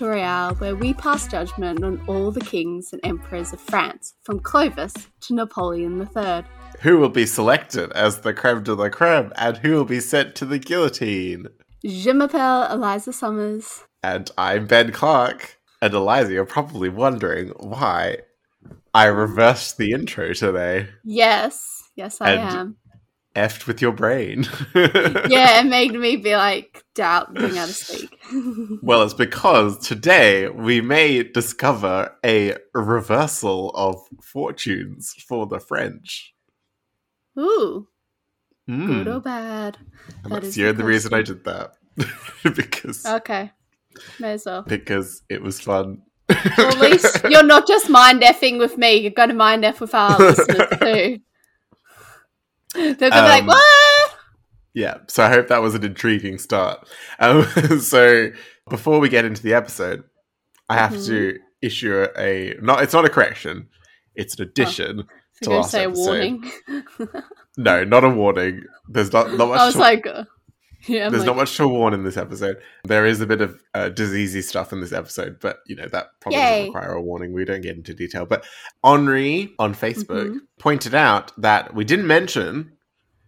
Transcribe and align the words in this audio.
bonjour, 0.00 0.12
and 0.12 0.18
bienvenue 0.20 0.54
to 0.54 0.54
Battle 0.54 0.54
Royale, 0.54 0.54
where 0.56 0.76
we 0.76 0.94
pass 0.94 1.26
judgment 1.28 1.84
on 1.84 2.00
all 2.06 2.30
the 2.30 2.40
kings 2.40 2.92
and 2.92 3.00
emperors 3.04 3.52
of 3.52 3.60
France, 3.60 4.14
from 4.22 4.40
Clovis 4.40 4.94
to 5.22 5.34
Napoleon 5.34 6.08
III. 6.16 6.44
Who 6.80 6.98
will 6.98 7.08
be 7.10 7.26
selected 7.26 7.92
as 7.92 8.20
the 8.20 8.32
creme 8.32 8.62
de 8.62 8.74
la 8.74 8.88
creme, 8.88 9.32
and 9.36 9.58
who 9.58 9.72
will 9.72 9.84
be 9.84 10.00
sent 10.00 10.34
to 10.36 10.44
the 10.46 10.58
guillotine? 10.58 11.46
Je 11.84 12.12
m'appelle 12.12 12.70
Eliza 12.72 13.12
Summers. 13.12 13.84
And 14.02 14.30
I'm 14.38 14.66
Ben 14.66 14.92
Clark. 14.92 15.56
And 15.82 15.94
Eliza, 15.94 16.32
you're 16.32 16.44
probably 16.44 16.90
wondering 16.90 17.48
why 17.58 18.18
I 18.92 19.06
reversed 19.06 19.78
the 19.78 19.92
intro 19.92 20.34
today. 20.34 20.88
Yes, 21.04 21.82
yes, 21.96 22.20
I 22.20 22.32
And- 22.32 22.40
am. 22.56 22.76
Effed 23.36 23.66
with 23.68 23.80
your 23.80 23.92
brain. 23.92 24.44
Yeah, 24.74 25.60
it 25.60 25.66
made 25.66 25.92
me 25.94 26.16
be 26.16 26.34
like 26.36 26.82
doubt 26.94 27.32
being 27.34 27.54
how 27.54 27.66
to 27.66 27.72
speak. 27.72 28.10
Well, 28.82 29.02
it's 29.02 29.14
because 29.14 29.78
today 29.86 30.48
we 30.48 30.80
may 30.80 31.22
discover 31.22 32.16
a 32.24 32.56
reversal 32.74 33.70
of 33.70 34.00
fortunes 34.22 35.14
for 35.28 35.46
the 35.46 35.60
French. 35.60 36.34
Ooh, 37.38 37.88
Mm. 38.68 38.86
good 38.86 39.08
or 39.08 39.20
bad? 39.20 39.78
And 40.24 40.32
That 40.32 40.42
that's 40.42 40.54
the 40.54 40.62
the 40.62 40.68
only 40.70 40.84
reason 40.84 41.12
I 41.14 41.22
did 41.22 41.44
that. 41.44 41.72
because 42.56 43.04
Okay, 43.06 43.50
may 44.20 44.32
as 44.32 44.44
well. 44.46 44.62
because 44.62 45.22
it 45.28 45.42
was 45.42 45.60
fun. 45.60 46.02
Well, 46.28 46.68
at 46.68 46.78
least 46.78 47.24
you're 47.28 47.42
not 47.42 47.66
just 47.66 47.88
mind 47.90 48.22
effing 48.22 48.58
with 48.58 48.78
me. 48.78 48.94
You're 48.96 49.10
going 49.10 49.30
to 49.30 49.34
mind 49.34 49.64
eff 49.64 49.80
with 49.80 49.94
our 49.94 50.16
listeners 50.18 50.68
too. 50.80 51.18
They're 52.74 52.94
going 52.94 52.96
be 52.98 53.08
like, 53.08 53.42
Um, 53.42 53.46
"What?" 53.48 54.16
Yeah, 54.74 54.98
so 55.08 55.24
I 55.24 55.28
hope 55.28 55.48
that 55.48 55.62
was 55.62 55.74
an 55.74 55.84
intriguing 55.84 56.38
start. 56.38 56.88
Um, 57.18 57.44
so 57.80 58.30
before 58.68 59.00
we 59.00 59.08
get 59.08 59.24
into 59.24 59.42
the 59.42 59.54
episode, 59.54 60.04
I 60.68 60.74
have 60.76 60.92
Mm-hmm. 60.92 61.06
to 61.06 61.38
issue 61.62 62.06
a 62.16 62.54
not. 62.62 62.82
It's 62.82 62.94
not 62.94 63.04
a 63.04 63.08
correction. 63.10 63.68
It's 64.14 64.36
an 64.38 64.42
addition. 64.46 65.04
So 65.42 65.50
you're 65.52 65.56
to 65.56 65.60
last 65.62 65.70
say 65.70 65.84
a 65.84 65.90
warning. 65.90 66.50
No, 67.56 67.84
not 67.84 68.04
a 68.04 68.08
warning. 68.10 68.62
There's 68.88 69.12
not 69.12 69.32
not 69.36 69.48
much. 69.50 69.60
I 69.60 69.66
was 69.66 69.74
to, 69.74 69.80
like, 69.80 70.06
uh, 70.06 70.24
yeah, 70.86 71.06
I'm 71.06 71.12
there's 71.12 71.22
like, 71.22 71.28
not 71.28 71.36
much 71.36 71.56
to 71.56 71.68
warn 71.68 71.94
in 71.94 72.04
this 72.04 72.16
episode. 72.16 72.56
There 72.84 73.04
is 73.06 73.20
a 73.20 73.26
bit 73.26 73.40
of 73.40 73.62
uh, 73.74 73.90
diseasey 73.92 74.42
stuff 74.42 74.72
in 74.72 74.80
this 74.80 74.92
episode, 74.92 75.38
but 75.40 75.58
you 75.66 75.76
know 75.76 75.86
that 75.88 76.08
probably 76.20 76.38
Yay. 76.38 76.48
doesn't 76.50 76.74
require 76.74 76.92
a 76.92 77.02
warning. 77.02 77.32
We 77.32 77.44
don't 77.44 77.60
get 77.60 77.76
into 77.76 77.94
detail. 77.94 78.26
But 78.26 78.44
Henri 78.82 79.52
on 79.58 79.74
Facebook 79.74 80.30
Mhm. 80.30 80.38
pointed 80.58 80.94
out 80.94 81.32
that 81.40 81.74
we 81.74 81.84
didn't 81.84 82.06
mention 82.06 82.72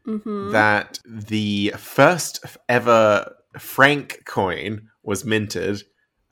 mhm. 0.06 0.52
that 0.52 0.98
the 1.06 1.74
first 1.76 2.44
ever 2.68 3.34
franc 3.58 4.22
coin 4.24 4.88
was 5.02 5.24
minted 5.24 5.82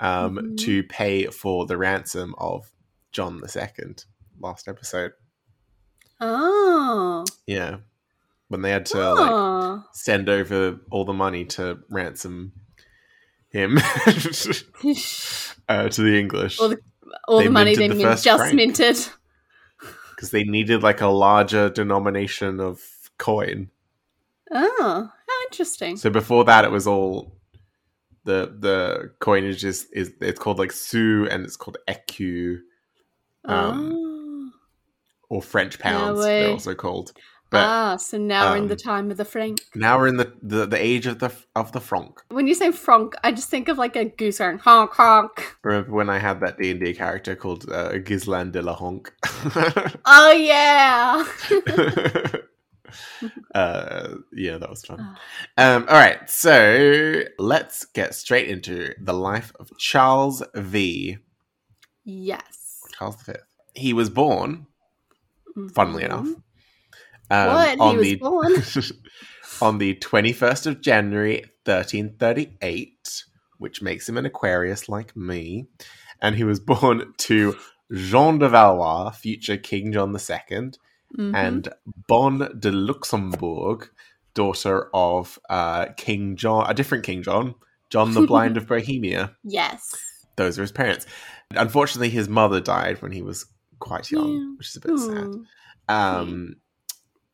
um, 0.00 0.38
Mhm. 0.38 0.56
to 0.58 0.82
pay 0.84 1.26
for 1.26 1.66
the 1.66 1.76
ransom 1.76 2.34
of 2.38 2.72
John 3.12 3.42
II 3.44 3.94
last 4.40 4.68
episode. 4.68 5.12
Oh. 6.20 7.24
Yeah. 7.46 7.78
When 8.50 8.62
they 8.62 8.70
had 8.70 8.84
to 8.86 8.98
like 9.14 9.30
Oh. 9.30 9.84
send 9.92 10.28
over 10.28 10.78
all 10.90 11.04
the 11.04 11.12
money 11.14 11.44
to 11.56 11.78
ransom 11.88 12.52
him 13.48 13.78
uh, 15.68 15.88
to 15.88 16.02
the 16.02 16.18
English 16.18 16.58
all 16.60 16.68
the, 16.68 16.78
all 17.28 17.38
They 17.38 17.44
the 17.46 17.50
money 17.50 17.74
they 17.76 17.88
the 17.88 17.94
min- 17.94 18.16
just 18.16 18.24
franc. 18.24 18.54
minted. 18.54 18.96
because 20.10 20.30
they 20.30 20.44
needed 20.44 20.82
like 20.82 21.00
a 21.00 21.06
larger 21.06 21.70
denomination 21.70 22.60
of 22.60 22.80
coin. 23.18 23.70
Oh, 24.52 25.10
how 25.28 25.42
interesting. 25.48 25.96
So 25.96 26.10
before 26.10 26.44
that, 26.44 26.64
it 26.64 26.70
was 26.72 26.86
all 26.86 27.36
the 28.24 28.54
the 28.58 29.12
coinage 29.20 29.64
is 29.64 29.86
is 29.92 30.12
it's 30.20 30.38
called 30.40 30.58
like 30.58 30.72
sou 30.72 31.26
and 31.30 31.44
it's 31.44 31.56
called 31.56 31.78
écu 31.88 32.58
um, 33.44 33.92
oh. 33.94 34.50
or 35.28 35.40
French 35.42 35.78
pounds. 35.78 36.18
Yeah, 36.20 36.24
they're 36.40 36.50
also 36.50 36.74
called. 36.74 37.12
But 37.50 37.64
ah, 37.66 37.96
so 37.96 38.16
now 38.16 38.50
we're 38.52 38.58
in 38.58 38.68
the 38.68 38.74
um, 38.74 38.78
time 38.78 39.10
of 39.10 39.16
the 39.16 39.24
franc. 39.24 39.58
now 39.74 39.98
we're 39.98 40.06
in 40.06 40.16
the, 40.18 40.32
the 40.40 40.66
the 40.66 40.80
age 40.80 41.06
of 41.06 41.18
the 41.18 41.32
of 41.56 41.72
the 41.72 41.80
franc. 41.80 42.20
When 42.28 42.46
you 42.46 42.54
say 42.54 42.70
franc, 42.70 43.14
I 43.24 43.32
just 43.32 43.48
think 43.48 43.68
of 43.68 43.76
like 43.76 43.96
a 43.96 44.04
goose 44.04 44.38
going 44.38 44.58
honk 44.58 44.92
honk. 44.92 45.56
Remember 45.64 45.90
when 45.90 46.08
I 46.08 46.18
had 46.18 46.38
that 46.40 46.58
D 46.58 46.70
and 46.70 46.78
D 46.80 46.94
character 46.94 47.34
called 47.34 47.68
uh, 47.70 47.98
de 47.98 48.62
la 48.62 48.74
Honk? 48.74 49.12
Oh 50.06 50.30
yeah. 50.32 51.24
uh, 53.54 54.14
yeah, 54.32 54.58
that 54.58 54.70
was 54.70 54.84
fun. 54.84 54.98
Ah. 55.00 55.74
Um, 55.76 55.86
all 55.88 55.94
right, 55.94 56.28
so 56.30 57.22
let's 57.38 57.84
get 57.84 58.14
straight 58.14 58.48
into 58.48 58.94
the 59.00 59.12
life 59.12 59.52
of 59.58 59.70
Charles 59.78 60.42
V. 60.54 61.18
yes. 62.04 62.78
Charles 62.98 63.20
V. 63.22 63.32
He 63.74 63.92
was 63.92 64.10
born, 64.10 64.66
funnily 65.74 66.02
Mhm. 66.02 66.06
enough, 66.06 66.28
um, 67.30 67.46
What? 67.48 67.70
He 67.70 67.80
on 67.80 67.96
was 67.96 68.06
the 68.06 68.16
born? 68.16 68.52
on 69.62 69.78
the 69.78 69.94
twenty 69.96 70.32
first 70.32 70.66
of 70.66 70.80
January, 70.80 71.44
thirteen 71.64 72.16
thirty 72.18 72.56
eight, 72.62 73.24
which 73.58 73.82
makes 73.82 74.08
him 74.08 74.16
an 74.16 74.26
Aquarius 74.26 74.88
like 74.88 75.16
me, 75.16 75.66
and 76.20 76.36
he 76.36 76.44
was 76.44 76.60
born 76.72 77.12
to 77.18 77.56
Jean 77.92 78.38
de 78.38 78.48
Valois, 78.48 79.10
future 79.10 79.56
King 79.56 79.92
John 79.92 80.10
II, 80.12 80.70
Mhm. 81.18 81.34
and 81.34 81.68
Bonne 82.06 82.48
de 82.60 82.70
Luxembourg, 82.70 83.90
daughter 84.34 84.88
of 84.94 85.38
uh, 85.50 85.86
King 85.96 86.36
John, 86.36 86.70
a 86.70 86.74
different 86.74 87.02
King 87.04 87.22
John, 87.24 87.56
John 87.90 88.14
the 88.14 88.26
Blind 88.26 88.56
of 88.56 88.66
Bohemia. 88.68 89.36
yes. 89.42 89.92
Those 90.36 90.56
are 90.58 90.62
his 90.62 90.70
parents. 90.72 91.06
Unfortunately, 91.50 92.08
his 92.10 92.28
mother 92.28 92.60
died 92.60 93.02
when 93.02 93.10
he 93.12 93.20
was 93.22 93.44
quite 93.80 94.10
young, 94.10 94.32
Yeah. 94.32 94.54
which 94.56 94.68
is 94.68 94.76
a 94.76 94.80
bit 94.80 94.98
sad. 94.98 95.34
Um, 95.88 96.54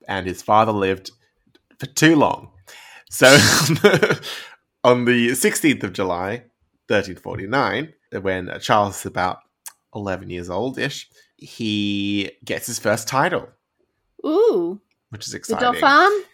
and 0.09 0.27
his 0.27 0.43
father 0.43 0.73
lived 0.73 1.11
for 1.79 1.87
too 1.87 2.17
long. 2.17 2.51
So 3.11 3.27
on 4.85 5.05
the 5.05 5.31
16th 5.31 5.83
of 5.85 5.93
July, 5.93 6.45
1349, 6.89 7.93
when 8.23 8.59
Charles 8.61 9.01
is 9.01 9.07
about 9.07 9.39
11 9.95 10.31
years 10.31 10.51
old 10.51 10.79
ish, 10.79 11.09
he 11.37 12.31
gets 12.45 12.67
his 12.67 12.79
first 12.79 13.09
title, 13.09 13.49
Ooh, 14.25 14.81
which 15.11 15.27
is 15.27 15.35
exciting. 15.35 15.73
the. 15.73 15.81
Dauphin. 15.81 16.25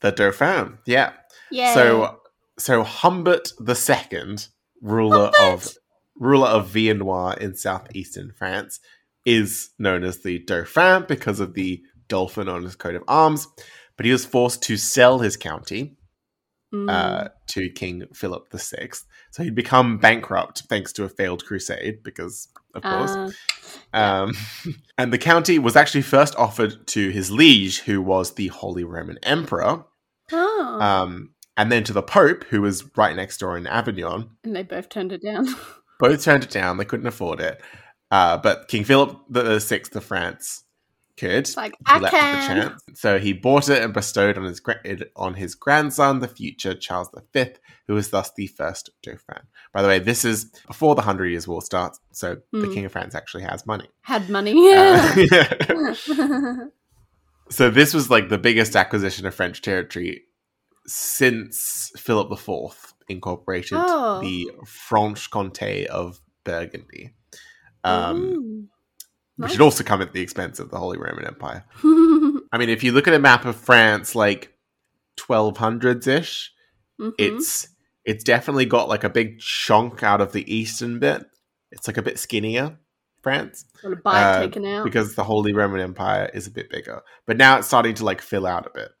The 0.00 0.12
Dauphin, 0.12 0.78
yeah. 0.86 1.12
Yeah. 1.50 1.74
So, 1.74 2.20
so 2.58 2.82
Humbert 2.82 3.52
II, 3.60 4.36
ruler 4.82 5.30
of 5.42 5.68
ruler 6.18 6.48
of 6.48 6.70
Viennois 6.70 7.36
in 7.38 7.54
southeastern 7.54 8.32
France, 8.36 8.80
is 9.24 9.70
known 9.78 10.04
as 10.04 10.22
the 10.22 10.38
Dauphin 10.40 11.04
because 11.08 11.40
of 11.40 11.54
the 11.54 11.82
dolphin 12.08 12.48
on 12.48 12.62
his 12.62 12.76
coat 12.76 12.94
of 12.94 13.02
arms. 13.08 13.46
But 13.96 14.06
he 14.06 14.12
was 14.12 14.24
forced 14.26 14.62
to 14.64 14.76
sell 14.76 15.18
his 15.18 15.36
county 15.36 15.96
Mm. 16.74 16.90
uh, 16.90 17.28
to 17.46 17.70
King 17.70 18.02
Philip 18.12 18.48
VI. 18.52 18.90
So 19.30 19.44
he'd 19.44 19.54
become 19.54 19.98
bankrupt 19.98 20.64
thanks 20.68 20.92
to 20.94 21.04
a 21.04 21.08
failed 21.08 21.44
crusade, 21.46 22.02
because 22.02 22.48
of 22.74 22.82
course. 22.82 23.32
Ah, 23.94 24.24
Um, 24.24 24.32
and 24.98 25.12
the 25.12 25.16
county 25.18 25.60
was 25.60 25.76
actually 25.76 26.02
first 26.02 26.34
offered 26.34 26.84
to 26.88 27.10
his 27.10 27.30
liege, 27.30 27.78
who 27.82 28.02
was 28.02 28.34
the 28.34 28.48
Holy 28.48 28.82
Roman 28.82 29.16
Emperor, 29.22 29.84
oh. 30.32 30.78
um, 30.80 31.30
and 31.56 31.70
then 31.70 31.84
to 31.84 31.92
the 31.92 32.02
Pope, 32.02 32.42
who 32.50 32.62
was 32.62 32.84
right 32.96 33.14
next 33.14 33.38
door 33.38 33.56
in 33.56 33.68
Avignon. 33.68 34.30
and 34.42 34.54
they 34.56 34.64
both 34.64 34.88
turned 34.88 35.12
it 35.12 35.22
down. 35.22 35.46
Both 36.00 36.24
turned 36.24 36.42
it 36.44 36.50
down; 36.50 36.76
they 36.76 36.84
couldn't 36.84 37.06
afford 37.06 37.40
it. 37.40 37.58
Uh, 38.10 38.36
but 38.36 38.66
King 38.68 38.84
Philip 38.84 39.18
VI 39.30 39.80
of 39.94 40.04
France 40.04 40.64
could. 41.16 41.30
It's 41.30 41.56
like 41.56 41.72
He 41.72 41.84
I 41.86 42.10
can. 42.10 42.56
the 42.58 42.62
chance. 42.68 42.82
So 42.94 43.18
he 43.18 43.32
bought 43.32 43.68
it 43.68 43.82
and 43.82 43.92
bestowed 43.94 44.36
on 44.38 44.44
his 44.44 44.60
on 45.16 45.34
his 45.34 45.54
grandson, 45.54 46.20
the 46.20 46.28
future 46.28 46.74
Charles 46.74 47.08
V, 47.32 47.46
who 47.86 47.94
was 47.94 48.10
thus 48.10 48.30
the 48.36 48.46
first 48.48 48.90
Dauphin. 49.02 49.42
By 49.72 49.82
the 49.82 49.88
way, 49.88 49.98
this 49.98 50.24
is 50.24 50.46
before 50.66 50.94
the 50.94 51.02
Hundred 51.02 51.26
Years' 51.28 51.46
War 51.48 51.62
starts, 51.62 51.98
so 52.12 52.36
the 52.52 52.66
Hmm. 52.66 52.72
King 52.74 52.84
of 52.84 52.92
France 52.92 53.14
actually 53.14 53.44
has 53.44 53.66
money. 53.66 53.88
Had 54.02 54.28
money. 54.30 54.52
Uh, 54.74 55.14
Yeah. 55.16 55.94
so 57.50 57.70
this 57.70 57.94
was 57.94 58.10
like 58.10 58.28
the 58.28 58.38
biggest 58.38 58.74
acquisition 58.76 59.26
of 59.26 59.34
French 59.34 59.62
territory 59.62 60.22
since 60.86 61.90
Philip 61.96 62.30
IV 62.32 62.94
incorporated 63.08 63.78
Oh. 63.80 64.20
the 64.20 64.50
Franche-Comté 64.66 65.86
of 65.86 66.20
Burgundy, 66.44 67.14
um, 67.84 68.68
Which 69.36 69.52
had 69.52 69.60
also 69.60 69.84
come 69.84 70.00
at 70.02 70.12
the 70.12 70.20
expense 70.22 70.58
of 70.60 70.70
the 70.70 70.78
Holy 70.78 70.96
Roman 70.98 71.26
Empire. 71.26 71.64
I 71.84 72.58
mean, 72.58 72.68
if 72.70 72.82
you 72.82 72.92
look 72.92 73.06
at 73.06 73.14
a 73.14 73.18
map 73.18 73.44
of 73.44 73.54
France, 73.56 74.14
like 74.14 74.54
1200s 75.18 76.06
ish, 76.06 76.52
Mhm. 77.00 77.12
it's 77.18 77.68
it's 78.04 78.22
definitely 78.24 78.64
got 78.66 78.88
like 78.88 79.02
a 79.04 79.10
big 79.10 79.40
chunk 79.40 80.02
out 80.02 80.20
of 80.20 80.32
the 80.32 80.44
eastern 80.54 80.98
bit. 81.00 81.26
It's 81.72 81.88
like 81.88 81.96
a 81.96 82.02
bit 82.02 82.18
skinnier, 82.20 82.78
France, 83.20 83.64
uh, 84.04 84.40
taken 84.40 84.64
out. 84.64 84.84
because 84.84 85.16
the 85.16 85.24
Holy 85.24 85.52
Roman 85.52 85.80
Empire 85.80 86.30
is 86.32 86.46
a 86.46 86.50
bit 86.52 86.70
bigger. 86.70 87.02
But 87.26 87.36
now 87.36 87.58
it's 87.58 87.66
starting 87.66 87.94
to 87.94 88.04
like 88.04 88.22
fill 88.22 88.46
out 88.46 88.66
a 88.66 88.70
bit 88.70 88.92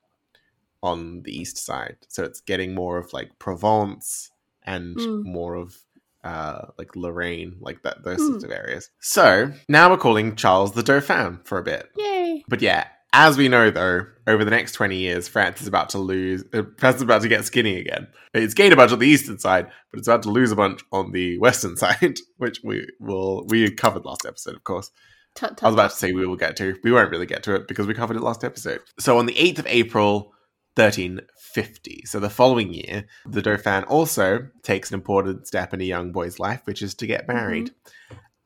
on 0.82 1.22
the 1.22 1.30
east 1.34 1.56
side, 1.56 1.96
so 2.08 2.24
it's 2.24 2.40
getting 2.40 2.74
more 2.74 2.98
of 2.98 3.12
like 3.12 3.38
Provence 3.38 4.30
and 4.64 4.96
Mm. 4.96 5.22
more 5.24 5.54
of 5.54 5.78
uh, 6.26 6.66
like 6.78 6.94
Lorraine, 6.96 7.56
like 7.60 7.82
that 7.84 8.02
those 8.04 8.18
Mm. 8.20 8.28
sorts 8.30 8.44
of 8.44 8.50
areas. 8.50 8.90
So 9.00 9.52
now 9.68 9.90
we're 9.90 9.96
calling 9.98 10.36
Charles 10.36 10.72
the 10.72 10.82
Dauphin 10.82 11.40
for 11.44 11.58
a 11.58 11.62
bit. 11.62 11.88
Yay. 11.96 12.44
But 12.48 12.60
yeah, 12.62 12.86
as 13.12 13.36
we 13.38 13.48
know 13.48 13.70
though, 13.70 14.06
over 14.26 14.44
the 14.44 14.50
next 14.50 14.72
20 14.72 14.96
years, 14.96 15.28
France 15.28 15.60
is 15.62 15.68
about 15.68 15.88
to 15.90 15.98
lose, 15.98 16.44
uh, 16.52 16.62
France 16.78 16.96
is 16.96 17.02
about 17.02 17.22
to 17.22 17.28
get 17.28 17.44
skinny 17.44 17.76
again. 17.78 18.08
It's 18.34 18.54
gained 18.54 18.72
a 18.72 18.76
bunch 18.76 18.92
on 18.92 18.98
the 18.98 19.06
eastern 19.06 19.38
side, 19.38 19.66
but 19.90 19.98
it's 19.98 20.08
about 20.08 20.22
to 20.24 20.30
lose 20.30 20.50
a 20.52 20.56
bunch 20.56 20.82
on 20.92 21.12
the 21.12 21.38
western 21.38 21.76
side, 21.82 22.18
which 22.38 22.60
we 22.64 22.86
will, 23.00 23.44
we 23.46 23.70
covered 23.70 24.04
last 24.04 24.26
episode, 24.26 24.56
of 24.56 24.64
course. 24.64 24.90
Tut, 25.34 25.50
tut, 25.56 25.62
I 25.64 25.66
was 25.68 25.74
about 25.74 25.90
to 25.90 25.96
say 25.96 26.12
we 26.12 26.26
will 26.26 26.36
get 26.36 26.56
to. 26.56 26.76
We 26.82 26.90
won't 26.92 27.10
really 27.10 27.26
get 27.26 27.42
to 27.44 27.54
it 27.54 27.68
because 27.68 27.86
we 27.86 27.92
covered 27.94 28.16
it 28.16 28.22
last 28.22 28.42
episode. 28.42 28.80
So 28.98 29.18
on 29.18 29.26
the 29.26 29.34
8th 29.34 29.58
of 29.60 29.66
April, 29.68 30.32
1350, 30.76 32.02
so 32.06 32.20
the 32.20 32.30
following 32.30 32.72
year, 32.72 33.06
the 33.26 33.42
Dauphin 33.42 33.84
also 33.84 34.46
takes 34.62 34.90
an 34.90 34.94
important 34.94 35.46
step 35.46 35.72
in 35.74 35.80
a 35.80 35.84
young 35.84 36.12
boy's 36.12 36.38
life, 36.38 36.60
which 36.64 36.82
is 36.82 36.94
to 36.96 37.06
get 37.06 37.26
married. 37.28 37.70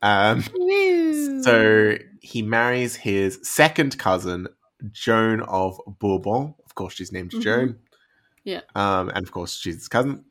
Um, 0.03 0.45
Woo. 0.57 1.43
so 1.43 1.97
he 2.21 2.43
marries 2.43 2.97
his 2.97 3.39
second 3.43 3.99
cousin, 3.99 4.47
Joan 4.93 5.41
of 5.43 5.79
Bourbon. 5.99 6.55
Of 6.65 6.75
course, 6.75 6.95
she's 6.95 7.13
named 7.13 7.33
Mhm. 7.33 7.43
Joan. 7.43 7.79
Yeah. 8.45 8.61
Um, 8.75 9.11
and 9.15 9.25
of 9.27 9.33
course, 9.33 9.55
she's 9.59 9.75
his 9.75 9.89
cousin. 9.89 10.25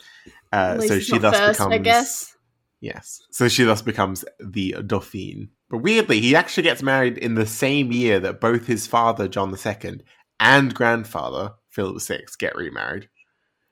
Uh, 0.51 0.79
so 0.79 0.99
she 0.99 1.17
thus 1.19 1.37
first, 1.37 1.59
becomes. 1.59 1.73
I 1.73 1.77
guess. 1.77 2.35
Yes. 2.81 3.21
So 3.29 3.47
she 3.49 3.63
thus 3.65 3.81
becomes 3.83 4.25
the 4.39 4.75
Dauphine. 4.85 5.49
But 5.69 5.79
weirdly, 5.79 6.19
he 6.19 6.35
actually 6.35 6.63
gets 6.63 6.81
married 6.81 7.17
in 7.19 7.35
the 7.35 7.45
same 7.45 7.91
year 7.91 8.19
that 8.21 8.39
both 8.41 8.65
his 8.65 8.87
father, 8.87 9.27
John 9.27 9.53
II, 9.55 9.99
and 10.39 10.73
grandfather, 10.73 11.53
Philip 11.69 12.01
VI, 12.01 12.21
get 12.37 12.55
remarried. 12.55 13.09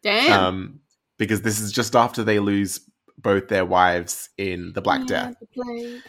Damn. 0.04 0.44
Um, 0.44 0.80
because 1.18 1.42
this 1.42 1.60
is 1.60 1.72
just 1.72 1.96
after 1.96 2.24
they 2.24 2.40
lose 2.40 2.80
both 3.18 3.48
their 3.48 3.66
wives 3.66 4.30
in 4.38 4.72
the 4.74 4.82
Black 4.82 5.02
Yeah, 5.10 5.32
Death. 5.32 5.36
the 5.40 5.48
plague. 5.48 6.02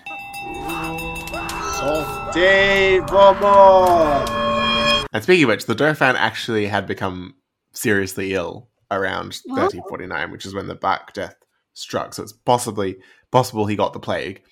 Sortez 1.79 3.09
vos 3.09 3.41
morts. 3.41 5.07
And 5.13 5.23
speaking 5.23 5.45
of 5.45 5.49
which, 5.49 5.67
the 5.67 5.75
Dauphin 5.75 6.17
actually 6.17 6.67
had 6.67 6.87
become 6.87 7.35
seriously 7.73 8.35
ill 8.35 8.69
around 8.91 9.41
Oh. 9.51 9.55
1349, 9.55 10.31
which 10.31 10.45
is 10.47 10.55
when 10.55 10.67
the 10.67 10.75
Black 10.75 11.13
Death 11.15 11.37
struck. 11.75 12.15
So 12.15 12.23
it's 12.23 12.33
possibly 12.33 12.97
possible 13.31 13.67
he 13.67 13.77
got 13.77 13.93
the 13.93 14.01
plague. 14.01 14.43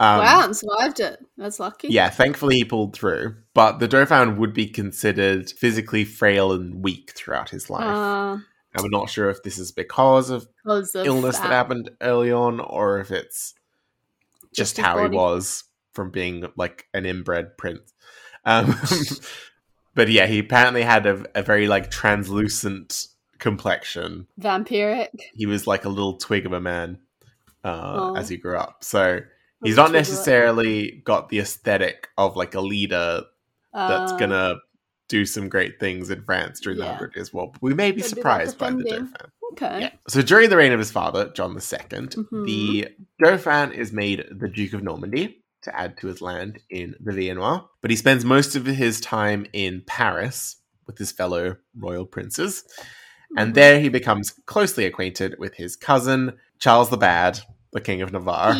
Um, 0.00 0.18
wow, 0.18 0.44
and 0.44 0.56
survived 0.56 0.98
it. 1.00 1.24
That's 1.36 1.60
lucky. 1.60 1.88
Yeah, 1.88 2.10
thankfully 2.10 2.56
he 2.56 2.64
pulled 2.64 2.96
through. 2.96 3.36
But 3.54 3.78
the 3.78 3.86
Dauphin 3.88 4.36
would 4.38 4.52
be 4.52 4.66
considered 4.66 5.50
physically 5.50 6.04
frail 6.04 6.52
and 6.52 6.82
weak 6.82 7.12
throughout 7.14 7.50
his 7.50 7.70
life. 7.70 7.84
Uh, 7.84 8.38
and 8.74 8.82
we're 8.82 8.88
not 8.88 9.08
sure 9.08 9.30
if 9.30 9.42
this 9.44 9.56
is 9.56 9.70
because 9.70 10.30
of 10.30 10.48
because 10.64 10.94
of 10.96 11.06
illness 11.06 11.38
that 11.38 11.50
happened 11.50 11.90
early 12.00 12.32
on 12.32 12.58
or 12.58 12.98
if 12.98 13.12
it's 13.12 13.54
just, 14.52 14.76
Just 14.76 14.78
how 14.78 15.00
he 15.02 15.08
was 15.08 15.62
from 15.92 16.10
being 16.10 16.44
like 16.56 16.86
an 16.92 17.06
inbred 17.06 17.56
prince. 17.56 17.92
Um, 18.44 18.74
but 19.94 20.08
yeah, 20.08 20.26
he 20.26 20.40
apparently 20.40 20.82
had 20.82 21.06
a, 21.06 21.24
a 21.36 21.42
very 21.42 21.68
like 21.68 21.88
translucent 21.90 23.06
complexion. 23.38 24.26
Vampiric. 24.40 25.10
He 25.34 25.46
was 25.46 25.68
like 25.68 25.84
a 25.84 25.88
little 25.88 26.16
twig 26.16 26.46
of 26.46 26.52
a 26.52 26.60
man 26.60 26.98
uh, 27.62 27.92
Oh. 27.96 28.16
as 28.16 28.28
he 28.28 28.36
grew 28.36 28.56
up. 28.58 28.82
So 28.82 29.20
he's 29.64 29.76
not 29.76 29.92
necessarily 29.92 31.02
got 31.04 31.28
the 31.28 31.40
aesthetic 31.40 32.08
of 32.16 32.36
like 32.36 32.54
a 32.54 32.60
leader 32.60 33.22
that's 33.72 34.12
Uh, 34.12 34.16
gonna 34.18 34.54
do 35.08 35.26
some 35.26 35.48
great 35.48 35.78
things 35.80 36.10
in 36.10 36.22
France 36.22 36.60
during 36.60 36.78
the 36.78 36.84
yeah. 36.84 36.92
Hundred 36.92 37.14
Years' 37.16 37.32
War. 37.32 37.50
But 37.52 37.60
we 37.62 37.74
may 37.74 37.90
be 37.90 38.00
Could 38.00 38.02
be, 38.02 38.02
like, 38.02 38.08
surprised 38.16 38.58
by 38.58 38.70
the. 38.70 38.84
Dauphin. 38.84 39.12
Okay. 39.52 39.80
Yeah. 39.82 39.90
So 40.08 40.22
during 40.22 40.48
the 40.50 40.56
reign 40.56 40.72
of 40.72 40.78
his 40.78 40.90
father, 40.90 41.30
John 41.34 41.52
II, 41.52 41.58
Mhm. 41.58 42.46
the 42.46 42.88
Dauphin 43.22 43.72
is 43.72 43.92
made 43.92 44.24
the 44.30 44.48
Duke 44.48 44.72
of 44.72 44.82
Normandy 44.82 45.44
to 45.62 45.78
add 45.78 45.96
to 45.98 46.06
his 46.08 46.20
land 46.20 46.58
in 46.70 46.94
the 47.00 47.12
Viennois, 47.12 47.64
but 47.82 47.90
he 47.90 47.96
spends 47.96 48.24
most 48.24 48.56
of 48.56 48.66
his 48.66 49.00
time 49.00 49.46
in 49.52 49.82
Paris 49.86 50.56
with 50.86 50.98
his 50.98 51.12
fellow 51.12 51.56
royal 51.78 52.04
princes. 52.06 52.64
And 53.36 53.50
Mhm. 53.52 53.54
there 53.54 53.80
he 53.80 53.88
becomes 53.88 54.32
closely 54.46 54.84
acquainted 54.86 55.36
with 55.38 55.54
his 55.54 55.76
cousin, 55.76 56.32
Charles 56.58 56.90
the 56.90 56.96
Bad, 56.96 57.40
the 57.74 57.80
King 57.80 58.00
of 58.00 58.12
Navarre, 58.12 58.54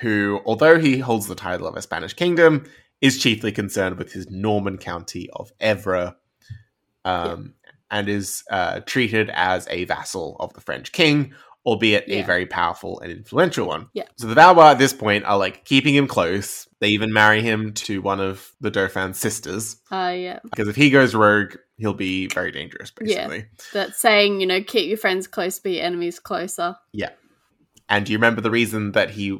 who, 0.00 0.40
although 0.44 0.78
he 0.78 0.98
holds 0.98 1.26
the 1.26 1.34
title 1.34 1.66
of 1.66 1.74
a 1.76 1.82
Spanish 1.82 2.12
kingdom, 2.14 2.64
is 3.00 3.18
chiefly 3.18 3.50
concerned 3.50 3.96
with 3.96 4.12
his 4.12 4.30
Norman 4.30 4.76
county 4.78 5.28
of 5.32 5.50
Évreux 5.58 6.14
um, 7.04 7.54
and 7.90 8.08
is 8.08 8.44
uh, 8.50 8.80
treated 8.80 9.30
as 9.32 9.66
a 9.70 9.84
vassal 9.86 10.36
of 10.38 10.52
the 10.52 10.60
French 10.60 10.92
king, 10.92 11.32
albeit 11.66 12.04
a 12.08 12.22
very 12.22 12.46
powerful 12.46 13.00
and 13.00 13.10
influential 13.10 13.66
one. 13.66 13.88
Yeah. 13.94 14.04
So 14.16 14.26
the 14.26 14.34
Valois 14.34 14.72
at 14.72 14.78
this 14.78 14.92
point 14.92 15.24
are 15.24 15.38
like 15.38 15.64
keeping 15.64 15.94
him 15.94 16.06
close. 16.06 16.68
They 16.80 16.88
even 16.88 17.12
marry 17.12 17.40
him 17.42 17.72
to 17.74 18.00
one 18.02 18.20
of 18.20 18.52
the 18.60 18.70
Dauphin's 18.70 19.18
sisters 19.18 19.76
Uh, 19.90 20.14
yeah. 20.16 20.40
because 20.42 20.68
if 20.68 20.76
he 20.76 20.90
goes 20.90 21.14
rogue, 21.14 21.56
he'll 21.78 21.94
be 21.94 22.26
very 22.28 22.52
dangerous, 22.52 22.92
Yeah. 23.00 23.28
basically. 23.28 23.46
That's 23.72 23.98
saying, 24.00 24.40
you 24.40 24.46
know, 24.46 24.62
keep 24.62 24.88
your 24.88 24.98
friends 24.98 25.26
close, 25.26 25.58
be 25.58 25.76
your 25.76 25.84
enemies 25.86 26.18
closer. 26.18 26.76
And 27.90 28.06
do 28.06 28.12
you 28.12 28.18
remember 28.18 28.40
the 28.40 28.50
reason 28.50 28.92
that 28.92 29.10
he 29.10 29.38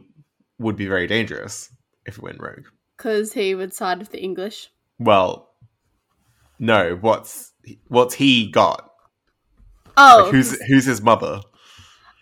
would 0.58 0.76
be 0.76 0.86
very 0.86 1.06
dangerous 1.06 1.70
if 2.04 2.16
he 2.16 2.20
went 2.20 2.40
rogue? 2.42 2.66
Because 2.96 3.32
he 3.32 3.54
would 3.54 3.72
side 3.72 3.98
with 3.98 4.10
the 4.10 4.20
English. 4.20 4.70
Well, 4.98 5.48
no. 6.58 6.96
What's 7.00 7.52
what's 7.88 8.14
he 8.14 8.50
got? 8.50 8.90
Oh, 9.96 10.22
Like, 10.24 10.32
who's 10.32 10.60
who's 10.66 10.84
his 10.84 11.00
mother? 11.00 11.40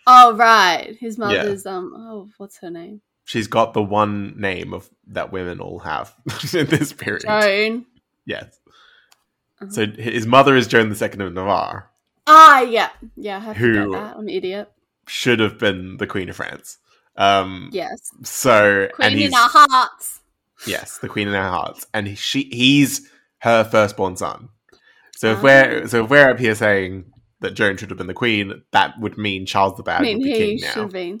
oh, 0.07 0.35
right. 0.35 0.95
His 0.99 1.17
mother's 1.17 1.65
um. 1.65 1.93
Oh, 1.95 2.29
what's 2.37 2.59
her 2.59 2.69
name? 2.69 3.01
She's 3.25 3.47
got 3.47 3.73
the 3.73 3.83
one 3.83 4.39
name 4.39 4.73
of 4.73 4.89
that 5.07 5.31
women 5.31 5.59
all 5.59 5.79
have 5.79 6.15
in 6.53 6.67
this 6.67 6.93
period. 6.93 7.23
Joan. 7.23 7.85
Yes. 8.25 8.59
Uh-huh. 9.61 9.71
So 9.71 9.85
his 9.87 10.25
mother 10.25 10.55
is 10.55 10.67
Joan 10.67 10.89
the 10.89 10.95
Second 10.95 11.21
of 11.21 11.33
Navarre, 11.33 11.89
Ah, 12.25 12.61
yeah, 12.61 12.89
yeah. 13.15 13.37
I 13.37 13.39
have 13.39 13.57
Who-. 13.57 13.95
I'm 13.95 14.19
an 14.19 14.29
idiot. 14.29 14.71
Should 15.09 15.39
have 15.39 15.57
been 15.57 15.97
the 15.97 16.07
Queen 16.07 16.29
of 16.29 16.35
France. 16.35 16.77
Um, 17.17 17.69
Yes, 17.73 18.11
So 18.23 18.87
queen 18.93 19.19
in 19.19 19.33
our 19.33 19.49
hearts. 19.49 20.21
yes, 20.65 20.97
the 20.99 21.09
Queen 21.09 21.27
in 21.27 21.35
our 21.35 21.49
hearts, 21.49 21.85
and 21.93 22.17
she 22.17 22.43
he's 22.51 23.09
her 23.39 23.63
firstborn 23.63 24.15
son. 24.15 24.49
So 25.17 25.31
if 25.31 25.39
Ah. 25.39 25.41
we're 25.41 25.87
so 25.87 26.03
if 26.05 26.09
we're 26.09 26.29
up 26.29 26.39
here 26.39 26.55
saying 26.55 27.11
that 27.41 27.55
Joan 27.55 27.77
should 27.77 27.89
have 27.89 27.97
been 27.97 28.07
the 28.07 28.13
queen, 28.13 28.61
that 28.71 28.93
would 28.99 29.17
mean 29.17 29.45
Charles 29.45 29.75
the 29.77 29.83
Bad 29.83 30.01
I 30.01 30.03
mean, 30.03 30.17
would 30.19 30.23
be 30.25 30.31
he 30.31 30.37
king 30.37 30.57
should 30.59 30.93
now. 30.93 31.17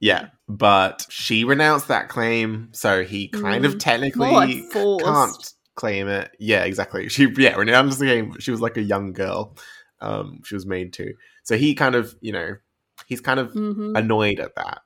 Yeah, 0.00 0.28
but 0.48 1.06
she 1.10 1.44
renounced 1.44 1.88
that 1.88 2.08
claim, 2.08 2.68
so 2.72 3.04
he 3.04 3.28
kind 3.28 3.64
of 3.66 3.74
Mm. 3.74 3.80
technically 3.80 4.66
More 4.74 4.98
can't 5.00 5.52
claim 5.74 6.08
it. 6.08 6.30
Yeah, 6.38 6.64
exactly. 6.64 7.08
She 7.14 7.28
yeah 7.36 7.54
renounced 7.56 7.98
the 7.98 8.06
game. 8.06 8.34
She 8.40 8.50
was 8.50 8.60
like 8.60 8.76
a 8.76 8.82
young 8.82 9.12
girl. 9.12 9.56
Um, 10.00 10.40
she 10.44 10.54
was 10.54 10.66
made 10.66 10.92
to. 10.94 11.14
So 11.44 11.56
he 11.56 11.74
kind 11.74 11.94
of 11.94 12.14
you 12.20 12.32
know 12.32 12.56
he's 13.06 13.20
kind 13.20 13.40
of 13.40 13.52
hmm 13.52 13.94
annoyed 13.96 14.40
at 14.40 14.54
that. 14.56 14.80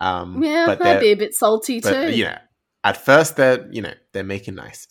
Um, 0.00 0.42
Yeah, 0.42 0.66
but 0.66 0.80
I'd 0.82 0.84
they're- 0.94 1.00
be 1.00 1.12
a 1.12 1.16
bit 1.16 1.34
salty 1.34 1.80
but 1.80 1.92
too. 2.08 2.16
you 2.16 2.24
know, 2.24 2.38
at 2.82 2.96
first 2.96 3.36
they're 3.36 3.66
you 3.72 3.82
know 3.82 3.94
they're 4.12 4.24
making 4.24 4.54
nice. 4.56 4.86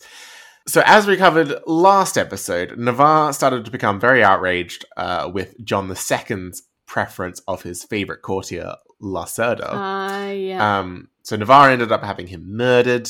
So 0.66 0.82
as 0.86 1.06
we 1.06 1.16
covered 1.18 1.54
last 1.66 2.16
episode, 2.16 2.78
Navarre 2.78 3.32
started 3.34 3.66
to 3.66 3.70
become 3.70 4.00
very 4.00 4.24
outraged 4.24 4.86
uh, 4.96 5.30
with 5.32 5.62
John 5.62 5.88
II's 5.90 6.62
preference 6.86 7.40
of 7.46 7.62
his 7.62 7.84
favorite 7.84 8.22
courtier 8.22 8.74
Lacerda. 9.02 9.68
Ah, 9.72 10.28
yeah. 10.30 10.78
Um, 10.78 11.08
so 11.22 11.36
Navarre 11.36 11.68
ended 11.70 11.92
up 11.92 12.02
having 12.02 12.26
him 12.28 12.56
murdered. 12.56 13.08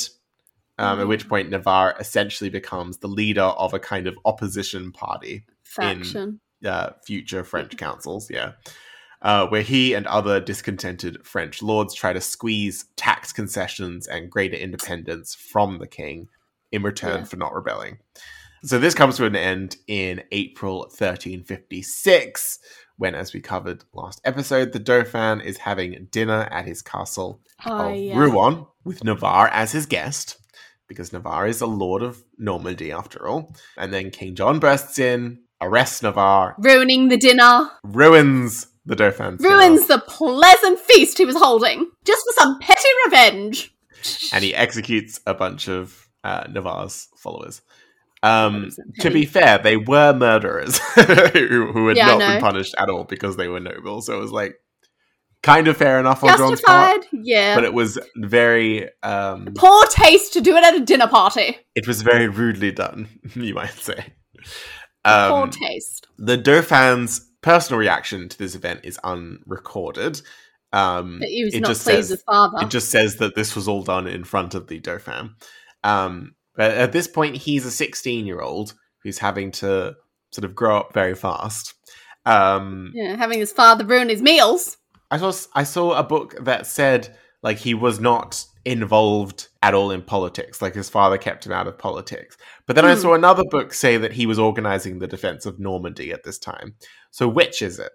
Um, 0.78 0.98
At 0.98 1.04
Mhm. 1.04 1.08
which 1.08 1.28
point, 1.28 1.50
Navarre 1.50 1.94
essentially 2.00 2.50
becomes 2.50 2.98
the 2.98 3.06
leader 3.06 3.42
of 3.42 3.72
a 3.72 3.78
kind 3.78 4.08
of 4.08 4.16
opposition 4.24 4.90
party 4.90 5.46
Faction. 5.62 6.40
uh, 6.66 6.90
future 7.06 7.44
French 7.44 7.76
councils, 7.76 8.28
yeah, 8.28 8.52
uh, 9.25 9.47
where 9.49 9.62
he 9.62 9.95
and 9.95 10.07
other 10.07 10.38
discontented 10.38 11.26
French 11.26 11.62
lords 11.62 11.95
try 11.95 12.12
to 12.12 12.21
squeeze 12.21 12.85
tax 12.97 13.33
concessions 13.33 14.07
and 14.07 14.31
greater 14.31 14.57
independence 14.57 15.35
from 15.35 15.78
the 15.78 15.87
king 15.88 16.28
in 16.71 16.83
return 16.83 17.19
Yeah. 17.21 17.25
for 17.25 17.37
not 17.37 17.54
rebelling. 17.54 17.99
So 18.64 18.78
this 18.78 18.95
comes 18.95 19.16
to 19.16 19.26
an 19.26 19.35
end 19.37 19.76
in 19.88 20.23
April 20.33 20.87
1356, 21.59 22.59
when, 22.97 23.14
as 23.14 23.33
we 23.35 23.40
covered 23.40 23.85
last 23.93 24.21
episode, 24.25 24.73
the 24.73 24.78
Dauphin 24.78 25.40
is 25.40 25.59
having 25.59 26.07
dinner 26.11 26.49
at 26.50 26.64
his 26.66 26.81
castle 26.83 27.40
Ah, 27.64 27.88
of 27.90 27.97
yeah. 27.97 28.16
Rouen 28.19 28.66
with 28.85 29.02
Navarre 29.04 29.49
as 29.49 29.73
his 29.73 29.87
guest, 29.87 30.38
because 30.88 31.12
Navarre 31.12 31.47
is 31.49 31.61
a 31.61 31.66
lord 31.66 32.02
of 32.02 32.23
Normandy 32.38 32.93
after 32.93 33.26
all. 33.26 33.54
And 33.76 33.93
then 33.93 34.11
King 34.11 34.35
John 34.35 34.61
bursts 34.61 34.99
in, 34.99 35.40
arrests 35.61 36.02
Navarre, 36.02 36.54
Ruining 36.59 37.09
the 37.09 37.16
dinner. 37.16 37.71
ruins 37.83 38.66
the 38.87 38.97
Dauphin 38.97 39.37
Ruins 39.38 39.87
the 39.87 39.99
pleasant 39.99 40.79
feast 40.81 41.19
he 41.19 41.25
was 41.25 41.37
holding. 41.37 41.91
Just 42.05 42.25
for 42.26 42.33
some 42.43 42.59
petty 42.61 42.88
revenge. 43.07 43.75
and 44.33 44.45
he 44.45 44.55
executes 44.55 45.21
a 45.26 45.35
bunch 45.35 45.69
of 45.69 46.09
uh, 46.23 46.45
Navarre's 46.50 47.09
followers. 47.17 47.62
Um, 48.23 48.71
to 49.00 49.11
be 49.11 49.26
fair, 49.26 49.59
they 49.59 49.76
were 49.76 50.14
murderers 50.14 50.79
who, 50.95 51.73
who 51.73 51.88
had 51.88 51.97
Yeah, 51.99 52.07
not 52.07 52.19
been 52.19 52.41
punished 52.41 52.75
at 52.79 52.88
all 52.88 53.05
because 53.05 53.37
they 53.37 53.49
were 53.49 53.61
noble. 53.61 54.00
So 54.00 54.17
it 54.17 54.21
was 54.21 54.33
like 54.33 54.55
kind 55.43 55.69
of 55.69 55.76
fair 55.76 56.00
enough 56.00 56.25
on 56.25 56.38
John's 56.38 56.62
part, 56.62 57.05
yeah. 57.12 57.55
but 57.55 57.64
it 57.64 57.75
was 57.75 57.99
very 58.17 58.88
um, 59.03 59.49
Poor 59.55 59.85
taste 59.88 60.33
to 60.33 60.41
do 60.41 60.57
it 60.57 60.64
at 60.64 60.75
a 60.75 60.81
dinner 60.81 61.07
party. 61.07 61.59
it 61.75 61.87
was 61.87 62.00
very 62.00 62.29
rudely 62.29 62.73
done, 62.73 63.09
you 63.35 63.53
might 63.53 63.73
say. 63.75 64.07
Poor 65.05 65.12
Um, 65.43 65.50
taste. 65.50 66.07
the 66.17 66.38
Dauphin's 66.38 67.31
personal 67.44 67.78
reaction 67.78 68.28
to 68.28 68.38
this 68.38 68.54
event 68.54 68.80
is 68.84 68.98
unrecorded. 69.04 70.20
Um, 70.72 71.20
he 71.22 71.44
was 71.44 71.54
it 71.54 71.60
not 71.60 71.68
just 71.68 71.84
pleased 71.84 72.08
says 72.08 72.10
with 72.10 72.22
father. 72.24 72.58
it 72.62 72.70
just 72.70 72.90
says 72.90 73.16
that 73.16 73.36
this 73.36 73.54
was 73.54 73.68
all 73.68 73.82
done 73.82 74.08
in 74.08 74.24
front 74.24 74.54
of 74.54 74.66
the 74.66 74.80
Dauphin. 74.80 75.34
Um, 75.84 76.34
but 76.56 76.72
at 76.72 76.92
this 76.92 77.06
point, 77.06 77.36
he's 77.36 77.66
a 77.66 77.70
16 77.70 78.26
year 78.26 78.40
old 78.40 78.74
who's 79.02 79.18
having 79.18 79.50
to 79.52 79.94
sort 80.32 80.44
of 80.44 80.54
grow 80.54 80.78
up 80.78 80.94
very 80.94 81.14
fast. 81.14 81.74
Um, 82.24 82.92
yeah, 82.94 83.14
having 83.16 83.38
his 83.38 83.52
father 83.52 83.84
ruin 83.84 84.08
his 84.08 84.22
meals. 84.22 84.78
I 85.10 85.18
saw 85.18 85.32
I 85.54 85.64
saw 85.64 85.92
a 85.92 86.02
book 86.02 86.34
that 86.40 86.66
said 86.66 87.14
like 87.42 87.58
he 87.58 87.74
was 87.74 88.00
not 88.00 88.44
involved 88.64 89.48
at 89.64 89.73
all 89.75 89.90
in 89.90 90.02
politics. 90.02 90.61
Like 90.61 90.75
his 90.75 90.90
father 90.90 91.16
kept 91.16 91.47
him 91.47 91.52
out 91.52 91.66
of 91.66 91.78
politics. 91.78 92.37
But 92.66 92.76
then 92.76 92.85
I 92.85 92.94
Hmm. 92.94 93.00
saw 93.00 93.14
another 93.14 93.44
book 93.50 93.73
say 93.73 93.97
that 93.97 94.12
he 94.12 94.26
was 94.26 94.38
organizing 94.38 94.99
the 94.99 95.06
defense 95.06 95.47
of 95.47 95.59
Normandy 95.59 96.12
at 96.12 96.23
this 96.23 96.38
time. 96.38 96.75
So 97.11 97.26
which 97.28 97.62
is 97.62 97.78
it? 97.78 97.92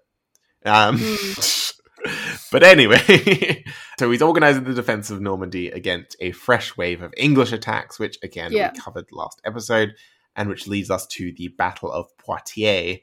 Um, 0.65 0.99
but 2.51 2.63
anyway, 2.63 3.63
so 3.99 4.09
he's 4.09 4.21
organizing 4.23 4.63
the 4.63 4.73
defense 4.73 5.09
of 5.11 5.21
Normandy 5.21 5.69
against 5.69 6.15
a 6.19 6.31
fresh 6.31 6.75
wave 6.75 7.01
of 7.03 7.13
English 7.17 7.51
attacks, 7.51 7.99
which 7.99 8.17
again 8.23 8.51
Yeah. 8.51 8.71
we 8.73 8.79
covered 8.79 9.05
last 9.11 9.39
episode, 9.45 9.93
and 10.35 10.49
which 10.49 10.67
leads 10.67 10.89
us 10.89 11.05
to 11.07 11.31
the 11.37 11.49
Battle 11.49 11.91
of 11.91 12.07
Poitiers 12.17 12.99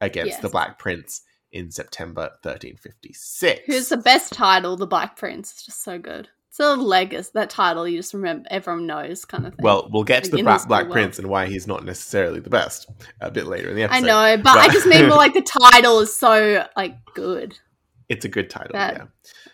against 0.00 0.40
the 0.40 0.48
Black 0.48 0.78
Prince 0.78 1.22
in 1.50 1.70
September 1.70 2.30
1356. 2.42 3.62
Who's 3.66 3.88
the 3.88 3.96
best 3.96 4.32
title? 4.32 4.76
The 4.76 4.86
Black 4.86 5.16
Prince. 5.16 5.52
It's 5.52 5.66
just 5.66 5.82
so 5.82 5.98
good. 5.98 6.28
A 6.60 6.76
legacy. 6.76 7.30
That 7.34 7.50
title 7.50 7.86
you 7.88 7.98
just 7.98 8.14
remember, 8.14 8.46
everyone 8.50 8.86
knows, 8.86 9.24
kind 9.24 9.46
of 9.46 9.54
thing. 9.54 9.62
Well, 9.62 9.88
we'll 9.92 10.04
get 10.04 10.24
to 10.24 10.30
the 10.30 10.36
Like, 10.38 10.44
Black, 10.44 10.68
Black 10.68 10.90
Prince 10.90 11.18
and 11.18 11.28
why 11.28 11.46
he's 11.46 11.66
not 11.66 11.84
necessarily 11.84 12.40
the 12.40 12.50
best 12.50 12.88
a 13.20 13.30
bit 13.30 13.46
later 13.46 13.70
in 13.70 13.76
the 13.76 13.82
episode. 13.82 14.08
I 14.08 14.36
know, 14.36 14.42
but, 14.42 14.56
I 14.56 14.68
just 14.68 14.86
mean 14.86 15.08
more 15.08 15.16
like 15.16 15.34
the 15.34 15.42
title 15.42 16.00
is 16.00 16.16
so 16.16 16.66
like 16.76 16.96
good. 17.14 17.58
It's 18.10 18.26
a 18.26 18.28
good 18.28 18.50
title, 18.50 18.72
That- 18.74 18.94
yeah. 18.96 19.04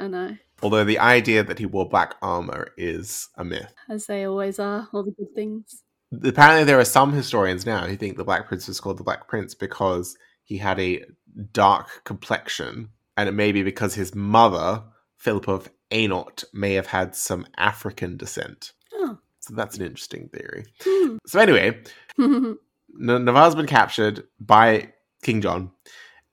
I 0.01 0.09
know, 0.09 0.37
Although 0.61 0.83
the 0.85 0.99
idea 0.99 1.45
that 1.45 1.59
he 1.61 1.67
wore 1.67 1.89
black 1.89 2.17
armor 2.21 2.69
is 2.77 3.29
a 3.37 3.45
myth. 3.45 3.73
as 3.89 4.07
they 4.07 4.25
always 4.25 4.59
are. 4.59 4.89
All 4.93 5.05
the 5.05 5.13
good 5.13 5.33
things. 5.37 5.85
Apparently, 6.25 6.65
there 6.65 6.81
are 6.81 6.85
some 6.85 7.13
historians 7.13 7.65
now 7.65 7.87
who 7.87 7.95
think 7.97 8.17
the 8.17 8.25
Black 8.25 8.49
Prince 8.49 8.67
was 8.67 8.81
called 8.81 8.99
the 8.99 9.05
Black 9.05 9.29
Prince 9.29 9.55
because 9.55 10.17
he 10.43 10.59
had 10.59 10.81
a 10.81 11.05
dark 11.53 12.03
complexion, 12.05 12.91
and 13.17 13.29
it 13.29 13.33
may 13.33 13.53
be 13.53 13.63
because 13.63 13.95
his 13.95 14.13
mother, 14.17 14.83
Philippa 15.19 15.53
of 15.53 15.71
Hainaut, 15.91 16.45
may 16.53 16.75
have 16.75 16.87
had 16.87 17.15
some 17.15 17.47
African 17.57 18.17
descent. 18.17 18.73
Oh. 18.95 19.19
So 19.41 19.55
that's 19.55 19.77
an 19.77 19.85
interesting 19.85 20.29
theory. 20.29 20.67
Hmm. 20.83 21.17
So 21.27 21.41
anyway, 21.41 21.81
N- 22.19 22.57
Navarre's 22.99 23.55
been 23.55 23.67
captured 23.67 24.25
by 24.39 24.93
King 25.23 25.41
John, 25.41 25.71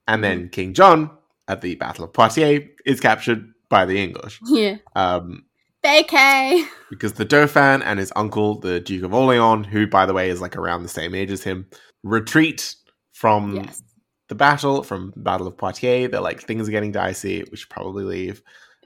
and 0.08 0.24
then 0.24 0.50
King 0.50 0.74
John 0.74 1.12
at 1.48 1.62
the 1.62 1.76
Battle 1.76 2.04
of 2.06 2.14
Poitiers 2.14 2.68
is 2.86 3.00
captured 3.00 3.52
by 3.70 3.86
the 3.86 4.02
English. 4.02 4.40
yeah, 4.46 4.78
Um, 4.96 5.46
vacay. 5.84 6.66
because 6.90 7.14
the 7.14 7.26
Dauphin 7.26 7.82
and 7.84 8.00
his 8.00 8.12
uncle, 8.16 8.60
the 8.60 8.80
Duke 8.80 9.04
of 9.04 9.14
Orleans, 9.14 9.68
who 9.68 9.88
by 9.88 10.06
the 10.06 10.14
way 10.14 10.30
is 10.30 10.42
like 10.42 10.56
around 10.58 10.84
the 10.84 10.90
same 10.90 11.16
age 11.16 11.32
as 11.32 11.44
him, 11.44 11.68
retreat 12.04 12.76
from 13.14 13.56
Yes. 13.56 13.82
the 14.30 14.36
battle, 14.36 14.84
from 14.84 15.14
Battle 15.16 15.48
of 15.48 15.58
Poitiers. 15.58 16.12
They're 16.12 16.22
like 16.22 16.42
things 16.42 16.68
are 16.68 16.72
getting 16.72 16.92
dicey. 16.92 17.44
We 17.50 17.58
should 17.58 17.70
probably 17.70 18.04
leave. 18.04 18.42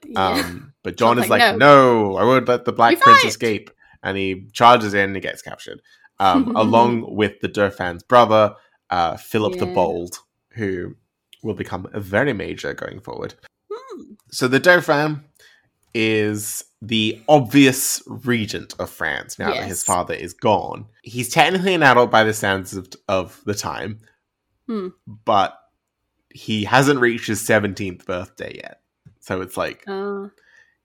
Yeah. 0.06 0.28
Um, 0.30 0.74
but 0.84 0.98
John 0.98 1.16
John's 1.16 1.26
is 1.26 1.30
like, 1.30 1.42
like, 1.42 1.58
no. 1.58 2.18
I 2.18 2.24
won't 2.24 2.48
let 2.48 2.66
the 2.66 2.74
Black 2.74 2.92
We 2.92 3.02
Prince 3.02 3.22
fight." 3.22 3.30
escape, 3.30 3.70
and 4.04 4.18
he 4.18 4.48
charges 4.54 4.94
in 4.94 5.14
and 5.14 5.22
gets 5.22 5.42
captured, 5.42 5.82
um, 6.20 6.56
along 6.56 7.16
with 7.16 7.40
the 7.42 7.48
Dauphin's 7.48 8.04
brother, 8.04 8.56
uh, 8.90 9.18
Philip 9.18 9.60
the 9.60 9.66
Bold, 9.66 10.20
who 10.52 10.96
will 11.44 11.54
become 11.56 11.88
very 11.94 12.34
major 12.34 12.74
going 12.74 13.00
forward. 13.00 13.34
Hmm. 13.72 14.02
So 14.32 14.48
the 14.48 14.60
Dauphin 14.60 15.24
is 15.94 16.64
the 16.82 17.22
obvious 17.28 18.02
regent 18.08 18.74
of 18.80 18.90
France 18.90 19.38
now 19.38 19.54
that 19.54 19.66
his 19.66 19.84
father 19.84 20.14
is 20.14 20.34
gone. 20.34 20.86
He's 21.04 21.30
technically 21.30 21.74
an 21.74 21.84
adult 21.84 22.10
by 22.10 22.24
the 22.24 22.34
standards 22.34 22.74
of, 22.76 22.90
of 23.08 23.42
the 23.46 23.54
time, 23.54 24.00
Hmm. 24.68 24.90
but 25.26 25.58
he 26.34 26.64
hasn't 26.64 27.00
reached 27.02 27.28
his 27.28 27.42
17th 27.42 28.06
birthday 28.06 28.56
yet. 28.56 28.81
So 29.32 29.40
it's 29.42 29.56
like 29.56 29.86
Uh, 29.88 30.28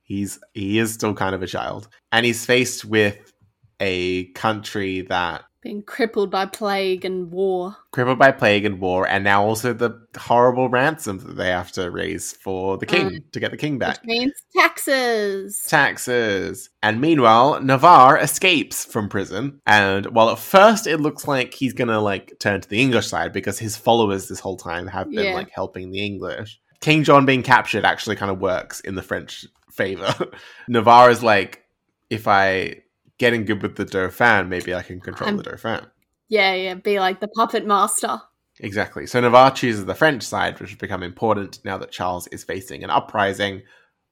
he's 0.05 0.39
he 0.55 0.79
is 0.79 0.93
still 0.95 1.15
kind 1.15 1.35
of 1.35 1.43
a 1.43 1.49
child 1.49 1.89
and 2.13 2.25
he's 2.25 2.47
faced 2.47 2.85
with 2.85 3.33
a 3.81 4.27
country 4.35 5.01
that 5.03 5.43
being 5.63 5.83
crippled 5.83 6.31
by 6.31 6.47
plague 6.47 7.05
and 7.05 7.29
war. 7.33 7.75
crippled 7.91 8.21
by 8.21 8.31
plague 8.31 8.65
and 8.65 8.79
war 8.81 9.09
and 9.09 9.25
now 9.25 9.43
also 9.45 9.73
the 9.73 9.91
horrible 10.17 10.69
ransom 10.69 11.19
that 11.19 11.35
they 11.37 11.49
have 11.49 11.73
to 11.73 11.91
raise 11.91 12.35
for 12.35 12.79
the 12.79 12.87
king 12.87 13.07
Um, 13.07 13.19
to 13.33 13.41
get 13.41 13.51
the 13.51 13.57
king 13.57 13.77
back 13.79 13.99
Which 14.01 14.07
means 14.07 14.33
taxes. 14.57 15.67
taxes. 15.69 16.71
And 16.85 17.01
meanwhile, 17.01 17.61
Navarre 17.61 18.17
escapes 18.19 18.85
from 18.85 19.09
prison. 19.09 19.61
And 19.67 20.07
while 20.15 20.31
at 20.31 20.39
first 20.39 20.87
it 20.87 20.99
looks 21.01 21.27
like 21.27 21.53
he's 21.53 21.73
gonna 21.73 22.01
like 22.01 22.35
turn 22.39 22.61
to 22.61 22.69
the 22.69 22.81
English 22.81 23.09
side 23.09 23.33
because 23.33 23.59
his 23.59 23.77
followers 23.77 24.29
this 24.29 24.39
whole 24.39 24.57
time 24.57 24.87
have 24.87 25.11
been 25.11 25.27
Yeah. 25.27 25.35
like 25.35 25.51
helping 25.51 25.91
the 25.91 26.05
English, 26.07 26.61
King 26.81 27.05
John 27.05 27.25
being 27.27 27.43
captured 27.43 27.85
actually 27.85 28.17
kind 28.17 28.31
of 28.31 28.39
works 28.41 28.81
in 28.81 28.95
the 28.95 29.03
French 29.03 29.47
favor. 29.73 30.15
Navarre 30.69 31.11
is 31.11 31.23
like, 31.23 31.65
if 32.11 32.29
I 32.29 32.83
get 33.19 33.33
in 33.33 33.45
good 33.45 33.63
with 33.63 33.77
the 33.77 33.85
Dauphin, 33.85 34.49
maybe 34.49 34.75
I 34.75 34.83
can 34.83 35.01
control 35.01 35.37
the 35.37 35.43
Dauphin. 35.43 35.87
Yeah, 36.29 36.55
yeah, 36.55 36.75
be 36.75 36.99
like 37.01 37.21
the 37.21 37.29
puppet 37.29 37.67
master. 37.67 38.21
Exactly. 38.61 39.07
So 39.07 39.21
Navarre 39.21 39.51
chooses 39.51 39.85
the 39.85 39.95
French 39.95 40.23
side, 40.23 40.59
which 40.61 40.71
has 40.71 40.79
become 40.79 41.03
important 41.03 41.61
now 41.65 41.79
that 41.79 41.91
Charles 41.93 42.27
is 42.29 42.43
facing 42.45 42.83
an 42.85 42.91
uprising 42.91 43.63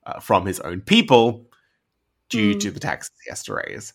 uh, 0.07 0.21
from 0.21 0.45
his 0.47 0.61
own 0.61 0.81
people 0.83 1.47
due 2.29 2.55
Mm. 2.55 2.61
to 2.61 2.71
the 2.71 2.81
taxes 2.81 3.13
he 3.25 3.31
has 3.31 3.43
to 3.45 3.55
raise. 3.55 3.95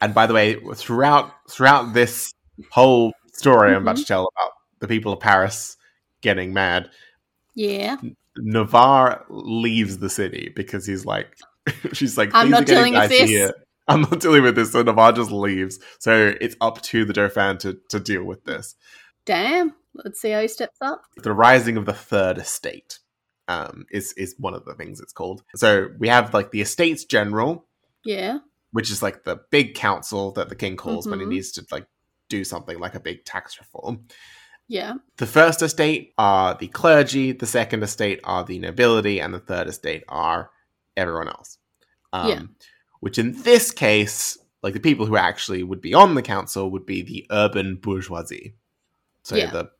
And 0.00 0.14
by 0.14 0.26
the 0.26 0.34
way, 0.34 0.54
throughout 0.74 1.32
throughout 1.50 1.94
this 1.94 2.32
whole 2.70 3.12
story 3.32 3.74
I'm 3.74 3.82
about 3.82 3.96
Mhm. 3.96 4.00
to 4.00 4.04
tell 4.04 4.28
about 4.36 4.52
the 4.78 4.86
people 4.88 5.12
of 5.12 5.18
Paris 5.20 5.76
getting 6.20 6.52
mad, 6.52 6.90
Yeah. 7.54 7.96
Navarre 8.36 9.24
leaves 9.28 9.98
the 9.98 10.10
city 10.10 10.52
because 10.54 10.86
he's 10.86 11.04
like, 11.04 11.36
she's 11.92 12.16
like, 12.16 12.30
I'm 12.34 12.50
not 12.50 12.66
dealing 12.66 12.94
with 12.94 13.08
this." 13.10 13.28
here. 13.28 13.52
I'm 13.90 14.02
not 14.02 14.20
dealing 14.20 14.42
with 14.42 14.54
this. 14.54 14.72
So 14.72 14.82
Navarre 14.82 15.12
just 15.12 15.30
leaves. 15.30 15.78
So 15.98 16.34
it's 16.40 16.56
up 16.60 16.82
to 16.82 17.04
the 17.06 17.12
Dauphin 17.14 17.56
to, 17.58 17.78
to 17.88 17.98
deal 17.98 18.22
with 18.22 18.44
this. 18.44 18.74
Damn. 19.24 19.74
Let's 19.94 20.20
see 20.20 20.30
how 20.30 20.40
he 20.42 20.48
steps 20.48 20.76
up. 20.82 21.02
the 21.16 21.32
rising 21.32 21.76
of 21.78 21.86
the 21.86 21.92
third 21.94 22.38
estate 22.38 22.98
um, 23.48 23.86
is 23.90 24.12
is 24.12 24.34
one 24.38 24.52
of 24.54 24.64
the 24.66 24.74
things 24.74 25.00
it's 25.00 25.12
called. 25.14 25.42
So 25.56 25.88
we 25.98 26.08
have 26.08 26.34
like 26.34 26.50
the 26.50 26.60
Estates 26.60 27.04
General, 27.04 27.64
Yeah. 28.04 28.38
which 28.72 28.90
is 28.90 29.02
like 29.02 29.24
the 29.24 29.40
big 29.50 29.74
council 29.74 30.32
that 30.32 30.50
the 30.50 30.54
king 30.54 30.76
calls 30.76 31.08
when 31.08 31.18
he 31.20 31.24
Mhm. 31.26 31.30
needs 31.30 31.52
to 31.52 31.66
like 31.72 31.86
do 32.28 32.44
something 32.44 32.78
like 32.78 32.94
a 32.94 33.00
big 33.00 33.24
tax 33.24 33.58
reform. 33.58 34.04
Yeah. 34.68 34.94
The 35.16 35.26
first 35.26 35.62
estate 35.62 36.12
are 36.18 36.54
the 36.54 36.68
clergy, 36.68 37.32
the 37.32 37.46
second 37.46 37.82
estate 37.82 38.20
are 38.24 38.44
the 38.44 38.58
nobility, 38.58 39.20
and 39.20 39.32
the 39.32 39.38
third 39.40 39.66
estate 39.66 40.04
are 40.08 40.50
everyone 40.96 41.28
else. 41.28 41.58
Um, 42.12 42.28
Yeah. 42.28 42.42
Which 43.00 43.18
in 43.18 43.40
this 43.42 43.70
case, 43.70 44.36
like 44.62 44.74
the 44.74 44.80
people 44.80 45.06
who 45.06 45.16
actually 45.16 45.62
would 45.62 45.80
be 45.80 45.94
on 45.94 46.14
the 46.14 46.22
council 46.22 46.70
would 46.70 46.84
be 46.84 47.02
the 47.02 47.26
urban 47.30 47.76
bourgeoisie. 47.76 48.54
So 49.22 49.36
Yeah. 49.36 49.50
the 49.50 49.70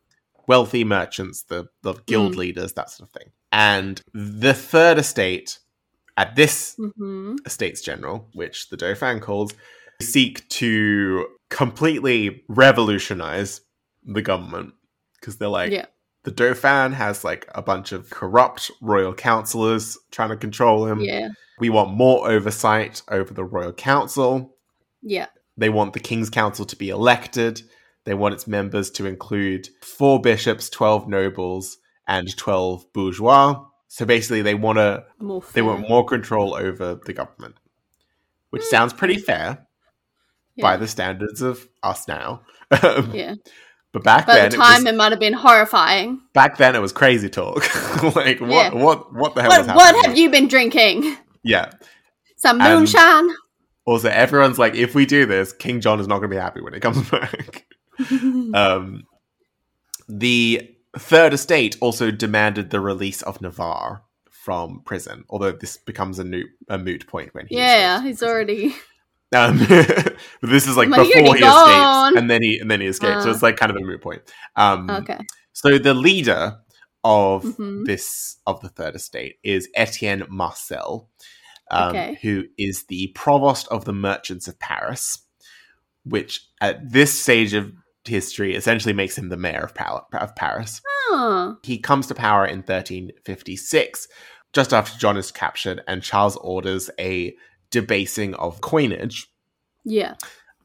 wealthy 0.47 0.83
merchants, 0.83 1.43
the, 1.43 1.67
the 1.83 1.93
guild 2.05 2.33
Mm. 2.33 2.37
leaders, 2.37 2.73
that 2.73 2.89
sort 2.89 3.09
of 3.09 3.13
thing. 3.13 3.31
And 3.51 4.01
the 4.13 4.53
third 4.53 4.97
estate, 4.97 5.59
at 6.17 6.35
this 6.35 6.75
hmm 6.75 7.35
Estates 7.45 7.81
General, 7.81 8.27
which 8.33 8.69
the 8.69 8.77
Dauphin 8.77 9.19
calls, 9.19 9.53
seek 10.01 10.47
to 10.49 11.27
completely 11.49 12.43
revolutionize 12.47 13.61
the 14.03 14.21
government 14.21 14.73
because 15.19 15.37
they're 15.37 15.47
like 15.47 15.71
yeah. 15.71 15.85
the 16.23 16.31
Dauphin 16.31 16.93
has 16.93 17.23
like 17.23 17.47
a 17.55 17.61
bunch 17.61 17.91
of 17.91 18.09
corrupt 18.09 18.71
royal 18.81 19.13
councillors 19.13 19.97
trying 20.11 20.29
to 20.29 20.37
control 20.37 20.85
him. 20.85 20.99
Yeah. 21.01 21.29
We 21.59 21.69
want 21.69 21.91
more 21.91 22.29
oversight 22.29 23.01
over 23.09 23.33
the 23.33 23.43
royal 23.43 23.73
council. 23.73 24.55
Yeah. 25.01 25.27
They 25.57 25.69
want 25.69 25.93
the 25.93 25.99
King's 25.99 26.29
Council 26.29 26.65
to 26.65 26.75
be 26.77 26.89
elected. 26.89 27.61
They 28.05 28.13
want 28.13 28.33
its 28.33 28.47
members 28.47 28.89
to 28.91 29.05
include 29.05 29.67
four 29.81 30.21
bishops, 30.21 30.69
12 30.69 31.09
nobles, 31.09 31.77
and 32.07 32.35
12 32.37 32.91
bourgeois. 32.93 33.65
So 33.89 34.05
basically, 34.05 34.41
they 34.41 34.55
want 34.55 34.77
to 34.77 35.03
they 35.53 35.61
want 35.61 35.87
more 35.89 36.05
control 36.05 36.53
over 36.55 36.95
the 37.05 37.11
government, 37.13 37.55
which 38.51 38.61
Mm. 38.63 38.69
sounds 38.69 38.93
pretty 38.93 39.17
fair. 39.17 39.65
by 40.61 40.75
the 40.75 40.87
standards 40.87 41.41
of 41.41 41.67
us 41.83 42.07
now. 42.07 42.41
Yeah. 43.13 43.35
But 43.91 44.03
back 44.03 44.27
By 44.27 44.35
then, 44.35 44.51
the 44.51 44.57
time, 44.57 44.85
it 44.85 44.93
it, 44.93 44.97
might 44.97 45.11
have 45.11 45.19
been 45.19 45.33
horrifying. 45.33 46.21
back 46.33 46.57
then 46.57 46.75
it 46.75 46.79
was 46.79 46.91
crazy 46.91 47.27
talk. 47.29 47.63
like 48.15 48.39
what? 48.39 48.49
Yeah. 48.49 48.73
What? 48.73 49.13
What 49.13 49.33
the 49.35 49.41
hell 49.41 49.49
What, 49.65 49.75
what 49.75 50.05
have 50.05 50.15
you 50.17 50.29
been 50.29 50.47
drinking? 50.47 51.17
Yeah. 51.43 51.71
Some 52.37 52.61
And- 52.61 52.79
moonshine? 52.79 53.29
Also, 53.85 54.09
everyone's 54.09 54.59
like, 54.59 54.75
if 54.75 54.93
we 54.93 55.07
do 55.07 55.25
this, 55.25 55.51
King 55.51 55.81
John 55.81 55.99
is 55.99 56.07
not 56.07 56.19
going 56.19 56.29
to 56.29 56.35
be 56.35 56.39
happy 56.39 56.61
when 56.61 56.75
it 56.75 56.81
comes 56.81 57.09
back. 57.09 57.65
um, 58.53 59.03
the 60.07 60.69
Third 60.95 61.33
Estate 61.33 61.75
also 61.81 62.11
demanded 62.11 62.69
the 62.69 62.79
release 62.79 63.23
of 63.23 63.41
Navarre 63.41 64.03
from 64.29 64.81
prison, 64.85 65.23
although 65.29 65.51
this 65.51 65.77
becomes 65.77 66.19
a, 66.19 66.23
new, 66.23 66.45
a 66.67 66.77
moot 66.77 67.07
point 67.07 67.33
when 67.33 67.47
he 67.47 67.57
yeah, 67.57 68.01
he's 68.03 68.21
already. 68.21 68.75
Um, 69.35 69.59
but 69.59 70.15
this 70.41 70.67
is 70.67 70.75
like 70.77 70.89
before 70.89 71.05
he 71.05 71.11
escapes, 71.43 72.17
and 72.17 72.29
then 72.29 72.41
he 72.41 72.57
and 72.59 72.69
then 72.71 72.81
he 72.81 72.87
escapes. 72.87 73.23
so 73.23 73.29
Uh. 73.29 73.33
it's 73.33 73.43
like 73.43 73.57
kind 73.57 73.69
of 73.69 73.77
a 73.77 73.81
moot 73.81 74.01
point. 74.01 74.21
Um, 74.55 74.89
Okay. 74.89 75.19
So 75.53 75.77
the 75.77 75.93
leader 75.93 76.57
of 77.03 77.43
Mhm. 77.43 77.85
this 77.85 78.37
of 78.47 78.59
the 78.61 78.69
Third 78.69 78.95
Estate 78.95 79.35
is 79.43 79.69
Etienne 79.75 80.23
Marcel, 80.29 81.09
um, 81.71 81.89
Okay. 81.89 82.17
who 82.21 82.45
is 82.57 82.85
the 82.85 83.07
provost 83.15 83.67
of 83.69 83.85
the 83.85 83.93
merchants 83.93 84.47
of 84.47 84.57
Paris, 84.59 85.19
which 86.03 86.41
at 86.61 86.91
this 86.91 87.13
stage 87.21 87.53
of 87.53 87.71
history 88.05 88.55
essentially 88.55 88.93
makes 88.93 89.17
him 89.17 89.29
the 89.29 89.37
mayor 89.37 89.59
of, 89.61 89.75
Pal- 89.75 90.07
of 90.13 90.35
Paris. 90.35 90.81
Oh, 91.11 91.57
He 91.63 91.77
comes 91.77 92.07
to 92.07 92.15
power 92.15 92.45
in 92.45 92.63
1356, 92.63 94.07
just 94.53 94.73
after 94.73 94.97
John 94.97 95.17
is 95.17 95.31
captured, 95.31 95.81
and 95.87 96.01
Charles 96.01 96.35
orders 96.37 96.89
a 96.99 97.35
debasing 97.71 98.33
of 98.35 98.61
coinage 98.61 99.27
yeah. 99.85 100.15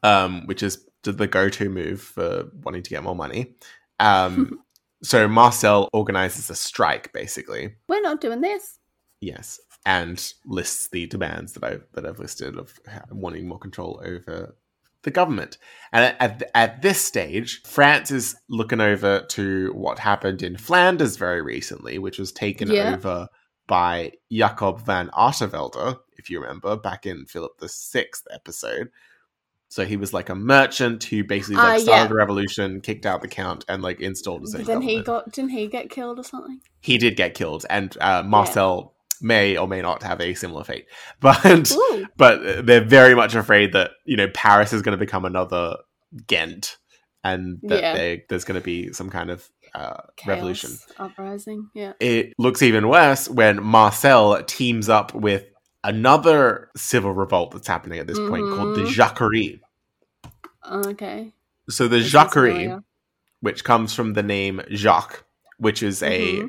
um, 0.02 0.46
which 0.46 0.62
is 0.62 0.84
the- 1.02 1.12
the 1.12 1.26
go-to 1.26 1.68
move 1.68 2.00
for 2.00 2.50
wanting 2.62 2.82
to 2.82 2.90
get 2.90 3.02
more 3.02 3.14
money. 3.16 3.54
Um, 4.00 4.60
so 5.02 5.28
Marcel 5.28 5.88
organizes 5.92 6.50
a 6.50 6.54
strike, 6.54 7.12
basically. 7.12 7.74
We're 7.88 8.00
not 8.00 8.20
doing 8.20 8.40
this. 8.40 8.78
Yes, 9.20 9.60
and 9.86 10.32
lists 10.46 10.88
the 10.88 11.06
demands 11.06 11.52
that 11.54 11.64
I 11.64 11.78
that 11.92 12.06
I've 12.06 12.18
listed 12.18 12.56
of 12.58 12.78
wanting 13.10 13.46
more 13.48 13.58
control 13.58 14.00
over 14.04 14.54
the 15.02 15.10
government. 15.10 15.58
And 15.92 16.16
at, 16.18 16.50
at 16.54 16.82
this 16.82 17.00
stage, 17.00 17.62
France 17.64 18.10
is 18.10 18.34
looking 18.48 18.80
over 18.80 19.20
to 19.20 19.72
what 19.74 19.98
happened 19.98 20.42
in 20.42 20.56
Flanders 20.56 21.16
very 21.18 21.42
recently, 21.42 21.98
which 21.98 22.18
was 22.18 22.32
taken 22.32 22.70
Yeah. 22.70 22.94
over 22.94 23.28
by 23.66 24.12
Jacob 24.30 24.80
van 24.84 25.08
Artevelde, 25.10 25.98
if 26.18 26.30
you 26.30 26.40
remember, 26.40 26.76
back 26.76 27.06
in 27.06 27.26
Philip 27.26 27.58
the 27.58 27.68
Sixth 27.68 28.26
episode. 28.32 28.90
So 29.68 29.84
he 29.84 29.96
was 29.96 30.12
like 30.12 30.28
a 30.28 30.34
merchant 30.36 31.02
who 31.04 31.24
basically 31.24 31.56
like 31.56 31.80
Ah, 31.80 31.82
started 31.82 32.04
yeah. 32.04 32.12
a 32.12 32.14
revolution, 32.14 32.80
kicked 32.80 33.06
out 33.06 33.22
the 33.22 33.28
count, 33.28 33.64
and 33.68 33.82
like 33.82 34.00
installed 34.00 34.42
his 34.42 34.54
own 34.54 34.64
then 34.64 34.82
he 34.82 35.02
got 35.02 35.32
didn't 35.32 35.50
he 35.50 35.66
get 35.66 35.90
killed 35.90 36.18
or 36.18 36.24
something? 36.24 36.60
he 36.80 36.96
did 36.98 37.16
get 37.16 37.34
killed, 37.34 37.64
and 37.68 37.96
uh, 38.00 38.22
Marcel 38.22 38.94
may 39.20 39.56
or 39.56 39.66
may 39.66 39.80
not 39.80 40.02
have 40.02 40.20
a 40.20 40.34
similar 40.34 40.62
fate. 40.64 40.86
But 41.20 41.72
Ooh. 41.72 42.06
but 42.16 42.66
they're 42.66 42.84
very 42.84 43.14
much 43.16 43.34
afraid 43.34 43.72
that 43.72 43.92
you 44.04 44.16
know 44.16 44.28
Paris 44.32 44.72
is 44.72 44.82
going 44.82 44.96
to 44.96 45.04
become 45.04 45.24
another 45.24 45.78
Ghent, 46.28 46.76
and 47.24 47.58
that 47.64 47.80
Yeah. 47.80 47.94
they, 47.94 48.24
there's 48.28 48.44
going 48.44 48.60
to 48.60 48.64
be 48.64 48.92
some 48.92 49.10
kind 49.10 49.30
of 49.30 49.48
uh, 49.74 50.02
revolution. 50.26 50.70
Uprising. 50.98 51.68
Yeah. 51.74 51.92
It 52.00 52.34
looks 52.38 52.62
even 52.62 52.88
worse 52.88 53.28
when 53.28 53.62
Marcel 53.62 54.42
teams 54.44 54.88
up 54.88 55.14
with 55.14 55.44
another 55.82 56.70
civil 56.76 57.12
revolt 57.12 57.50
that's 57.52 57.68
happening 57.68 57.98
at 57.98 58.06
this 58.06 58.18
point 58.18 58.44
called 58.54 58.76
the 58.76 58.82
Mhm. 58.84 58.88
Jacquerie. 58.92 59.60
Okay. 60.70 61.32
So 61.68 61.88
the 61.88 61.98
This 61.98 62.10
Jacquerie, 62.10 62.78
which 63.40 63.64
comes 63.64 63.94
from 63.94 64.14
the 64.14 64.22
name 64.22 64.62
Jacques, 64.70 65.24
which 65.58 65.82
is 65.82 66.02
a 66.02 66.36
Mhm. 66.42 66.48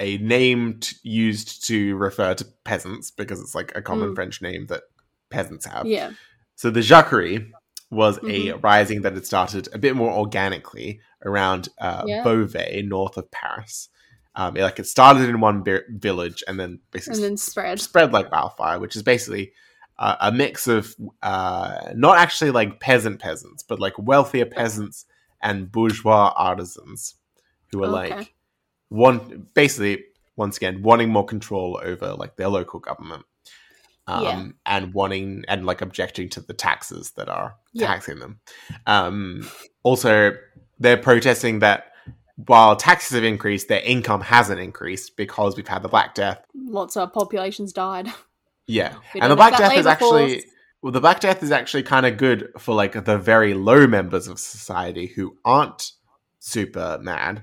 a 0.00 0.18
name 0.18 0.80
t- 0.80 0.96
used 1.04 1.64
to 1.66 1.96
refer 1.96 2.34
to 2.34 2.44
peasants 2.64 3.10
because 3.12 3.40
it's 3.40 3.54
like 3.54 3.70
a 3.76 3.82
common 3.82 4.10
Mm. 4.10 4.14
French 4.16 4.42
name 4.42 4.66
that 4.66 4.82
peasants 5.30 5.66
have. 5.66 5.86
Yeah. 5.86 6.10
So 6.56 6.68
the 6.70 6.80
Jacquerie 6.82 7.52
was 7.94 8.18
a 8.18 8.20
Mhm. 8.22 8.62
rising 8.62 9.02
that 9.02 9.14
had 9.14 9.26
started 9.26 9.68
a 9.72 9.78
bit 9.78 9.94
more 9.96 10.12
organically 10.12 11.00
around 11.24 11.68
uh, 11.78 12.02
Yeah. 12.06 12.22
Beauvais, 12.22 12.82
north 12.82 13.16
of 13.16 13.30
Paris. 13.30 13.88
Um, 14.36 14.56
it, 14.56 14.62
like 14.62 14.78
it 14.80 14.86
started 14.86 15.28
in 15.28 15.40
one 15.40 15.62
bi- 15.62 15.82
village 15.88 16.42
and 16.48 16.58
then 16.58 16.80
basically 16.90 17.18
And 17.18 17.24
then 17.24 17.36
spread. 17.36 17.80
spread 17.80 18.12
like 18.12 18.32
wildfire, 18.32 18.78
which 18.80 18.96
is 18.96 19.02
basically 19.02 19.52
uh, 19.96 20.16
a 20.20 20.32
mix 20.32 20.66
of 20.66 20.92
uh, 21.22 21.92
not 21.94 22.18
actually 22.18 22.50
like 22.50 22.80
peasant 22.80 23.20
peasants, 23.20 23.62
but 23.62 23.78
like 23.78 23.94
wealthier 23.96 24.44
peasants 24.44 25.04
and 25.40 25.70
bourgeois 25.70 26.32
artisans 26.36 27.14
who 27.70 27.84
are 27.84 27.86
Okay. 27.86 28.16
like 28.16 28.34
one 28.88 29.46
basically 29.54 30.04
once 30.36 30.56
again 30.56 30.82
wanting 30.82 31.10
more 31.10 31.24
control 31.24 31.80
over 31.82 32.14
like 32.14 32.34
their 32.36 32.48
local 32.48 32.80
government. 32.80 33.24
Um, 34.06 34.22
Yeah. 34.22 34.46
and 34.66 34.92
wanting 34.92 35.44
and 35.48 35.64
like 35.64 35.80
objecting 35.80 36.28
to 36.30 36.40
the 36.40 36.52
taxes 36.52 37.12
that 37.12 37.28
are 37.28 37.56
Yeah. 37.72 37.86
taxing 37.86 38.18
them. 38.18 38.40
Um, 38.86 39.48
also, 39.82 40.32
they're 40.78 40.98
protesting 40.98 41.60
that 41.60 41.92
while 42.36 42.76
taxes 42.76 43.14
have 43.14 43.24
increased, 43.24 43.68
their 43.68 43.80
income 43.80 44.20
hasn't 44.20 44.60
increased 44.60 45.16
because 45.16 45.56
we've 45.56 45.68
had 45.68 45.82
the 45.82 45.88
Black 45.88 46.14
Death 46.14 46.44
Lots 46.54 46.96
of 46.98 47.12
populations 47.14 47.72
died. 47.72 48.12
yeah, 48.66 48.96
We 49.14 49.20
and 49.20 49.30
the 49.32 49.36
Black 49.36 49.56
Death 49.56 49.76
is 49.76 49.86
actually 49.86 50.40
force. 50.40 50.44
well, 50.82 50.92
the 50.92 51.00
Black 51.00 51.20
Death 51.20 51.42
is 51.42 51.50
actually 51.52 51.84
kind 51.84 52.04
of 52.04 52.16
good 52.18 52.48
for 52.58 52.74
like 52.74 53.04
the 53.04 53.16
very 53.18 53.54
low 53.54 53.86
members 53.86 54.28
of 54.28 54.38
society 54.38 55.06
who 55.06 55.38
aren't 55.46 55.92
super 56.40 56.98
mad 57.00 57.42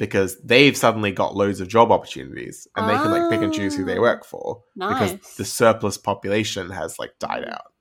because 0.00 0.40
they've 0.40 0.76
suddenly 0.76 1.12
got 1.12 1.36
loads 1.36 1.60
of 1.60 1.68
job 1.68 1.92
opportunities 1.92 2.66
and 2.74 2.88
they 2.88 2.94
can 2.94 3.10
like 3.12 3.30
pick 3.30 3.42
and 3.42 3.52
choose 3.52 3.76
who 3.76 3.84
they 3.84 3.98
Ah, 3.98 4.00
work 4.00 4.24
for 4.24 4.62
because 4.74 5.12
the 5.36 5.44
surplus 5.44 5.98
population 5.98 6.70
has 6.70 6.98
like 6.98 7.12
died 7.20 7.44
out. 7.44 7.72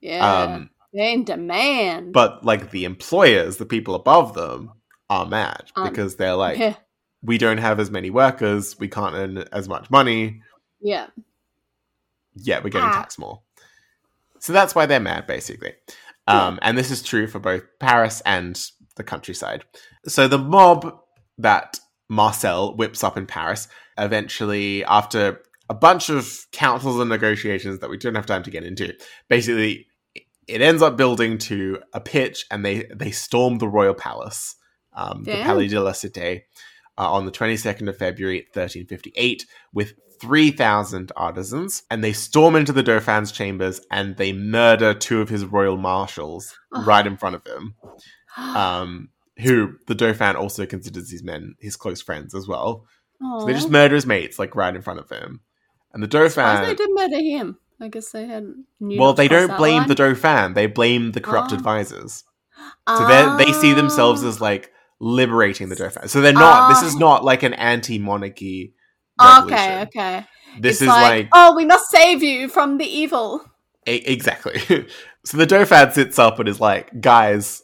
yeah. 0.00 0.26
Um, 0.42 0.70
They're 0.92 1.10
in 1.14 1.22
demand. 1.24 2.12
but 2.12 2.44
like 2.44 2.72
the 2.72 2.84
employers, 2.84 3.56
the 3.58 3.64
people 3.64 3.94
above 3.94 4.34
them, 4.34 4.72
are 5.08 5.24
mad 5.24 5.70
Um, 5.76 5.88
because 5.88 6.16
they're 6.16 6.34
like, 6.34 6.58
yeah. 6.58 6.74
we 7.22 7.38
don't 7.38 7.58
have 7.58 7.78
as 7.78 7.90
many 7.90 8.10
workers, 8.10 8.76
we 8.80 8.88
can't 8.88 9.14
earn 9.14 9.38
as 9.52 9.68
much 9.68 9.88
money. 9.90 10.42
yeah. 10.80 11.06
yeah, 12.34 12.58
we're 12.58 12.70
getting 12.70 12.88
Ah. 12.88 12.92
taxed 12.94 13.18
more. 13.20 13.40
So 14.40 14.52
that's 14.52 14.74
why 14.74 14.86
they're 14.86 14.98
mad, 15.00 15.26
basically. 15.28 15.74
Um, 16.26 16.58
And 16.62 16.76
this 16.76 16.90
is 16.90 17.02
true 17.02 17.26
for 17.28 17.38
both 17.38 17.62
Paris 17.78 18.20
and 18.26 18.60
the 18.96 19.04
countryside. 19.04 19.64
So 20.06 20.26
the 20.28 20.38
mob 20.38 20.98
that 21.38 21.78
Marcel 22.08 22.76
whips 22.76 23.02
up 23.02 23.16
in 23.16 23.26
Paris 23.26 23.68
eventually, 23.98 24.84
after 24.84 25.40
a 25.68 25.74
bunch 25.74 26.08
of 26.10 26.46
councils 26.52 26.98
and 27.00 27.08
negotiations 27.08 27.78
that 27.80 27.90
we 27.90 27.96
don't 27.96 28.14
have 28.14 28.26
time 28.26 28.42
to 28.42 28.50
get 28.50 28.64
into, 28.64 28.92
basically 29.28 29.86
it 30.48 30.60
ends 30.60 30.82
up 30.82 30.96
building 30.96 31.38
to 31.38 31.78
a 31.94 32.00
pitch 32.00 32.44
and 32.50 32.64
they, 32.64 32.84
they 32.94 33.10
storm 33.10 33.58
the 33.58 33.68
royal 33.68 33.94
palace, 33.94 34.56
um, 34.94 35.22
the 35.24 35.32
Palais 35.42 35.68
de 35.68 35.80
la 35.80 35.92
Cité, 35.92 36.42
uh, 36.98 37.10
on 37.10 37.24
the 37.24 37.32
22nd 37.32 37.88
of 37.88 37.96
February 37.96 38.40
1358 38.52 39.46
with 39.72 39.94
3,000 40.20 41.10
artisans, 41.16 41.82
and 41.90 42.04
they 42.04 42.12
storm 42.12 42.54
into 42.54 42.72
the 42.72 42.82
Dauphin's 42.82 43.32
chambers 43.32 43.80
and 43.90 44.16
they 44.16 44.32
murder 44.32 44.94
two 44.94 45.20
of 45.20 45.28
his 45.28 45.44
royal 45.44 45.76
marshals 45.76 46.56
Oh. 46.74 46.84
right 46.84 47.06
in 47.06 47.16
front 47.16 47.36
of 47.36 47.46
him. 47.46 47.74
Um, 48.36 49.10
who 49.38 49.74
the 49.86 49.94
Dauphin 49.94 50.36
also 50.36 50.66
considers 50.66 51.08
these 51.10 51.22
men 51.22 51.54
his 51.60 51.76
close 51.76 52.00
friends 52.02 52.34
as 52.34 52.46
well. 52.48 52.86
So 53.20 53.46
they 53.46 53.52
just 53.52 53.70
murder 53.70 53.94
his 53.94 54.04
mates, 54.06 54.38
like 54.38 54.56
right 54.56 54.74
in 54.74 54.82
front 54.82 54.98
of 54.98 55.08
him. 55.08 55.40
And 55.94 56.02
the 56.02 56.08
Dauphin. 56.08 56.64
they 56.64 56.74
did 56.74 56.90
murder 56.92 57.20
him. 57.20 57.56
I 57.80 57.88
guess 57.88 58.10
they 58.10 58.26
had. 58.26 58.46
well, 58.80 59.12
they 59.12 59.28
don't 59.28 59.56
blame 59.56 59.78
line. 59.78 59.88
the 59.88 59.94
Dauphin, 59.94 60.54
they 60.54 60.66
blame 60.66 61.12
the 61.12 61.20
corrupt 61.20 61.52
Oh. 61.52 61.54
advisors. 61.56 62.24
So 62.88 63.06
they 63.06 63.44
they 63.44 63.52
see 63.52 63.72
themselves 63.74 64.22
Ah. 64.24 64.28
as 64.28 64.40
like 64.40 64.72
liberating 65.00 65.68
the 65.68 65.76
Dauphin. 65.76 66.08
So 66.08 66.20
they're 66.20 66.32
not. 66.32 66.68
this 66.70 66.82
is 66.82 66.94
Ah. 66.96 66.98
not 66.98 67.24
like 67.24 67.42
an 67.42 67.54
anti-monarchy. 67.54 68.74
Okay, 69.20 69.34
revolution. 69.54 69.88
okay. 69.88 70.26
This 70.60 70.76
It's 70.76 70.82
is 70.82 70.88
like 70.88 71.28
oh, 71.32 71.54
we 71.56 71.64
must 71.64 71.90
save 71.90 72.22
you 72.22 72.48
from 72.48 72.78
the 72.78 72.84
evil. 72.86 73.44
Exactly. 73.86 74.60
so 75.24 75.36
the 75.36 75.46
Dauphin 75.46 75.92
sits 75.92 76.18
up 76.18 76.38
and 76.38 76.48
is 76.48 76.60
like, 76.60 76.90
guys, 77.00 77.62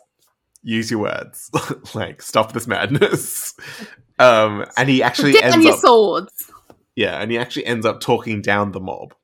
use 0.62 0.90
your 0.90 1.00
words. 1.00 1.50
like, 1.94 2.20
stop 2.22 2.52
this 2.52 2.66
madness. 2.66 3.54
Um, 4.20 4.66
and 4.76 4.88
he 4.88 5.00
actually 5.00 5.30
Get 5.30 5.44
ends 5.44 5.64
your 5.64 5.74
up, 5.74 5.78
swords. 5.78 6.32
yeah, 6.96 7.20
and 7.22 7.30
he 7.30 7.38
actually 7.38 7.66
ends 7.66 7.86
up 7.86 8.00
talking 8.00 8.42
down 8.42 8.72
the 8.72 8.80
mob 8.80 9.14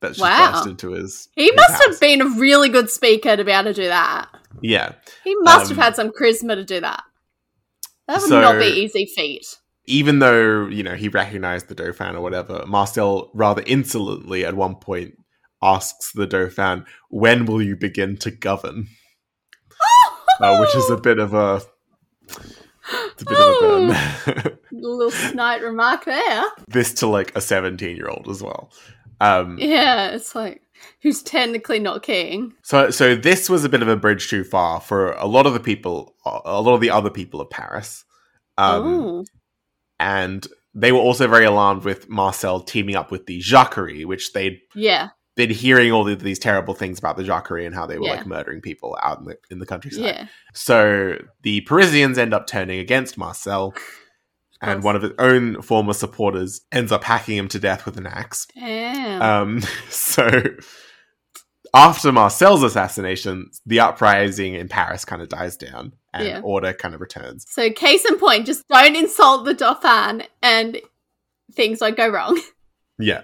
that's 0.00 0.16
just 0.16 0.22
Wow. 0.56 0.62
into 0.70 0.92
his. 0.92 1.28
He 1.34 1.48
his 1.48 1.52
must 1.54 1.72
house. 1.72 1.82
have 1.84 2.00
been 2.00 2.22
a 2.22 2.28
really 2.30 2.70
good 2.70 2.88
speaker 2.88 3.36
to 3.36 3.44
be 3.44 3.52
able 3.52 3.64
to 3.64 3.74
do 3.74 3.88
that. 3.88 4.26
Yeah. 4.62 4.92
He 5.22 5.34
must 5.40 5.70
Um, 5.70 5.76
have 5.76 5.84
had 5.84 5.96
some 5.96 6.12
charisma 6.12 6.54
to 6.54 6.64
do 6.64 6.80
that. 6.80 7.02
That 8.06 8.22
would 8.22 8.28
So- 8.30 8.40
not 8.40 8.58
be 8.58 8.68
easy 8.68 9.04
feat. 9.14 9.44
Even 9.84 10.18
though, 10.20 10.66
you 10.66 10.82
know, 10.82 10.94
he 10.94 11.08
recognized 11.10 11.68
the 11.68 11.74
Dauphin 11.74 12.16
or 12.16 12.22
whatever, 12.22 12.64
Marcel 12.66 13.30
rather 13.34 13.62
insolently 13.66 14.46
at 14.46 14.54
one 14.56 14.76
point 14.76 15.12
asks 15.62 16.10
the 16.12 16.26
Dauphin, 16.26 16.86
"When 17.10 17.44
will 17.44 17.60
you 17.60 17.76
begin 17.76 18.16
to 18.20 18.30
govern?" 18.30 18.86
Uh, 20.40 20.58
which 20.58 20.74
is 20.74 20.90
a 20.90 20.96
bit 21.08 21.18
of 21.18 21.34
a, 21.34 21.60
it's 22.28 23.22
a 23.22 23.24
bit 23.24 23.38
of 23.38 23.48
a 23.48 23.60
burn. 23.60 24.58
little 24.72 25.10
snide 25.10 25.62
remark 25.62 26.04
there. 26.04 26.44
this 26.68 26.94
to 26.94 27.06
like 27.06 27.34
a 27.36 27.40
seventeen-year-old 27.40 28.28
as 28.28 28.42
well. 28.42 28.70
Um, 29.20 29.58
Yeah, 29.58 30.10
it's 30.10 30.34
like 30.34 30.62
who's 31.02 31.22
technically 31.22 31.78
not 31.78 32.02
king. 32.02 32.54
So, 32.62 32.90
so 32.90 33.14
this 33.14 33.50
was 33.50 33.64
a 33.64 33.68
bit 33.68 33.82
of 33.82 33.88
a 33.88 33.96
bridge 33.96 34.28
too 34.28 34.44
far 34.44 34.80
for 34.80 35.12
a 35.12 35.26
lot 35.26 35.46
of 35.46 35.54
the 35.54 35.60
people, 35.60 36.14
a 36.24 36.60
lot 36.60 36.74
of 36.74 36.80
the 36.80 36.90
other 36.90 37.10
people 37.10 37.40
of 37.40 37.50
Paris, 37.50 38.04
um, 38.56 38.86
oh, 38.86 39.24
and 39.98 40.46
they 40.74 40.92
were 40.92 41.00
also 41.00 41.26
very 41.26 41.44
alarmed 41.44 41.84
with 41.84 42.08
Marcel 42.08 42.60
teaming 42.60 42.94
up 42.94 43.10
with 43.10 43.26
the 43.26 43.40
Jacquerie, 43.40 44.04
which 44.04 44.32
they'd 44.32 44.60
yeah, 44.74 45.08
been 45.38 45.50
hearing 45.50 45.92
all 45.92 46.06
of 46.08 46.20
these 46.20 46.38
terrible 46.38 46.74
things 46.74 46.98
about 46.98 47.16
the 47.16 47.22
Jacquerie 47.22 47.64
and 47.64 47.72
how 47.74 47.86
they 47.86 47.96
were 47.96 48.06
Yeah. 48.06 48.14
like 48.16 48.26
murdering 48.26 48.60
people 48.60 48.98
out 49.02 49.20
in 49.20 49.24
the 49.24 49.36
in 49.50 49.60
the 49.60 49.66
countryside. 49.66 50.04
yeah. 50.04 50.26
So 50.52 51.16
the 51.42 51.60
Parisians 51.62 52.18
end 52.18 52.34
up 52.34 52.46
turning 52.48 52.80
against 52.80 53.16
Marcel, 53.16 53.72
and 54.60 54.82
one 54.82 54.96
of 54.96 55.02
his 55.02 55.12
own 55.20 55.62
former 55.62 55.92
supporters 55.92 56.62
ends 56.72 56.90
up 56.90 57.04
hacking 57.04 57.36
him 57.36 57.46
to 57.48 57.60
death 57.60 57.86
with 57.86 57.96
an 57.96 58.06
axe. 58.06 58.48
Damn. 58.54 59.22
Um, 59.22 59.60
so 59.88 60.28
after 61.74 62.10
Marcel's 62.10 62.62
assassination, 62.62 63.50
the 63.66 63.80
uprising 63.80 64.54
in 64.54 64.68
Paris 64.68 65.04
kind 65.04 65.22
of 65.22 65.28
dies 65.28 65.56
down 65.56 65.92
and 66.12 66.26
Yeah. 66.26 66.40
order 66.42 66.72
kind 66.72 66.94
of 66.94 67.00
returns. 67.00 67.44
so 67.48 67.70
case 67.70 68.04
in 68.06 68.18
point, 68.18 68.46
just 68.46 68.66
don't 68.68 68.96
insult 68.96 69.44
the 69.44 69.54
Dauphin, 69.54 70.24
and 70.42 70.80
things 71.52 71.80
won't 71.80 71.96
go 71.96 72.08
wrong. 72.08 72.40
Yeah. 72.98 73.20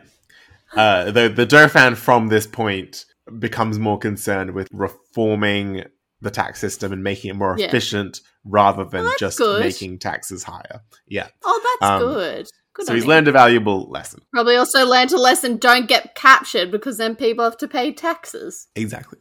Uh, 0.76 1.10
the, 1.10 1.28
the 1.28 1.46
Dauphin 1.46 1.94
from 1.94 2.28
this 2.28 2.46
point 2.46 3.04
becomes 3.38 3.78
more 3.78 3.98
concerned 3.98 4.52
with 4.52 4.68
reforming 4.72 5.84
the 6.20 6.30
tax 6.30 6.58
system 6.60 6.92
and 6.92 7.02
making 7.02 7.30
it 7.30 7.34
more 7.34 7.56
Yeah. 7.58 7.66
efficient 7.66 8.20
rather 8.44 8.84
than 8.84 9.06
just 9.18 9.38
good. 9.38 9.60
making 9.60 9.98
taxes 9.98 10.42
higher. 10.44 10.80
Yeah. 11.06 11.28
Oh, 11.44 11.76
that's 11.80 11.90
Um, 11.90 12.00
good. 12.00 12.48
Good 12.74 12.86
so 12.86 12.94
he's 12.94 13.04
him. 13.04 13.08
learned 13.10 13.28
a 13.28 13.32
valuable 13.32 13.88
lesson. 13.90 14.20
Probably 14.32 14.56
also 14.56 14.84
learned 14.84 15.12
a 15.12 15.18
lesson: 15.18 15.58
don't 15.58 15.86
get 15.86 16.14
captured 16.16 16.70
because 16.72 16.96
then 16.98 17.14
people 17.14 17.44
have 17.44 17.56
to 17.58 17.68
pay 17.68 17.92
taxes. 17.92 18.66
Exactly. 18.74 19.18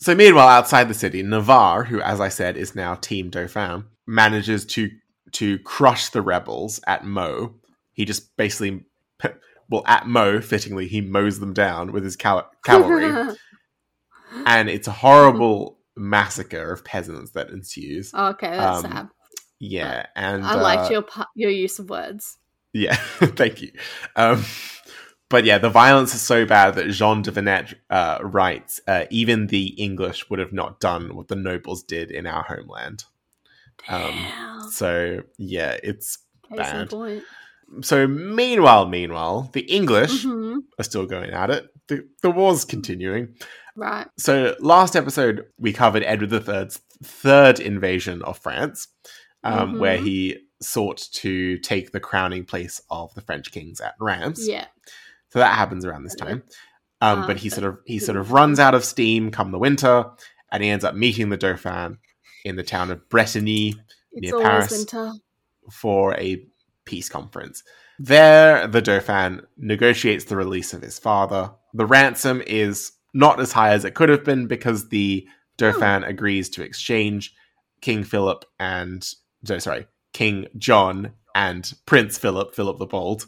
So 0.00 0.14
meanwhile, 0.14 0.48
outside 0.48 0.88
the 0.88 0.94
city, 0.94 1.22
Navarre, 1.22 1.84
who, 1.84 2.00
as 2.02 2.20
I 2.20 2.28
said, 2.28 2.56
is 2.56 2.74
now 2.74 2.94
Team 2.96 3.30
Dauphin, 3.30 3.84
manages 4.06 4.66
to 4.66 4.90
to 5.32 5.58
crush 5.60 6.10
the 6.10 6.20
rebels 6.20 6.78
at 6.86 7.06
Meaux. 7.06 7.54
He 7.94 8.04
just 8.04 8.36
basically, 8.36 8.84
well, 9.72 9.82
at 9.86 10.06
Meaux, 10.06 10.40
fittingly, 10.40 10.86
he 10.86 11.00
mows 11.00 11.40
them 11.40 11.52
down 11.52 11.90
with 11.92 12.04
his 12.04 12.14
cal- 12.14 12.50
cavalry, 12.64 13.34
and 14.46 14.68
it's 14.68 14.86
a 14.86 14.92
horrible 14.92 15.78
massacre 15.96 16.72
of 16.72 16.84
peasants 16.84 17.32
that 17.32 17.50
ensues. 17.50 18.12
okay, 18.14 18.50
that's 18.50 18.84
Um, 18.84 18.92
sad. 18.92 19.08
Yeah, 19.58 20.06
and 20.14 20.44
I 20.44 20.54
liked 20.54 20.90
uh, 20.90 20.94
your 20.94 21.04
your 21.34 21.50
use 21.50 21.78
of 21.78 21.88
words. 21.88 22.36
Yeah, 22.72 22.94
thank 23.20 23.62
you. 23.62 23.72
Um, 24.16 24.44
but 25.28 25.44
yeah, 25.44 25.58
the 25.58 25.70
violence 25.70 26.14
is 26.14 26.20
so 26.20 26.44
bad 26.44 26.74
that 26.74 26.90
Jean 26.90 27.22
de 27.22 27.30
Venette 27.30 27.74
uh, 27.88 28.18
writes, 28.22 28.80
uh, 28.86 29.06
even 29.10 29.46
the 29.46 29.68
English 29.82 30.28
would 30.28 30.38
have 30.40 30.52
not 30.52 30.80
done 30.80 31.14
what 31.16 31.28
the 31.28 31.36
nobles 31.36 31.82
did 31.84 32.10
in 32.10 32.26
our 32.26 32.42
homeland. 32.42 33.04
Um, 33.88 34.68
so 34.70 35.20
yeah, 35.38 35.78
it's 35.82 36.18
Case 36.48 36.58
bad. 36.58 36.90
So. 37.80 38.06
Meanwhile, 38.06 38.86
meanwhile, 38.88 39.50
the 39.52 39.62
English 39.62 40.24
Mhm. 40.24 40.58
are 40.78 40.84
still 40.84 41.06
going 41.06 41.30
at 41.30 41.50
it. 41.50 41.68
The, 41.88 42.06
the 42.22 42.30
war's 42.30 42.64
continuing. 42.64 43.34
Right. 43.76 44.06
So 44.18 44.54
last 44.60 44.94
episode 44.96 45.46
we 45.58 45.72
covered 45.72 46.02
Edward 46.04 46.30
III's 46.32 46.80
third 47.02 47.58
invasion 47.60 48.22
of 48.22 48.38
France, 48.38 48.88
um, 49.44 49.74
Mhm. 49.74 49.78
where 49.80 49.96
he 49.96 50.38
sought 50.60 50.98
to 51.14 51.58
take 51.58 51.90
the 51.92 52.00
crowning 52.00 52.44
place 52.44 52.80
of 52.90 53.12
the 53.14 53.20
French 53.22 53.50
kings 53.50 53.80
at 53.80 53.94
Reims. 53.98 54.46
Yeah. 54.46 54.66
So 55.30 55.38
that 55.38 55.54
happens 55.56 55.84
around 55.84 56.04
this 56.04 56.14
time. 56.14 56.42
Um, 57.00 57.22
Ah, 57.22 57.26
but 57.26 57.38
he 57.38 57.48
sort 57.48 57.64
of 57.66 57.78
he 57.86 57.98
sort 57.98 58.16
of 58.18 58.30
runs 58.30 58.60
out 58.60 58.74
of 58.74 58.84
steam 58.84 59.30
come 59.32 59.50
the 59.50 59.58
winter, 59.58 60.04
and 60.52 60.62
he 60.62 60.68
ends 60.68 60.84
up 60.84 60.94
meeting 60.94 61.30
the 61.30 61.36
Dauphin 61.36 61.98
in 62.44 62.54
the 62.56 62.62
town 62.62 62.90
of 62.92 63.08
Bretigny 63.08 63.74
It's 64.12 64.30
Near 64.30 64.40
Paris. 64.40 64.70
winter. 64.70 65.12
for 65.70 66.12
a 66.18 66.44
peace 66.84 67.08
conference. 67.08 67.62
There, 67.98 68.66
the 68.66 68.82
Dauphin 68.82 69.42
negotiates 69.56 70.24
the 70.24 70.36
release 70.36 70.72
of 70.72 70.82
his 70.82 70.98
father. 70.98 71.50
The 71.74 71.86
ransom 71.86 72.42
is 72.46 72.92
not 73.14 73.40
as 73.40 73.52
high 73.52 73.70
as 73.70 73.84
it 73.84 73.94
could 73.94 74.08
have 74.08 74.24
been 74.24 74.46
because 74.46 74.88
the 74.88 75.26
Dauphin 75.58 76.02
agrees 76.04 76.48
to 76.50 76.62
exchange 76.62 77.34
King 77.80 78.04
Philip 78.04 78.44
and 78.58 79.06
no, 79.48 79.58
sorry, 79.58 79.86
King 80.12 80.46
John 80.56 81.12
and 81.34 81.72
Prince 81.86 82.16
Philip, 82.18 82.54
Philip 82.54 82.78
the 82.78 82.86
Bold, 82.86 83.26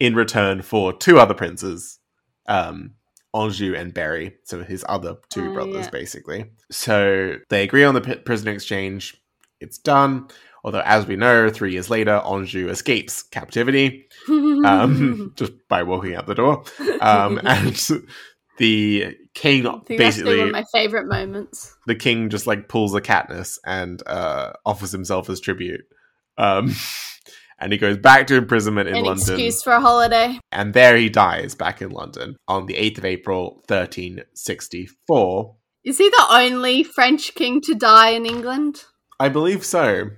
in 0.00 0.14
return 0.14 0.62
for 0.62 0.92
two 0.92 1.18
other 1.18 1.34
princes, 1.34 1.98
um, 2.46 2.94
Anjou 3.34 3.74
and 3.74 3.92
Berry, 3.92 4.36
so 4.44 4.62
his 4.62 4.84
other 4.88 5.16
two 5.30 5.50
Oh, 5.50 5.54
brothers, 5.54 5.84
yeah. 5.86 5.90
basically. 5.90 6.50
So 6.70 7.36
they 7.48 7.62
agree 7.64 7.84
on 7.84 7.94
the 7.94 8.00
p- 8.00 8.14
prisoner 8.16 8.52
exchange. 8.52 9.16
It's 9.60 9.78
done. 9.78 10.28
Although, 10.64 10.82
as 10.84 11.06
we 11.06 11.16
know, 11.16 11.50
three 11.50 11.72
years 11.72 11.90
later, 11.90 12.22
Anjou 12.24 12.68
escapes 12.70 13.22
captivity 13.22 14.06
um, 14.28 15.32
just 15.36 15.52
by 15.68 15.82
walking 15.82 16.14
out 16.14 16.26
the 16.26 16.34
door. 16.34 16.64
Um, 17.00 17.38
and 17.44 17.76
the 18.58 19.16
king 19.34 19.64
that's 19.88 20.22
one 20.22 20.38
of 20.38 20.50
my 20.52 20.64
favorite 20.72 21.06
moments. 21.06 21.76
the 21.86 21.94
king 21.94 22.30
just 22.30 22.46
like 22.46 22.68
pulls 22.68 22.94
a 22.94 23.00
Katniss 23.00 23.58
and 23.66 24.02
uh, 24.06 24.52
offers 24.64 24.90
himself 24.92 25.28
as 25.28 25.40
tribute. 25.40 25.82
Um, 26.38 26.74
and 27.58 27.72
he 27.72 27.78
goes 27.78 27.98
back 27.98 28.26
to 28.28 28.36
imprisonment 28.36 28.88
in 28.88 28.96
An 28.96 29.04
London. 29.04 29.34
excuse 29.34 29.62
for 29.62 29.72
a 29.72 29.80
holiday. 29.80 30.38
And 30.50 30.72
there 30.72 30.96
he 30.96 31.08
dies 31.08 31.54
back 31.54 31.82
in 31.82 31.90
London 31.90 32.36
on 32.48 32.66
the 32.66 32.74
8th 32.74 32.98
of 32.98 33.04
April, 33.04 33.62
1364. 33.68 35.56
Is 35.84 35.98
he 35.98 36.08
the 36.08 36.26
only 36.30 36.82
French 36.82 37.34
king 37.34 37.60
to 37.62 37.74
die 37.74 38.10
in 38.10 38.24
England? 38.26 38.84
I 39.20 39.28
believe 39.28 39.64
so, 39.64 40.10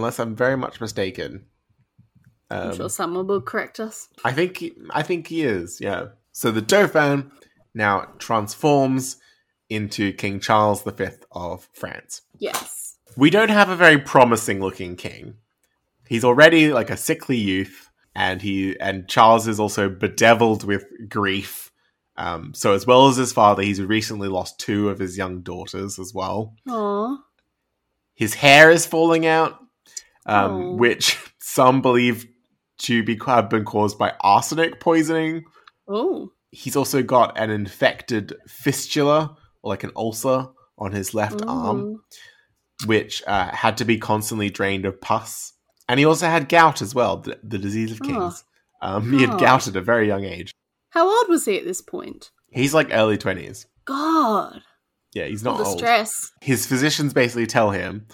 unless 0.00 0.18
I'm 0.18 0.34
very 0.34 0.56
much 0.56 0.80
mistaken. 0.80 1.44
I'm 2.50 2.70
Um, 2.70 2.76
sure 2.76 2.88
someone 2.88 3.26
will 3.26 3.42
correct 3.42 3.78
us. 3.78 4.08
I 4.24 4.32
think 4.32 4.56
he- 4.56 4.74
I 4.90 5.02
think 5.02 5.26
he 5.28 5.42
is. 5.42 5.78
Yeah. 5.80 6.08
So 6.32 6.50
the 6.50 6.62
Dauphin 6.62 7.30
now 7.74 8.06
transforms 8.18 9.18
into 9.68 10.12
King 10.14 10.40
Charles 10.40 10.82
V 10.82 11.08
of 11.32 11.68
France. 11.74 12.22
Yes. 12.38 12.96
We 13.16 13.28
don't 13.30 13.50
have 13.50 13.68
a 13.68 13.76
very 13.76 13.98
promising 13.98 14.60
looking 14.60 14.96
king. 14.96 15.34
He's 16.08 16.24
already 16.24 16.72
like 16.72 16.90
a 16.90 16.96
sickly 16.96 17.36
youth, 17.36 17.88
and 18.16 18.40
he 18.42 18.78
and 18.80 19.06
Charles 19.08 19.46
is 19.46 19.60
also 19.60 19.88
bedeviled 19.90 20.64
with 20.64 20.84
grief. 21.08 21.70
Um, 22.16 22.52
so 22.54 22.72
as 22.74 22.86
well 22.86 23.06
as 23.08 23.16
his 23.16 23.32
father, 23.32 23.62
he's 23.62 23.80
recently 23.82 24.28
lost 24.28 24.58
two 24.58 24.88
of 24.88 24.98
his 24.98 25.16
young 25.16 25.42
daughters 25.42 25.98
as 25.98 26.12
well. 26.14 26.54
Aw. 26.68 27.16
His 28.14 28.34
hair 28.34 28.70
is 28.70 28.84
falling 28.86 29.24
out, 29.24 29.59
um, 30.30 30.52
Oh. 30.52 30.72
which 30.76 31.18
some 31.40 31.82
believe 31.82 32.26
to 32.82 33.02
be 33.02 33.18
have 33.26 33.50
been 33.50 33.64
caused 33.64 33.98
by 33.98 34.14
arsenic 34.20 34.80
poisoning. 34.80 35.44
Oh. 35.88 36.30
He's 36.50 36.76
also 36.76 37.02
got 37.02 37.38
an 37.38 37.50
infected 37.50 38.34
fistula, 38.48 39.36
or 39.62 39.68
like 39.70 39.84
an 39.84 39.92
ulcer, 39.94 40.48
on 40.78 40.92
his 40.92 41.12
left 41.12 41.42
arm, 41.46 42.00
which 42.86 43.22
uh, 43.26 43.54
had 43.54 43.76
to 43.76 43.84
be 43.84 43.98
constantly 43.98 44.48
drained 44.48 44.86
of 44.86 45.00
pus. 45.00 45.52
And 45.88 45.98
he 46.00 46.06
also 46.06 46.26
had 46.26 46.48
gout 46.48 46.80
as 46.80 46.94
well, 46.94 47.18
the, 47.18 47.38
the 47.42 47.58
disease 47.58 47.92
of 47.92 48.00
Oh. 48.02 48.06
kings. 48.06 48.44
Um, 48.82 49.12
he 49.12 49.20
had 49.20 49.34
Oh. 49.34 49.38
gout 49.38 49.68
at 49.68 49.76
a 49.76 49.80
very 49.82 50.06
young 50.06 50.24
age. 50.24 50.52
How 50.90 51.06
old 51.08 51.28
was 51.28 51.44
he 51.44 51.58
at 51.58 51.64
this 51.64 51.82
point? 51.82 52.30
He's 52.50 52.72
like 52.74 52.88
early 52.92 53.18
20s. 53.18 53.66
God. 53.84 54.62
Yeah, 55.12 55.26
he's 55.26 55.44
All 55.46 55.52
not 55.54 55.58
the 55.62 55.68
old. 55.68 55.78
stress. 55.78 56.32
His 56.40 56.66
physicians 56.66 57.12
basically 57.12 57.46
tell 57.46 57.70
him 57.72 58.06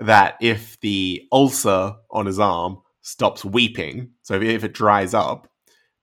that 0.00 0.36
if 0.40 0.78
the 0.80 1.22
ulcer 1.32 1.94
on 2.10 2.26
his 2.26 2.38
arm 2.38 2.78
stops 3.02 3.44
weeping, 3.44 4.10
so 4.22 4.40
if- 4.40 4.64
it 4.64 4.72
dries 4.74 5.14
up, 5.14 5.48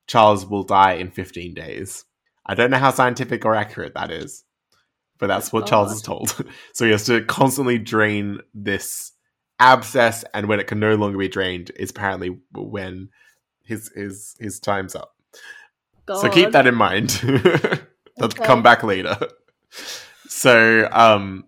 Charles 0.08 0.46
will 0.46 0.64
die 0.64 0.94
in 0.94 1.12
15 1.12 1.54
days. 1.54 2.06
I 2.46 2.54
don't 2.56 2.70
know 2.72 2.78
how 2.78 2.92
scientific 2.92 3.44
or 3.46 3.56
accurate 3.56 3.94
that 3.96 4.12
is, 4.12 4.44
but 5.18 5.28
that's 5.28 5.52
what 5.52 5.66
Charles 5.66 5.92
is 5.92 6.02
told. 6.02 6.30
so 6.74 6.86
he 6.86 6.92
has 6.92 7.06
to 7.08 7.24
constantly 7.26 7.80
drain 7.80 8.40
this 8.54 9.12
abscess, 9.60 10.24
and 10.34 10.48
when 10.48 10.60
it 10.60 10.68
can 10.68 10.80
no 10.80 10.96
longer 10.96 11.18
be 11.18 11.28
drained, 11.28 11.72
is 11.78 11.90
apparently 11.90 12.38
when 12.54 13.10
his 13.64 13.92
his 13.96 14.36
his 14.40 14.60
time's 14.60 14.94
up. 14.96 15.16
God. 16.06 16.18
So 16.22 16.30
keep 16.30 16.52
that 16.52 16.68
in 16.68 16.76
mind. 16.76 17.10
That'll 17.24 17.90
Okay. 18.22 18.44
come 18.46 18.62
back 18.62 18.84
later. 18.84 19.18
So, 20.28 20.88
um, 20.92 21.46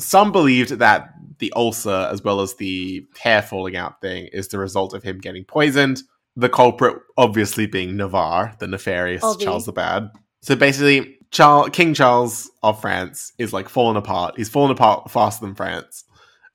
some 0.00 0.32
believed 0.32 0.70
that 0.78 1.15
the 1.38 1.52
ulcer, 1.56 2.08
as 2.10 2.22
well 2.22 2.40
as 2.40 2.54
the 2.54 3.04
hair 3.18 3.42
falling 3.42 3.76
out 3.76 4.00
thing, 4.00 4.28
is 4.32 4.48
the 4.48 4.58
result 4.58 4.94
of 4.94 5.02
him 5.02 5.18
getting 5.18 5.44
poisoned. 5.44 6.02
The 6.36 6.48
culprit, 6.48 6.96
obviously, 7.16 7.66
being 7.66 7.96
Navarre, 7.96 8.54
the 8.58 8.66
nefarious 8.66 9.22
Obvi. 9.22 9.42
Charles 9.42 9.66
the 9.66 9.72
Bad. 9.72 10.10
So 10.42 10.54
basically, 10.54 11.18
Charles, 11.30 11.70
King 11.72 11.94
Charles 11.94 12.50
of 12.62 12.80
France 12.80 13.32
is 13.38 13.52
like 13.52 13.68
falling 13.68 13.96
apart. 13.96 14.34
He's 14.36 14.48
fallen 14.48 14.70
apart 14.70 15.10
faster 15.10 15.44
than 15.46 15.54
France. 15.54 16.04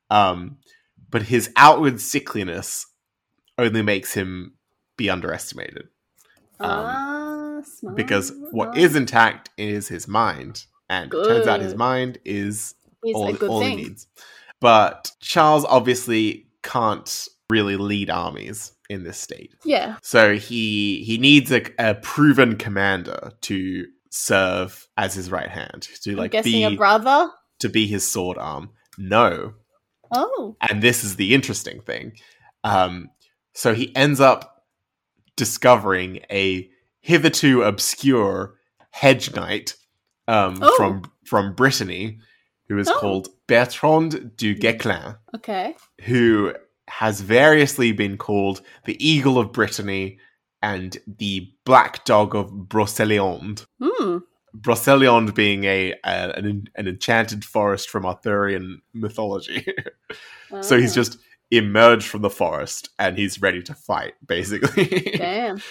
Um, 0.10 0.58
but 1.10 1.24
his 1.24 1.52
outward 1.56 1.96
sickliness 1.96 2.86
only 3.58 3.82
makes 3.82 4.14
him 4.14 4.54
be 4.98 5.10
underestimated. 5.10 5.88
ah. 6.60 7.08
Um, 7.08 7.96
because 7.96 8.34
what 8.52 8.78
is 8.78 8.96
intact 8.96 9.50
is 9.58 9.88
his 9.88 10.08
mind, 10.08 10.66
and 10.90 11.14
it 11.14 11.28
turns 11.28 11.48
out 11.48 11.62
his 11.62 11.76
mind 11.76 12.18
is 12.26 12.74
is 13.04 13.16
all, 13.16 13.36
all 13.48 13.62
he 13.62 13.76
needs. 13.76 14.08
But 14.62 15.12
Charles 15.20 15.66
obviously 15.66 16.46
can't 16.64 17.28
really 17.50 17.76
lead 17.76 18.10
armies 18.10 18.72
in 18.90 19.04
this 19.04 19.18
state, 19.18 19.54
Yeah. 19.66 19.98
so 20.04 20.36
he 20.36 21.04
he 21.04 21.18
needs 21.18 21.52
a, 21.52 21.64
a 21.80 21.96
proven 21.96 22.56
commander 22.58 23.32
to 23.42 23.86
serve 24.10 24.88
as 24.98 25.14
his 25.16 25.32
right 25.32 25.50
hand 25.50 25.84
to 26.04 26.12
I'm 26.12 26.18
like 26.18 26.32
guessing 26.32 26.52
be 26.52 26.64
a 26.64 26.72
brother. 26.72 27.30
to 27.60 27.70
be 27.70 27.88
his 27.88 28.10
sword 28.10 28.38
arm. 28.38 28.70
No, 28.98 29.54
Oh. 30.14 30.56
and 30.70 30.82
this 30.82 31.04
is 31.04 31.16
the 31.16 31.34
interesting 31.34 31.82
thing. 31.82 32.14
Um, 32.66 33.10
so 33.54 33.74
he 33.74 33.96
ends 33.96 34.20
up 34.20 34.64
discovering 35.38 36.20
a 36.30 36.70
hitherto 37.00 37.64
obscure 37.64 38.56
hedge 38.92 39.34
knight 39.36 39.76
um, 40.28 40.60
Oh. 40.62 40.76
from 40.78 41.04
from 41.26 41.56
Brittany, 41.56 42.20
who 42.72 42.78
is 42.80 42.88
Oh. 42.88 42.98
called 43.00 43.28
Bertrand 43.48 44.32
du 44.38 44.56
Guesclin, 44.56 45.18
Okay. 45.36 45.76
who 46.06 46.54
has 46.88 47.20
variously 47.20 47.92
been 47.92 48.18
called 48.18 48.62
the 48.86 48.96
Eagle 49.06 49.38
of 49.38 49.52
Brittany 49.52 50.20
and 50.62 50.98
the 51.18 51.52
Black 51.66 52.06
Dog 52.06 52.34
of 52.34 52.50
Broceliande. 52.52 53.66
Hmm. 53.82 54.18
Broceliande 54.56 55.34
being 55.36 55.66
a, 55.66 55.92
a 56.06 56.32
an, 56.38 56.68
an 56.76 56.88
enchanted 56.88 57.44
forest 57.44 57.90
from 57.90 58.06
Arthurian 58.06 58.82
mythology. 58.94 59.66
So 60.62 60.78
he's 60.78 60.92
Ah, 60.92 60.96
just 60.96 61.18
emerged 61.52 62.06
from 62.08 62.22
the 62.22 62.30
forest 62.30 62.90
and 63.00 63.18
he's 63.18 63.42
ready 63.42 63.62
to 63.64 63.74
fight, 63.74 64.14
basically. 64.26 64.86
Damn. 65.18 65.62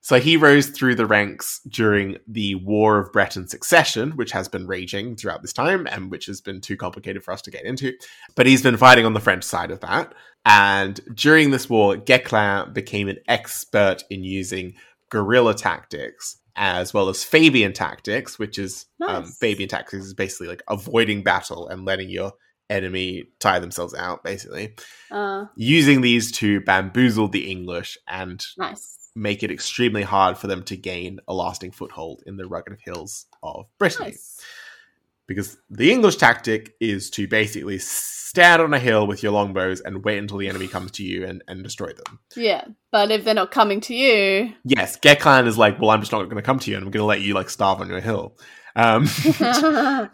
So 0.00 0.20
he 0.20 0.36
rose 0.36 0.68
through 0.68 0.94
the 0.94 1.06
ranks 1.06 1.60
during 1.68 2.18
the 2.26 2.54
War 2.56 2.98
of 2.98 3.12
Breton 3.12 3.48
Succession, 3.48 4.12
which 4.12 4.32
has 4.32 4.48
been 4.48 4.66
raging 4.66 5.16
throughout 5.16 5.42
this 5.42 5.52
time 5.52 5.86
and 5.86 6.10
which 6.10 6.26
has 6.26 6.40
been 6.40 6.60
too 6.60 6.76
complicated 6.76 7.24
for 7.24 7.32
us 7.32 7.42
to 7.42 7.50
get 7.50 7.64
into. 7.64 7.92
But 8.36 8.46
he's 8.46 8.62
been 8.62 8.76
fighting 8.76 9.06
on 9.06 9.14
the 9.14 9.20
French 9.20 9.44
side 9.44 9.70
of 9.70 9.80
that. 9.80 10.14
And 10.44 11.00
during 11.14 11.50
this 11.50 11.68
war, 11.68 11.96
Guesclin 11.96 12.72
became 12.72 13.08
an 13.08 13.18
expert 13.26 14.04
in 14.08 14.24
using 14.24 14.74
guerrilla 15.10 15.54
tactics 15.54 16.38
as 16.60 16.92
well 16.92 17.08
as 17.08 17.22
Fabian 17.22 17.72
tactics, 17.72 18.38
which 18.38 18.58
is 18.58 18.86
um, 19.06 19.24
Fabian 19.24 19.68
tactics 19.68 20.04
is 20.04 20.14
basically 20.14 20.48
like 20.48 20.62
avoiding 20.68 21.22
battle 21.22 21.68
and 21.68 21.84
letting 21.84 22.10
your 22.10 22.32
enemy 22.68 23.24
tie 23.38 23.60
themselves 23.60 23.94
out, 23.94 24.24
basically. 24.24 24.74
Uh, 25.10 25.46
Using 25.56 26.00
these 26.00 26.32
to 26.32 26.60
bamboozle 26.62 27.28
the 27.28 27.50
English 27.50 27.96
and 28.08 28.44
nice. 28.56 29.07
Make 29.18 29.42
it 29.42 29.50
extremely 29.50 30.02
hard 30.02 30.38
for 30.38 30.46
them 30.46 30.62
to 30.64 30.76
gain 30.76 31.20
a 31.26 31.34
lasting 31.34 31.72
foothold 31.72 32.22
in 32.26 32.36
the 32.36 32.46
rugged 32.46 32.78
hills 32.84 33.26
of 33.42 33.66
Brittany. 33.78 34.10
Nice. 34.10 34.40
Because 35.26 35.58
the 35.68 35.92
English 35.92 36.16
tactic 36.16 36.74
is 36.80 37.10
to 37.10 37.26
basically 37.28 37.78
stand 37.78 38.62
on 38.62 38.72
a 38.72 38.78
hill 38.78 39.06
with 39.06 39.22
your 39.22 39.32
longbows 39.32 39.80
and 39.80 40.04
wait 40.04 40.18
until 40.18 40.38
the 40.38 40.48
enemy 40.48 40.68
comes 40.68 40.90
to 40.92 41.02
you 41.02 41.26
and, 41.26 41.42
and 41.48 41.62
destroy 41.62 41.88
them. 41.88 42.20
Yeah, 42.36 42.64
but 42.90 43.10
if 43.10 43.24
they're 43.24 43.34
not 43.34 43.50
coming 43.50 43.80
to 43.82 43.94
you, 43.94 44.54
Yes, 44.64 44.98
Guesclin 44.98 45.46
is 45.46 45.58
like, 45.58 45.80
well, 45.80 45.90
I'm 45.90 46.00
just 46.00 46.12
not 46.12 46.22
going 46.24 46.36
to 46.36 46.42
come 46.42 46.58
to 46.60 46.70
you 46.70 46.76
and 46.76 46.84
I'm 46.84 46.90
going 46.90 47.02
to 47.02 47.06
let 47.06 47.20
you 47.20 47.34
like 47.34 47.50
starve 47.50 47.80
on 47.80 47.88
your 47.88 48.00
hill. 48.00 48.38
Um, 48.76 49.08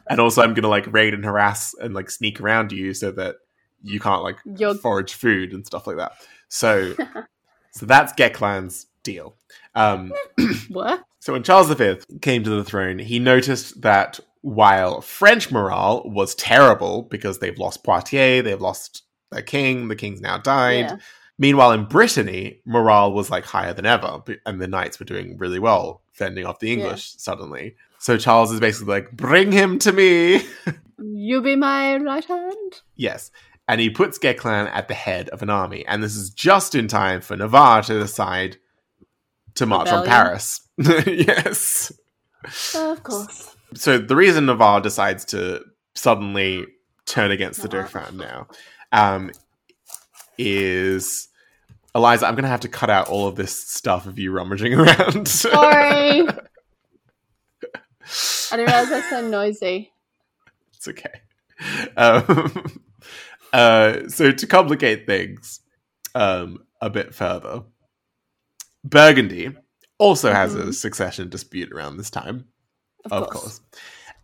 and 0.09 0.21
also, 0.21 0.43
I'm 0.43 0.55
going 0.55 0.63
to 0.63 0.69
like 0.69 0.93
raid 0.93 1.15
and 1.15 1.25
harass 1.25 1.75
and 1.81 1.95
like 1.95 2.11
sneak 2.11 2.41
around 2.41 2.73
you 2.73 2.95
so 2.95 3.13
that 3.13 3.37
you 3.85 4.01
can't 4.01 4.23
like 4.23 4.37
you're 4.45 4.75
forage 4.75 5.15
food 5.15 5.53
and 5.53 5.65
stuff 5.65 5.87
like 5.87 5.99
that. 5.99 6.13
So, 6.49 6.95
so 7.73 7.87
that's 7.87 8.13
Guesclin's 8.15 8.87
deal. 9.05 9.37
Um, 9.77 10.13
what? 10.69 11.05
so 11.21 11.33
when 11.33 11.45
Charles 11.45 11.73
V 11.73 11.99
came 12.21 12.43
to 12.43 12.51
the 12.51 12.65
throne, 12.65 12.99
he 12.99 13.19
noticed 13.19 13.81
that 13.83 14.19
while 14.41 15.01
French 15.01 15.51
morale 15.51 16.03
was 16.05 16.35
terrible 16.35 17.03
because 17.03 17.39
they've 17.39 17.59
lost 17.59 17.85
Poitiers, 17.85 18.45
they've 18.45 18.61
lost 18.61 19.05
their 19.31 19.43
king, 19.43 19.89
the 19.89 19.97
king's 19.97 20.21
now 20.21 20.39
died. 20.39 20.87
Yeah. 20.91 20.97
Meanwhile, 21.39 21.73
in 21.73 21.85
Brittany, 21.87 22.61
morale 22.65 23.13
was 23.13 23.31
like 23.31 23.45
higher 23.45 23.73
than 23.73 23.87
ever, 23.87 24.23
and 24.47 24.61
the 24.61 24.69
knights 24.69 25.01
were 25.01 25.07
doing 25.07 25.37
really 25.39 25.59
well, 25.59 26.03
fending 26.13 26.47
off 26.47 26.61
the 26.61 26.73
English 26.73 27.15
suddenly. 27.17 27.75
So 27.99 28.17
Charles 28.17 28.53
is 28.53 28.61
basically 28.61 28.93
like, 28.95 29.13
"Bring 29.13 29.51
him 29.51 29.79
to 29.81 29.93
me." 29.93 30.43
You 30.97 31.43
be 31.43 31.57
my 31.57 31.97
right 31.97 32.25
hand. 32.25 32.83
yes, 32.95 33.33
and 33.67 33.81
he 33.81 33.91
puts 33.91 34.17
Guesclin 34.17 34.71
at 34.73 34.87
the 34.87 34.95
head 34.95 35.29
of 35.31 35.43
an 35.43 35.51
army, 35.51 35.85
and 35.87 36.03
this 36.03 36.15
is 36.15 36.31
just 36.31 36.75
in 36.75 36.87
time 36.87 37.21
for 37.21 37.37
Navarre 37.37 37.83
to 37.83 37.99
decide 37.99 38.59
to 39.57 39.67
march 39.67 39.89
on 39.89 40.07
Paris. 40.07 40.61
yes. 40.79 41.93
of 42.75 43.03
course. 43.03 43.55
So 43.75 43.99
the 43.99 44.17
reason 44.17 44.47
Navarre 44.47 44.81
decides 44.81 45.25
to 45.27 45.65
suddenly 45.95 46.67
turn 47.07 47.31
against 47.31 47.63
the 47.63 47.69
Navarre. 47.69 47.85
Dauphin 47.85 48.17
now 48.17 48.49
um, 48.93 49.31
is 50.39 51.29
Eliza. 51.95 52.27
I'm 52.27 52.35
going 52.35 52.45
to 52.45 52.49
have 52.49 52.61
to 52.61 52.69
cut 52.69 52.91
out 52.91 53.09
all 53.09 53.27
of 53.29 53.37
this 53.37 53.57
stuff 53.57 54.07
of 54.07 54.19
you 54.19 54.33
rummaging 54.33 54.75
around. 54.79 55.29
Sorry. 55.29 56.27
I 58.51 58.57
didn't 58.57 58.67
realize 58.67 58.91
that's 58.91 59.11
so 59.11 59.27
noisy. 59.27 59.93
it's 60.75 60.89
okay. 60.89 61.21
Um, 61.97 62.83
uh, 63.53 64.09
so 64.09 64.31
to 64.31 64.47
complicate 64.47 65.07
things 65.07 65.61
um, 66.15 66.65
a 66.81 66.91
bit 66.91 67.15
further, 67.15 67.63
Burgundy 68.85 69.51
also 69.99 70.33
has 70.33 70.55
a 70.55 70.65
Mhm. 70.65 70.75
succession 70.75 71.29
dispute 71.29 71.73
around 71.73 71.97
this 71.97 72.11
time. 72.11 72.45
Of, 73.07 73.13
Of, 73.13 73.31
course. 73.31 73.43
course. 73.43 73.61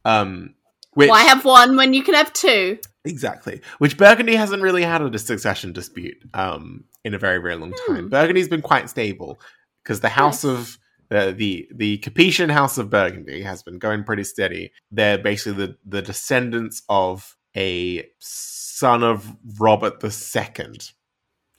Um, 0.04 0.54
which, 0.94 1.08
Why 1.08 1.22
have 1.22 1.44
one 1.44 1.76
when 1.76 1.94
you 1.94 2.02
can 2.02 2.14
have 2.14 2.32
two? 2.32 2.78
Exactly. 3.04 3.60
Which 3.78 3.96
Burgundy 3.96 4.34
hasn't 4.34 4.62
really 4.62 4.82
had 4.82 5.00
a 5.02 5.18
succession 5.18 5.72
dispute 5.72 6.16
um, 6.34 6.84
in 7.04 7.14
a 7.14 7.18
very, 7.18 7.38
very 7.38 7.56
long 7.56 7.72
time. 7.86 8.04
Hmm. 8.04 8.08
Burgundy's 8.08 8.48
been 8.48 8.62
quite 8.62 8.90
stable 8.90 9.40
because 9.82 10.00
the 10.00 10.08
House 10.10 10.44
Nice. 10.44 10.52
of 10.52 10.78
uh, 11.12 11.32
the 11.32 11.68
the 11.74 11.98
Capetian 11.98 12.50
House 12.52 12.78
of 12.78 12.88
Burgundy 12.88 13.42
has 13.42 13.62
been 13.64 13.78
going 13.78 14.04
pretty 14.04 14.22
steady. 14.22 14.70
They're 14.92 15.18
basically 15.18 15.66
the, 15.66 15.76
the 15.84 16.02
descendants 16.02 16.82
of 16.88 17.36
a 17.56 18.06
son 18.20 19.02
of 19.02 19.36
Robert 19.58 19.94
II. 20.04 20.78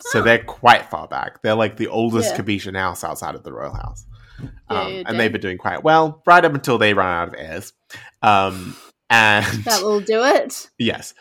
So 0.01 0.21
they're 0.21 0.43
quite 0.43 0.89
far 0.89 1.07
back. 1.07 1.41
They're 1.41 1.55
like 1.55 1.77
the 1.77 1.87
oldest 1.87 2.35
Yeah. 2.37 2.71
House 2.73 3.03
outside 3.03 3.35
of 3.35 3.43
the 3.43 3.53
royal 3.53 3.73
house. 3.73 4.05
Yeah, 4.41 4.49
Um, 4.69 4.93
yeah, 4.93 5.03
and 5.05 5.19
they've 5.19 5.31
been 5.31 5.41
doing 5.41 5.57
quite 5.57 5.83
well 5.83 6.21
right 6.25 6.43
up 6.43 6.53
until 6.53 6.77
they 6.77 6.93
run 6.93 7.07
out 7.07 7.27
of 7.29 7.35
heirs. 7.37 7.73
Um, 8.21 8.75
and 9.09 9.45
That 9.63 9.83
will 9.83 9.99
do 10.01 10.23
it. 10.23 10.69
Yes. 10.79 11.13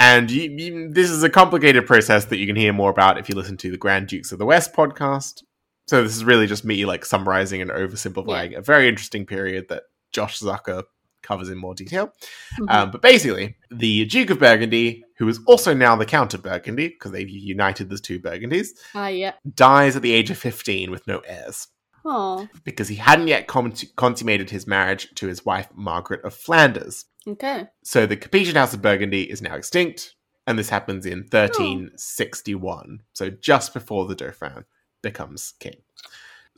And 0.00 0.30
you, 0.30 0.50
you, 0.50 0.88
this 0.92 1.10
is 1.10 1.22
a 1.22 1.30
complicated 1.30 1.86
process 1.86 2.26
that 2.26 2.36
you 2.38 2.46
can 2.46 2.56
hear 2.56 2.72
more 2.72 2.90
about 2.90 3.18
if 3.18 3.28
you 3.28 3.34
listen 3.34 3.56
to 3.58 3.70
the 3.70 3.76
Grand 3.76 4.06
Dukes 4.08 4.32
of 4.32 4.38
the 4.38 4.46
West 4.46 4.72
podcast. 4.72 5.42
So 5.88 6.02
this 6.02 6.14
is 6.16 6.24
really 6.24 6.46
just 6.46 6.64
me 6.64 6.84
like 6.84 7.04
summarizing 7.04 7.62
and 7.62 7.70
oversimplifying 7.70 8.56
a 8.56 8.60
very 8.60 8.88
interesting 8.88 9.26
period 9.26 9.66
that 9.70 9.84
Josh 10.12 10.38
Zucker 10.38 10.84
covers 11.22 11.48
in 11.48 11.58
more 11.58 11.74
detail. 11.74 12.12
Mhm. 12.60 12.70
Um, 12.70 12.90
but 12.90 13.02
basically, 13.02 13.56
the 13.70 14.04
Duke 14.06 14.30
of 14.30 14.38
Burgundy, 14.38 15.04
who 15.18 15.28
is 15.28 15.40
also 15.46 15.74
now 15.74 15.96
the 15.96 16.06
Count 16.06 16.34
of 16.34 16.42
Burgundy, 16.42 16.88
because 16.88 17.12
they've 17.12 17.28
united 17.28 17.90
the 17.90 17.98
two 17.98 18.18
Burgundies, 18.20 18.68
Ah, 18.94 19.08
yeah. 19.08 19.32
dies 19.54 19.96
at 19.96 20.02
the 20.02 20.12
age 20.12 20.30
of 20.30 20.38
15 20.38 20.90
with 20.90 21.06
no 21.06 21.18
heirs 21.20 21.68
Oh, 22.04 22.48
because 22.64 22.88
he 22.88 22.94
hadn't 22.96 23.28
yet 23.28 23.46
con- 23.48 23.74
consummated 23.96 24.50
his 24.50 24.66
marriage 24.66 25.08
to 25.16 25.26
his 25.26 25.44
wife 25.44 25.68
Margaret 25.74 26.24
of 26.24 26.32
Flanders. 26.34 27.04
okay. 27.26 27.66
So 27.84 28.06
the 28.06 28.16
Capetian 28.16 28.54
House 28.54 28.72
of 28.72 28.80
Burgundy 28.80 29.24
is 29.30 29.42
now 29.42 29.54
extinct, 29.56 30.14
and 30.46 30.58
this 30.58 30.70
happens 30.70 31.04
in 31.04 31.24
1361, 31.30 33.00
so 33.12 33.30
just 33.30 33.74
before 33.74 34.06
the 34.06 34.14
Dauphin 34.14 34.64
becomes 35.02 35.54
king. 35.60 35.76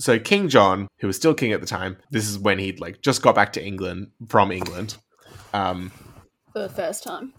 So 0.01 0.19
King 0.19 0.49
John, 0.49 0.89
who 0.99 1.07
was 1.07 1.17
still 1.17 1.35
king 1.35 1.53
at 1.53 1.61
the 1.61 1.67
time, 1.67 1.99
this 2.11 2.27
is 2.27 2.39
when 2.39 2.59
he'd 2.59 2.81
like 2.81 3.03
just 3.03 3.21
got 3.23 3.35
back 3.35 3.53
to 3.55 3.65
England 3.65 4.09
from 4.29 4.51
England. 4.51 4.97
Um, 5.53 5.93
For 6.53 6.61
the 6.61 6.69
first 6.71 7.05
time. 7.05 7.35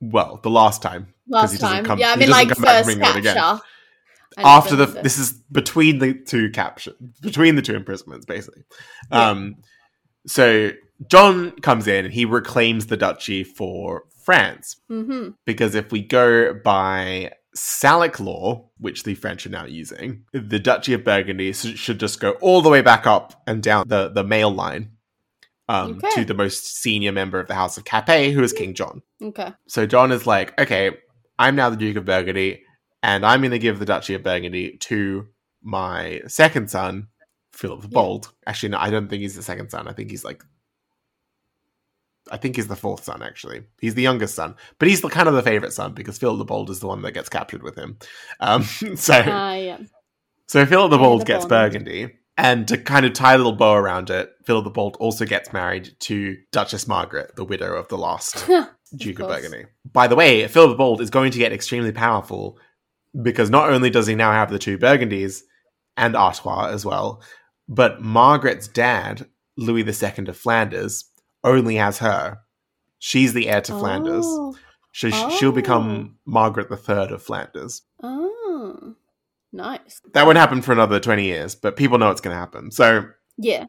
well, 0.00 0.40
the 0.42 0.50
last 0.50 0.82
time. 0.82 1.14
Last 1.28 1.58
time. 1.60 1.84
come- 1.84 1.98
yeah, 1.98 2.12
I 2.12 2.16
mean, 2.16 2.30
like, 2.30 2.48
first 2.48 2.98
capture. 2.98 3.60
After 4.38 4.76
the 4.76 4.86
remember. 4.86 5.02
this 5.02 5.18
is 5.18 5.32
between 5.50 5.98
the 5.98 6.12
two 6.12 6.50
capture 6.50 6.92
between 7.22 7.54
the 7.54 7.62
two 7.62 7.74
imprisonments, 7.74 8.26
basically. 8.26 8.64
Yeah. 9.10 9.30
Um, 9.30 9.56
so 10.26 10.72
John 11.08 11.52
comes 11.60 11.86
in 11.86 12.04
and 12.04 12.12
he 12.12 12.24
reclaims 12.26 12.86
the 12.86 12.96
duchy 12.96 13.44
for 13.44 14.04
France. 14.24 14.76
Mhm. 14.90 15.34
because 15.46 15.74
if 15.76 15.92
we 15.92 16.02
go 16.02 16.52
by 16.52 17.30
Salic 17.56 18.20
law, 18.20 18.68
which 18.78 19.02
the 19.04 19.14
French 19.14 19.46
are 19.46 19.50
now 19.50 19.64
using, 19.64 20.24
the 20.32 20.58
Duchy 20.58 20.92
of 20.92 21.04
Burgundy 21.04 21.52
should 21.52 21.98
just 21.98 22.20
go 22.20 22.32
all 22.42 22.62
the 22.62 22.68
way 22.68 22.82
back 22.82 23.06
up 23.06 23.42
and 23.46 23.62
down 23.62 23.88
the, 23.88 24.08
the 24.08 24.22
male 24.24 24.50
line 24.50 24.90
um, 25.68 25.92
Okay. 25.96 26.08
to 26.16 26.24
the 26.24 26.34
most 26.34 26.80
senior 26.80 27.12
member 27.12 27.40
of 27.40 27.48
the 27.48 27.54
House 27.54 27.76
of 27.78 27.84
Capet, 27.84 28.32
who 28.32 28.42
is 28.42 28.52
King 28.52 28.74
John. 28.74 29.02
Okay. 29.22 29.52
So 29.68 29.86
John 29.86 30.12
is 30.12 30.26
like, 30.26 30.58
okay, 30.60 30.96
I'm 31.38 31.56
now 31.56 31.70
the 31.70 31.76
Duke 31.76 31.96
of 31.96 32.04
Burgundy, 32.04 32.62
and 33.02 33.24
I'm 33.26 33.40
going 33.40 33.50
to 33.52 33.58
give 33.58 33.78
the 33.78 33.84
Duchy 33.86 34.14
of 34.14 34.22
Burgundy 34.22 34.76
to 34.78 35.26
my 35.62 36.22
second 36.28 36.70
son, 36.70 37.08
Philip 37.52 37.80
the 37.82 37.88
Yeah. 37.88 37.94
Bold. 37.94 38.32
Actually, 38.46 38.70
no, 38.70 38.78
I 38.78 38.90
don't 38.90 39.08
think 39.08 39.22
he's 39.22 39.34
the 39.36 39.42
second 39.42 39.70
son. 39.70 39.88
I 39.88 39.92
think 39.92 40.10
he's 40.10 40.24
like, 40.24 40.44
I 42.30 42.36
think 42.36 42.56
he's 42.56 42.68
the 42.68 42.76
fourth 42.76 43.04
son. 43.04 43.22
Actually, 43.22 43.64
he's 43.80 43.94
the 43.94 44.02
youngest 44.02 44.34
son, 44.34 44.54
but 44.78 44.88
he's 44.88 45.00
the 45.00 45.08
kind 45.08 45.28
of 45.28 45.34
the 45.34 45.42
favorite 45.42 45.72
son 45.72 45.92
because 45.94 46.18
Philip 46.18 46.38
the 46.38 46.44
Bold 46.44 46.70
is 46.70 46.80
the 46.80 46.88
one 46.88 47.02
that 47.02 47.12
gets 47.12 47.28
captured 47.28 47.62
with 47.62 47.76
him. 47.76 47.98
Um, 48.40 48.62
so, 48.96 49.22
Ah, 49.26 49.54
yeah. 49.54 49.78
so 50.46 50.64
Philip 50.66 50.90
the 50.90 50.98
Bold 50.98 51.22
the 51.22 51.24
gets 51.26 51.44
Bond. 51.44 51.72
Burgundy. 51.72 52.14
And 52.38 52.68
to 52.68 52.76
kind 52.76 53.06
of 53.06 53.14
tie 53.14 53.32
a 53.32 53.38
little 53.38 53.54
bow 53.54 53.72
around 53.74 54.10
it, 54.10 54.30
Philip 54.44 54.64
the 54.64 54.70
Bold 54.70 54.96
also 55.00 55.24
gets 55.24 55.52
married 55.54 55.90
to 56.00 56.36
Duchess 56.52 56.86
Margaret, 56.86 57.34
the 57.34 57.44
widow 57.46 57.74
of 57.74 57.88
the 57.88 57.96
last 57.96 58.46
Duke 58.96 59.18
of, 59.20 59.26
course. 59.26 59.36
Burgundy. 59.42 59.64
By 59.90 60.06
the 60.06 60.16
way, 60.16 60.46
Philip 60.46 60.70
the 60.72 60.76
Bold 60.76 61.00
is 61.00 61.08
going 61.08 61.30
to 61.32 61.38
get 61.38 61.52
extremely 61.52 61.92
powerful 61.92 62.58
because 63.22 63.48
not 63.48 63.70
only 63.70 63.88
does 63.88 64.06
he 64.06 64.14
now 64.14 64.32
have 64.32 64.50
the 64.50 64.58
two 64.58 64.76
Burgundies 64.76 65.40
and 65.96 66.14
Artois 66.14 66.66
as 66.66 66.84
well, 66.84 67.22
but 67.68 68.02
Margaret's 68.02 68.68
dad, 68.68 69.26
Louis 69.56 69.82
II 69.82 70.26
of 70.28 70.36
Flanders, 70.36 71.06
only 71.46 71.76
has 71.76 71.98
her. 71.98 72.38
She's 72.98 73.32
the 73.32 73.48
heir 73.48 73.60
to 73.62 73.72
Flanders. 73.72 74.24
Oh. 74.26 74.56
So 74.92 75.10
sh- 75.10 75.38
she'll 75.38 75.52
become 75.52 76.16
Margaret 76.26 76.68
III 76.70 77.12
of 77.14 77.22
Flanders. 77.22 77.82
Oh. 78.02 78.94
Nice. 79.52 80.00
That 80.12 80.26
won't 80.26 80.38
happen 80.38 80.60
for 80.60 80.72
another 80.72 81.00
20 81.00 81.24
years, 81.24 81.54
but 81.54 81.76
people 81.76 81.98
know 81.98 82.10
it's 82.10 82.20
going 82.20 82.34
to 82.34 82.38
happen. 82.38 82.70
So 82.70 83.04
Yeah. 83.38 83.66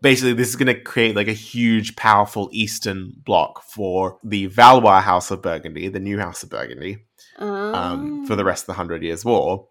basically 0.00 0.32
this 0.32 0.48
is 0.48 0.56
going 0.56 0.74
to 0.74 0.80
create 0.80 1.14
like 1.14 1.28
a 1.28 1.32
huge 1.32 1.94
powerful 1.96 2.48
eastern 2.52 3.12
bloc 3.24 3.62
for 3.62 4.18
the 4.24 4.46
valois 4.46 5.00
house 5.00 5.30
of 5.30 5.42
burgundy 5.42 5.86
the 5.88 6.00
new 6.00 6.18
house 6.18 6.42
of 6.42 6.50
burgundy 6.50 6.98
um, 7.38 8.26
for 8.26 8.34
the 8.34 8.44
rest 8.44 8.64
of 8.64 8.66
the 8.68 8.72
hundred 8.74 9.02
years 9.04 9.24
war 9.24 9.68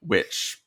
which 0.00 0.60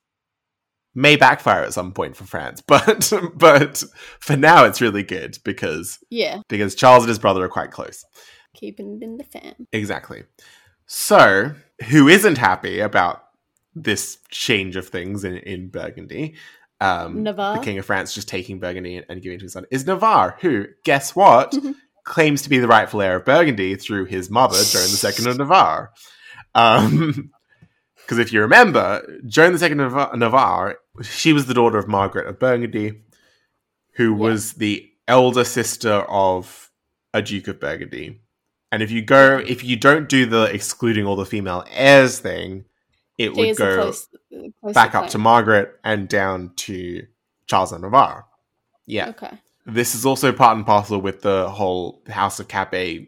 may 0.94 1.16
backfire 1.16 1.64
at 1.64 1.74
some 1.74 1.92
point 1.92 2.16
for 2.16 2.26
france 2.26 2.62
but 2.68 3.12
but 3.36 3.84
for 4.20 4.36
now 4.36 4.66
it's 4.66 4.82
really 4.82 5.04
good 5.04 5.38
because 5.44 6.00
Yeah. 6.10 6.42
because 6.50 6.76
charles 6.76 7.04
and 7.04 7.10
his 7.10 7.20
brother 7.20 7.44
are 7.44 7.50
quite 7.50 7.72
close 7.72 8.04
Keeping 8.54 8.96
it 8.98 9.04
in 9.04 9.18
the 9.18 9.24
fam. 9.24 9.68
exactly 9.72 10.24
so 10.86 11.54
who 11.90 12.08
isn't 12.08 12.38
happy 12.38 12.80
about 12.80 13.24
this 13.74 14.18
change 14.30 14.76
of 14.76 14.88
things 14.90 15.24
in, 15.24 15.38
in 15.38 15.70
burgundy 15.70 16.36
um, 16.82 17.22
Navarre. 17.24 17.58
the 17.60 17.64
king 17.64 17.78
of 17.78 17.86
France 17.86 18.12
just 18.14 18.28
taking 18.28 18.58
Burgundy 18.60 18.98
and, 18.98 19.06
and 19.08 19.22
giving 19.22 19.36
it 19.36 19.40
to 19.42 19.46
his 19.46 19.54
son, 19.54 19.66
is 19.70 19.86
Navarre, 19.86 20.36
who, 20.42 20.66
guess 20.84 21.16
what, 21.16 21.54
claims 22.06 22.42
to 22.42 22.50
be 22.50 22.58
the 22.58 22.68
rightful 22.68 23.04
heir 23.04 23.18
of 23.18 23.24
Burgundy 23.26 23.76
through 23.76 24.06
his 24.06 24.32
mother, 24.32 24.58
Joan 24.64 24.88
II 24.90 25.30
of 25.32 25.38
Navarre. 25.38 25.92
Um, 26.56 27.30
because 28.12 28.20
if 28.20 28.34
you 28.34 28.42
remember, 28.42 29.02
Joan 29.26 29.54
II 29.54 29.86
of 29.86 30.18
Navarre, 30.18 30.80
she 31.02 31.32
was 31.32 31.46
the 31.46 31.54
daughter 31.54 31.78
of 31.78 31.88
Margaret 31.88 32.28
of 32.28 32.40
Burgundy, 32.40 33.04
who 33.94 34.12
Yeah. 34.12 34.18
was 34.20 34.54
the 34.56 34.92
elder 35.08 35.46
sister 35.46 36.04
of 36.10 36.70
a 37.14 37.22
Duke 37.22 37.48
of 37.48 37.62
Burgundy. 37.62 38.20
And 38.70 38.84
if 38.84 38.92
you 38.92 39.02
go, 39.02 39.38
if 39.38 39.64
you 39.64 39.78
don't 39.78 40.10
do 40.10 40.26
the 40.26 40.44
excluding 40.54 41.06
all 41.06 41.16
the 41.16 41.26
female 41.26 41.64
heirs 41.70 42.20
thing, 42.20 42.66
it 43.18 43.34
She 43.34 43.40
would 43.46 43.56
go 43.56 43.76
close, 43.82 44.10
close 44.60 44.74
back 44.74 44.94
up 44.94 45.08
to. 45.12 45.18
Margaret 45.18 45.80
and 45.86 46.10
down 46.10 46.52
to 46.68 47.08
Charles 47.48 47.72
of 47.72 47.80
Navarre. 47.80 48.26
Yeah. 48.88 49.08
Okay. 49.12 49.40
This 49.66 49.96
is 49.96 50.06
also 50.06 50.34
part 50.34 50.58
and 50.58 50.66
parcel 50.66 51.00
with 51.00 51.22
the 51.22 51.50
whole 51.50 52.04
House 52.10 52.42
of 52.42 52.50
Capet 52.50 53.08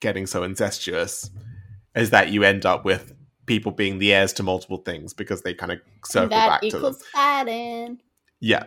getting 0.00 0.26
so 0.26 0.42
incestuous, 0.42 1.30
is 1.94 2.10
that 2.10 2.30
you 2.30 2.42
end 2.42 2.66
up 2.66 2.84
with 2.84 3.13
people 3.46 3.72
being 3.72 3.98
the 3.98 4.12
heirs 4.14 4.32
to 4.34 4.42
multiple 4.42 4.78
things 4.78 5.12
because 5.14 5.42
they 5.42 5.54
kind 5.54 5.72
of 5.72 5.80
circle 6.04 6.30
that 6.30 6.48
back 6.48 6.60
to 6.62 6.70
them. 6.70 6.78
equals 6.78 7.02
fighting. 7.12 8.00
Yeah. 8.40 8.64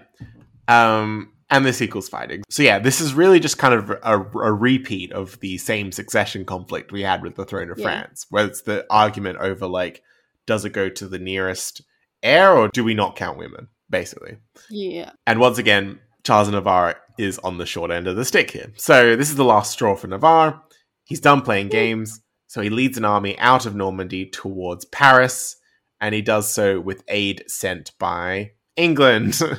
Um, 0.67 1.31
and 1.49 1.65
this 1.65 1.81
equals 1.81 2.09
fighting. 2.09 2.43
So 2.49 2.63
yeah, 2.63 2.79
this 2.79 2.99
is 2.99 3.13
really 3.13 3.39
just 3.39 3.57
kind 3.57 3.73
of 3.73 3.89
a, 3.89 4.19
a 4.39 4.53
repeat 4.53 5.11
of 5.13 5.39
the 5.39 5.57
same 5.57 5.91
succession 5.91 6.45
conflict 6.45 6.91
we 6.91 7.01
had 7.03 7.21
with 7.23 7.35
the 7.35 7.45
throne 7.45 7.71
of 7.71 7.77
Yeah. 7.79 7.83
France, 7.83 8.25
where 8.29 8.45
it's 8.45 8.61
the 8.63 8.85
argument 8.89 9.37
over 9.39 9.65
like, 9.67 10.03
does 10.45 10.65
it 10.65 10.71
go 10.73 10.89
to 10.89 11.07
the 11.07 11.19
nearest 11.19 11.81
heir 12.23 12.53
or 12.53 12.67
do 12.69 12.83
we 12.83 12.93
not 12.93 13.15
count 13.15 13.37
women, 13.37 13.67
basically. 13.89 14.37
Yeah. 14.69 15.11
And 15.25 15.39
once 15.39 15.57
again, 15.57 15.99
Charles 16.23 16.47
of 16.49 16.53
Navarre 16.55 16.95
is 17.17 17.39
on 17.39 17.57
the 17.57 17.65
short 17.65 17.91
end 17.91 18.07
of 18.07 18.15
the 18.15 18.25
stick 18.25 18.51
here. 18.51 18.71
So 18.75 19.15
this 19.15 19.29
is 19.29 19.35
the 19.35 19.45
last 19.45 19.71
straw 19.71 19.95
for 19.95 20.07
Navarre. 20.07 20.61
He's 21.05 21.21
done 21.21 21.41
playing 21.41 21.69
games, 21.69 22.19
so 22.47 22.61
he 22.61 22.69
leads 22.69 22.97
an 22.97 23.05
army 23.05 23.37
out 23.39 23.65
of 23.65 23.75
Normandy 23.75 24.25
towards 24.25 24.85
Paris, 24.85 25.57
and 26.01 26.15
he 26.15 26.21
does 26.21 26.51
so 26.51 26.79
with 26.79 27.03
aid 27.07 27.43
sent 27.47 27.91
by 27.99 28.51
England. 28.75 29.39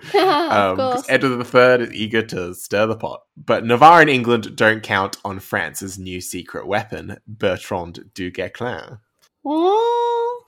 of 0.14 0.78
Um. 0.78 1.02
Edward 1.08 1.44
III 1.52 1.88
is 1.88 1.92
eager 1.92 2.22
to 2.22 2.54
stir 2.54 2.86
the 2.86 2.94
pot. 2.96 3.22
But 3.36 3.64
Navarre 3.64 4.00
and 4.02 4.08
England 4.10 4.54
don't 4.54 4.80
count 4.82 5.16
on 5.24 5.40
France's 5.40 5.98
new 5.98 6.20
secret 6.20 6.68
weapon, 6.68 7.18
Bertrand 7.26 8.10
du 8.14 8.30
Guesclin. 8.30 9.00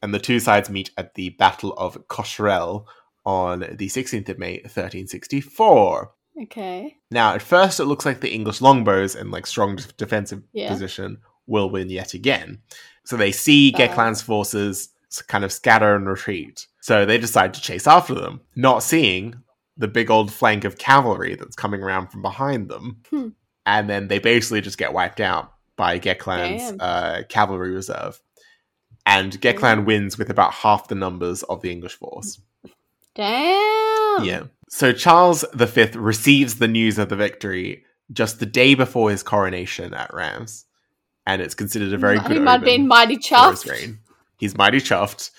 And 0.02 0.14
the 0.14 0.20
two 0.20 0.38
sides 0.40 0.70
meet 0.70 0.90
at 0.96 1.14
the 1.14 1.30
Battle 1.30 1.72
of 1.74 2.06
Cocherel 2.08 2.84
on 3.26 3.60
the 3.60 3.88
16th 3.88 4.28
of 4.28 4.38
May, 4.38 4.58
1364. 4.58 6.12
Okay. 6.42 6.96
Now, 7.10 7.34
at 7.34 7.42
first, 7.42 7.80
it 7.80 7.84
looks 7.86 8.06
like 8.06 8.20
the 8.20 8.32
English 8.32 8.60
longbows 8.60 9.14
in 9.14 9.30
like 9.30 9.46
strong 9.46 9.78
defensive 9.96 10.42
Yeah. 10.52 10.68
position 10.68 11.18
will 11.50 11.68
win 11.68 11.90
yet 11.90 12.14
again. 12.14 12.60
So 13.04 13.16
they 13.16 13.32
see 13.32 13.72
Guesclin's 13.72 14.22
forces 14.22 14.90
kind 15.26 15.44
of 15.44 15.52
scatter 15.52 15.94
and 15.94 16.06
retreat. 16.06 16.66
So 16.80 17.04
they 17.04 17.18
decide 17.18 17.52
to 17.54 17.60
chase 17.60 17.86
after 17.86 18.14
them, 18.14 18.40
not 18.56 18.82
seeing 18.82 19.34
the 19.76 19.88
big 19.88 20.10
old 20.10 20.32
flank 20.32 20.64
of 20.64 20.78
cavalry 20.78 21.34
that's 21.34 21.56
coming 21.56 21.82
around 21.82 22.08
from 22.08 22.22
behind 22.22 22.68
them. 22.68 23.02
Hmm. 23.10 23.28
And 23.66 23.90
then 23.90 24.08
they 24.08 24.18
basically 24.18 24.60
just 24.60 24.78
get 24.78 24.92
wiped 24.92 25.20
out 25.20 25.52
by 25.76 25.98
Damn. 25.98 26.76
uh, 26.80 27.22
cavalry 27.28 27.72
reserve. 27.72 28.20
And 29.06 29.40
Guesclin 29.40 29.86
wins 29.86 30.18
with 30.18 30.30
about 30.30 30.52
half 30.52 30.88
the 30.88 30.94
numbers 30.94 31.42
of 31.44 31.62
the 31.62 31.70
English 31.70 31.94
force. 31.94 32.40
Damn. 33.14 34.24
Yeah. 34.24 34.44
So 34.68 34.92
Charles 34.92 35.44
V 35.54 35.90
receives 35.94 36.56
the 36.56 36.68
news 36.68 36.98
of 36.98 37.08
the 37.08 37.16
victory 37.16 37.84
just 38.12 38.38
the 38.38 38.46
day 38.46 38.74
before 38.74 39.10
his 39.10 39.22
coronation 39.22 39.94
at 39.94 40.12
Rheims, 40.12 40.66
and 41.32 41.42
it's 41.42 41.54
considered 41.54 41.92
a 41.92 41.98
very 41.98 42.18
he 42.18 42.28
good 42.28 42.42
might 42.42 42.64
been 42.64 42.88
mighty 42.88 43.16
chuffed. 43.16 43.96
He's 44.38 44.56
mighty 44.56 44.78
chuffed. 44.78 45.30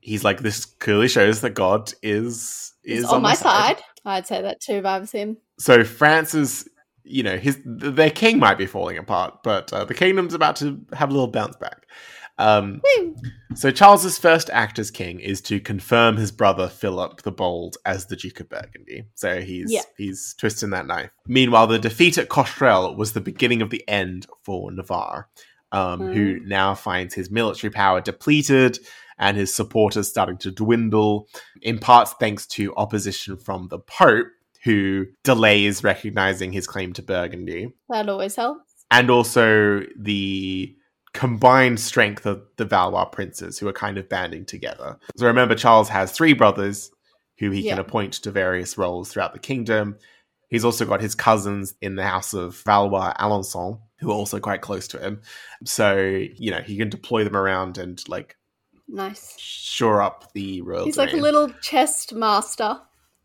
He's 0.00 0.24
like, 0.24 0.40
this 0.40 0.64
clearly 0.64 1.08
shows 1.08 1.40
that 1.42 1.50
God 1.50 1.92
is 2.02 2.72
is 2.84 3.00
He's 3.00 3.04
on, 3.04 3.22
my 3.22 3.34
side. 3.34 3.78
I'd 4.04 4.26
say 4.26 4.42
that 4.42 4.60
too 4.60 4.74
if 4.74 4.84
I 4.84 4.98
was 4.98 5.12
him. 5.12 5.36
So 5.58 5.84
France's, 5.84 6.68
you 7.04 7.22
know, 7.22 7.36
his 7.36 7.60
their 7.64 8.10
king 8.10 8.38
might 8.38 8.58
be 8.58 8.66
falling 8.66 8.98
apart, 8.98 9.42
but 9.42 9.72
uh, 9.72 9.84
the 9.84 9.94
kingdom's 9.94 10.34
about 10.34 10.56
to 10.56 10.80
have 10.92 11.10
a 11.10 11.12
little 11.12 11.28
bounce 11.28 11.56
back. 11.56 11.86
Um, 12.38 12.82
so 13.54 13.70
Charles's 13.70 14.18
first 14.18 14.50
act 14.52 14.78
as 14.78 14.90
king 14.90 15.20
is 15.20 15.40
to 15.42 15.58
confirm 15.60 16.16
his 16.16 16.30
brother 16.30 16.68
Philip 16.68 17.22
the 17.22 17.32
Bold 17.32 17.76
as 17.86 18.06
the 18.06 18.16
Duke 18.16 18.40
of 18.40 18.48
Burgundy. 18.50 19.04
So 19.14 19.40
he's 19.40 19.72
Yeah. 19.72 19.82
he's 19.96 20.34
twisting 20.38 20.70
that 20.70 20.86
knife. 20.86 21.10
Meanwhile, 21.26 21.68
the 21.68 21.78
defeat 21.78 22.18
at 22.18 22.28
Cocherel 22.28 22.96
was 22.96 23.12
the 23.12 23.20
beginning 23.20 23.62
of 23.62 23.70
the 23.70 23.82
end 23.88 24.26
for 24.42 24.70
Navarre, 24.70 25.28
um, 25.72 26.12
who 26.12 26.40
now 26.40 26.74
finds 26.74 27.14
his 27.14 27.30
military 27.30 27.70
power 27.70 28.00
depleted 28.00 28.78
and 29.18 29.36
his 29.38 29.54
supporters 29.54 30.08
starting 30.08 30.36
to 30.36 30.50
dwindle, 30.50 31.26
in 31.62 31.78
part 31.78 32.08
thanks 32.20 32.46
to 32.48 32.74
opposition 32.76 33.38
from 33.38 33.68
the 33.68 33.78
Pope, 33.78 34.26
who 34.62 35.06
delays 35.24 35.82
recognizing 35.82 36.52
his 36.52 36.66
claim 36.66 36.92
to 36.92 37.00
Burgundy 37.02 37.72
That 37.88 38.10
always 38.10 38.36
helps. 38.36 38.84
and 38.90 39.08
also 39.10 39.84
the 39.98 40.76
combined 41.16 41.80
strength 41.80 42.26
of 42.26 42.42
the 42.56 42.64
Valois 42.64 43.06
princes 43.06 43.58
who 43.58 43.66
are 43.66 43.72
kind 43.72 43.98
of 43.98 44.08
banding 44.08 44.44
together. 44.44 44.98
So 45.16 45.26
remember, 45.26 45.54
Charles 45.54 45.88
has 45.88 46.12
three 46.12 46.32
brothers 46.34 46.90
who 47.38 47.50
he 47.50 47.62
can 47.64 47.78
appoint 47.78 48.12
to 48.14 48.30
various 48.30 48.78
roles 48.78 49.10
throughout 49.10 49.32
the 49.32 49.38
kingdom. 49.38 49.96
He's 50.48 50.64
also 50.64 50.84
got 50.84 51.00
his 51.00 51.14
cousins 51.14 51.74
in 51.80 51.96
the 51.96 52.06
house 52.06 52.32
of 52.32 52.56
Valois 52.62 53.12
Alençon, 53.18 53.80
who 53.98 54.10
are 54.10 54.14
also 54.14 54.38
quite 54.38 54.60
close 54.60 54.86
to 54.88 54.98
him. 54.98 55.20
So, 55.64 55.96
you 55.96 56.50
know, 56.50 56.60
he 56.60 56.76
can 56.76 56.88
deploy 56.88 57.24
them 57.24 57.36
around 57.36 57.78
and 57.78 58.02
like 58.08 58.36
Nice. 58.88 59.36
shore 59.38 60.00
up 60.00 60.32
the 60.34 60.60
royal 60.62 60.84
He's 60.84 60.96
like 60.96 61.12
a 61.12 61.16
little 61.16 61.50
chest 61.60 62.14
master. 62.14 62.80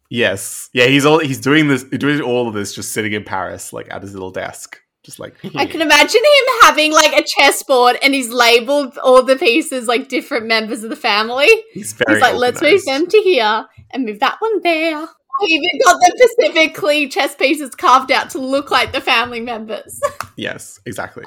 Yes. 0.09 0.69
Yeah, 0.73 0.87
he's 0.87 1.05
all 1.05 1.19
he's 1.19 1.39
doing 1.39 1.67
this 1.67 1.83
doing 1.83 2.19
all 2.21 2.47
of 2.47 2.53
this 2.53 2.73
just 2.73 2.91
sitting 2.91 3.13
in 3.13 3.23
Paris, 3.23 3.71
like 3.71 3.87
at 3.91 4.01
his 4.01 4.13
little 4.13 4.31
desk. 4.31 4.79
Just 5.03 5.19
like 5.19 5.35
I 5.55 5.65
can 5.65 5.81
imagine 5.81 6.21
him 6.21 6.55
having 6.61 6.93
like 6.93 7.13
a 7.19 7.23
chessboard 7.25 7.97
and 8.03 8.13
he's 8.13 8.29
labeled 8.29 8.97
all 8.97 9.23
the 9.23 9.35
pieces 9.35 9.87
like 9.87 10.09
different 10.09 10.45
members 10.45 10.83
of 10.83 10.89
the 10.89 10.95
family. 10.95 11.47
he's 11.73 11.93
very 11.93 12.15
he's 12.15 12.21
like, 12.21 12.35
let's 12.35 12.61
move 12.61 12.83
them 12.85 13.07
to 13.07 13.17
here 13.19 13.65
and 13.91 14.05
move 14.05 14.19
that 14.19 14.37
one 14.39 14.61
there. 14.61 15.07
He 15.39 15.55
even 15.55 15.79
got 15.83 15.99
them 15.99 16.11
specifically 16.15 17.07
chess 17.07 17.35
pieces 17.35 17.73
carved 17.73 18.11
out 18.11 18.29
to 18.31 18.39
look 18.39 18.69
like 18.69 18.91
the 18.91 19.01
family 19.01 19.39
members. 19.39 19.99
Yes, 20.37 20.79
exactly. 20.85 21.23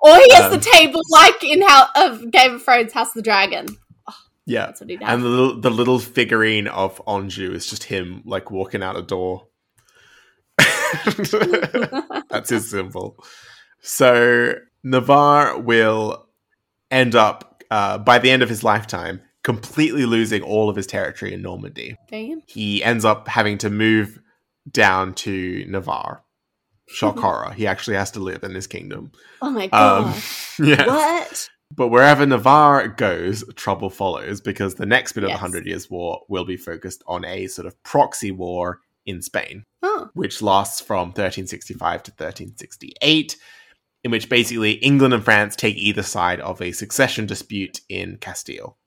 or 0.00 0.14
he 0.16 0.34
has 0.34 0.46
Um, 0.46 0.50
the 0.52 0.58
table 0.58 1.00
like 1.10 1.42
in 1.42 1.62
how 1.62 1.86
of 1.96 2.30
Game 2.30 2.56
of 2.56 2.62
Thrones 2.62 2.92
House 2.92 3.08
of 3.08 3.14
the 3.14 3.22
Dragon. 3.22 3.66
Yeah. 4.46 4.66
That's 4.66 4.80
what 4.80 4.90
he 4.90 4.96
does. 4.96 5.08
And 5.08 5.22
the 5.22 5.28
little, 5.28 5.60
the 5.60 5.70
little 5.70 5.98
figurine 5.98 6.66
of 6.66 7.00
Anjou 7.06 7.52
is 7.52 7.66
just 7.66 7.84
him 7.84 8.22
like 8.24 8.50
walking 8.50 8.82
out 8.82 8.96
a 8.96 9.02
door. 9.02 9.46
That's 12.30 12.50
his 12.50 12.70
symbol. 12.70 13.16
So 13.80 14.54
Navarre 14.82 15.58
will 15.58 16.26
end 16.90 17.14
up 17.14 17.62
uh, 17.70 17.98
by 17.98 18.18
the 18.18 18.30
end 18.30 18.42
of 18.42 18.48
his 18.48 18.62
lifetime 18.62 19.22
completely 19.42 20.04
losing 20.06 20.42
all 20.42 20.68
of 20.68 20.76
his 20.76 20.86
territory 20.86 21.34
in 21.34 21.42
Normandy. 21.42 21.96
Damn. 22.08 22.42
He 22.46 22.82
ends 22.84 23.04
up 23.04 23.26
having 23.28 23.58
to 23.58 23.70
move 23.70 24.20
down 24.70 25.14
to 25.14 25.64
Navarre. 25.68 26.22
Shock 26.88 27.18
horror. 27.20 27.52
He 27.52 27.66
actually 27.66 27.96
has 27.96 28.10
to 28.12 28.20
live 28.20 28.44
in 28.44 28.52
this 28.52 28.66
kingdom. 28.66 29.12
Oh 29.40 29.50
my 29.50 29.66
god. 29.68 30.14
Um, 30.14 30.22
yeah. 30.66 30.86
what? 30.86 31.48
But 31.74 31.88
wherever 31.88 32.26
Navarre 32.26 32.86
goes, 32.88 33.42
trouble 33.56 33.88
follows 33.88 34.40
because 34.42 34.74
the 34.74 34.84
next 34.86 35.12
bit 35.14 35.24
of 35.24 35.30
Yes. 35.30 35.38
the 35.38 35.40
Hundred 35.40 35.66
Years' 35.66 35.90
War 35.90 36.20
will 36.28 36.44
be 36.44 36.58
focused 36.58 37.02
on 37.06 37.24
a 37.24 37.46
sort 37.46 37.66
of 37.66 37.82
proxy 37.82 38.30
war 38.30 38.80
in 39.06 39.22
Spain, 39.22 39.64
Oh. 39.82 40.08
which 40.14 40.40
lasts 40.42 40.80
from 40.80 41.08
1365 41.08 42.02
to 42.04 42.10
1368, 42.12 43.36
in 44.04 44.10
which 44.10 44.28
basically 44.28 44.72
England 44.74 45.12
and 45.14 45.24
France 45.24 45.56
take 45.56 45.76
either 45.76 46.02
side 46.02 46.40
of 46.40 46.62
a 46.62 46.72
succession 46.72 47.26
dispute 47.26 47.80
in 47.88 48.16
Castile. 48.18 48.78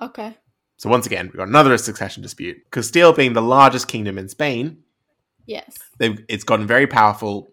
Okay. 0.00 0.36
So 0.78 0.88
once 0.88 1.06
again, 1.06 1.26
we've 1.26 1.36
got 1.36 1.48
another 1.48 1.76
succession 1.78 2.22
dispute. 2.22 2.56
Castile 2.70 3.12
being 3.12 3.34
the 3.34 3.42
largest 3.42 3.88
kingdom 3.88 4.18
in 4.18 4.28
Spain, 4.28 4.78
Yes. 5.46 5.76
they've, 5.98 6.24
it's 6.28 6.44
gotten 6.44 6.66
very 6.66 6.86
powerful 6.86 7.52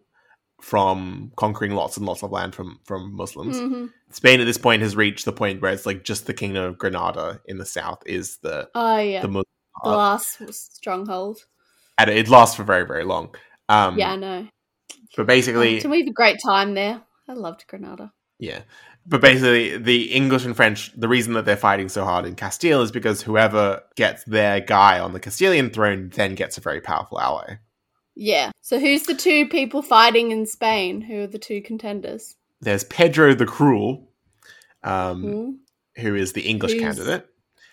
from 0.62 1.32
conquering 1.36 1.72
lots 1.72 1.98
and 1.98 2.06
lots 2.06 2.22
of 2.24 2.32
land 2.32 2.54
from, 2.56 2.80
from 2.86 3.14
Muslims. 3.16 3.60
hmm 3.60 3.88
Spain 4.12 4.40
at 4.42 4.46
this 4.46 4.58
point 4.58 4.82
has 4.82 4.96
reached 4.96 5.26
the 5.26 5.32
point 5.32 5.62
where 5.62 5.72
it's 5.72 5.86
like 5.86 6.04
just 6.04 6.26
the 6.26 6.34
kingdom 6.34 6.64
of 6.64 6.78
Granada 6.80 7.40
in 7.46 7.58
the 7.60 7.66
south 7.66 8.02
is 8.08 8.38
the 8.38 8.68
Oh 8.74 8.98
yeah. 8.98 9.22
the 9.22 9.28
The, 9.28 9.32
Muslim 9.34 9.46
part. 9.84 9.98
last 9.98 10.54
stronghold. 10.54 11.46
And 12.00 12.10
it 12.10 12.28
lasts 12.30 12.56
for 12.56 12.64
very 12.64 12.86
very 12.86 13.04
long. 13.04 13.36
Um, 13.68 13.98
yeah, 13.98 14.14
I 14.14 14.16
know. 14.16 14.48
but 15.16 15.28
basically, 15.28 15.84
Oh, 15.86 15.90
we 15.90 16.00
have 16.00 16.08
a 16.08 16.14
great 16.14 16.38
time 16.44 16.74
there. 16.74 17.02
I 17.28 17.34
loved 17.34 17.66
Granada. 17.68 18.12
yeah, 18.40 18.62
but 19.06 19.22
basically, 19.22 19.78
the 19.78 20.12
English 20.14 20.46
and 20.46 20.56
French. 20.56 20.92
The 20.96 21.08
reason 21.08 21.34
that 21.34 21.46
they're 21.46 21.56
fighting 21.58 21.90
so 21.90 22.04
hard 22.04 22.26
in 22.26 22.36
Castile 22.36 22.82
is 22.82 22.92
because 22.92 23.22
whoever 23.22 23.84
gets 23.96 24.24
their 24.24 24.60
guy 24.60 25.00
on 25.00 25.14
the 25.14 25.20
Castilian 25.20 25.70
throne 25.70 26.10
then 26.16 26.34
gets 26.36 26.58
a 26.58 26.62
very 26.62 26.82
powerful 26.82 27.20
ally. 27.20 27.56
Yeah. 28.16 28.52
So 28.62 28.80
who's 28.80 29.04
the 29.04 29.14
two 29.16 29.48
people 29.48 29.82
fighting 29.82 30.32
in 30.32 30.46
Spain? 30.46 31.02
Who 31.02 31.22
are 31.24 31.28
the 31.28 31.40
two 31.40 31.62
contenders? 31.62 32.36
There's 32.60 32.84
Pedro 32.84 33.34
the 33.36 33.46
Cruel, 33.46 34.10
um, 34.84 35.22
Hmm? 35.96 36.02
who 36.02 36.16
is 36.16 36.34
the 36.34 36.42
English 36.42 36.74
Who's- 36.74 36.82
candidate, 36.84 37.28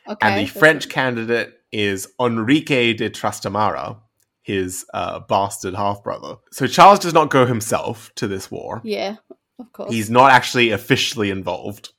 Okay. 0.09 0.19
and 0.29 0.41
the 0.41 0.47
French 0.47 0.87
it. 0.87 0.93
candidate 0.93 1.55
is 1.73 2.07
Enrique 2.21 2.93
de 2.93 3.11
Trastamara, 3.11 3.99
his 4.47 4.87
uh, 4.95 5.19
bastard 5.19 5.75
half 5.75 6.05
brother. 6.05 6.37
So 6.53 6.69
Charles 6.69 7.01
does 7.01 7.13
not 7.13 7.31
go 7.31 7.47
himself 7.47 8.13
to 8.15 8.29
this 8.29 8.49
war. 8.49 8.81
Yeah, 8.85 9.17
of 9.59 9.73
course. 9.73 9.93
He's 9.93 10.09
not 10.09 10.31
actually 10.31 10.71
officially 10.71 11.31
involved, 11.31 11.91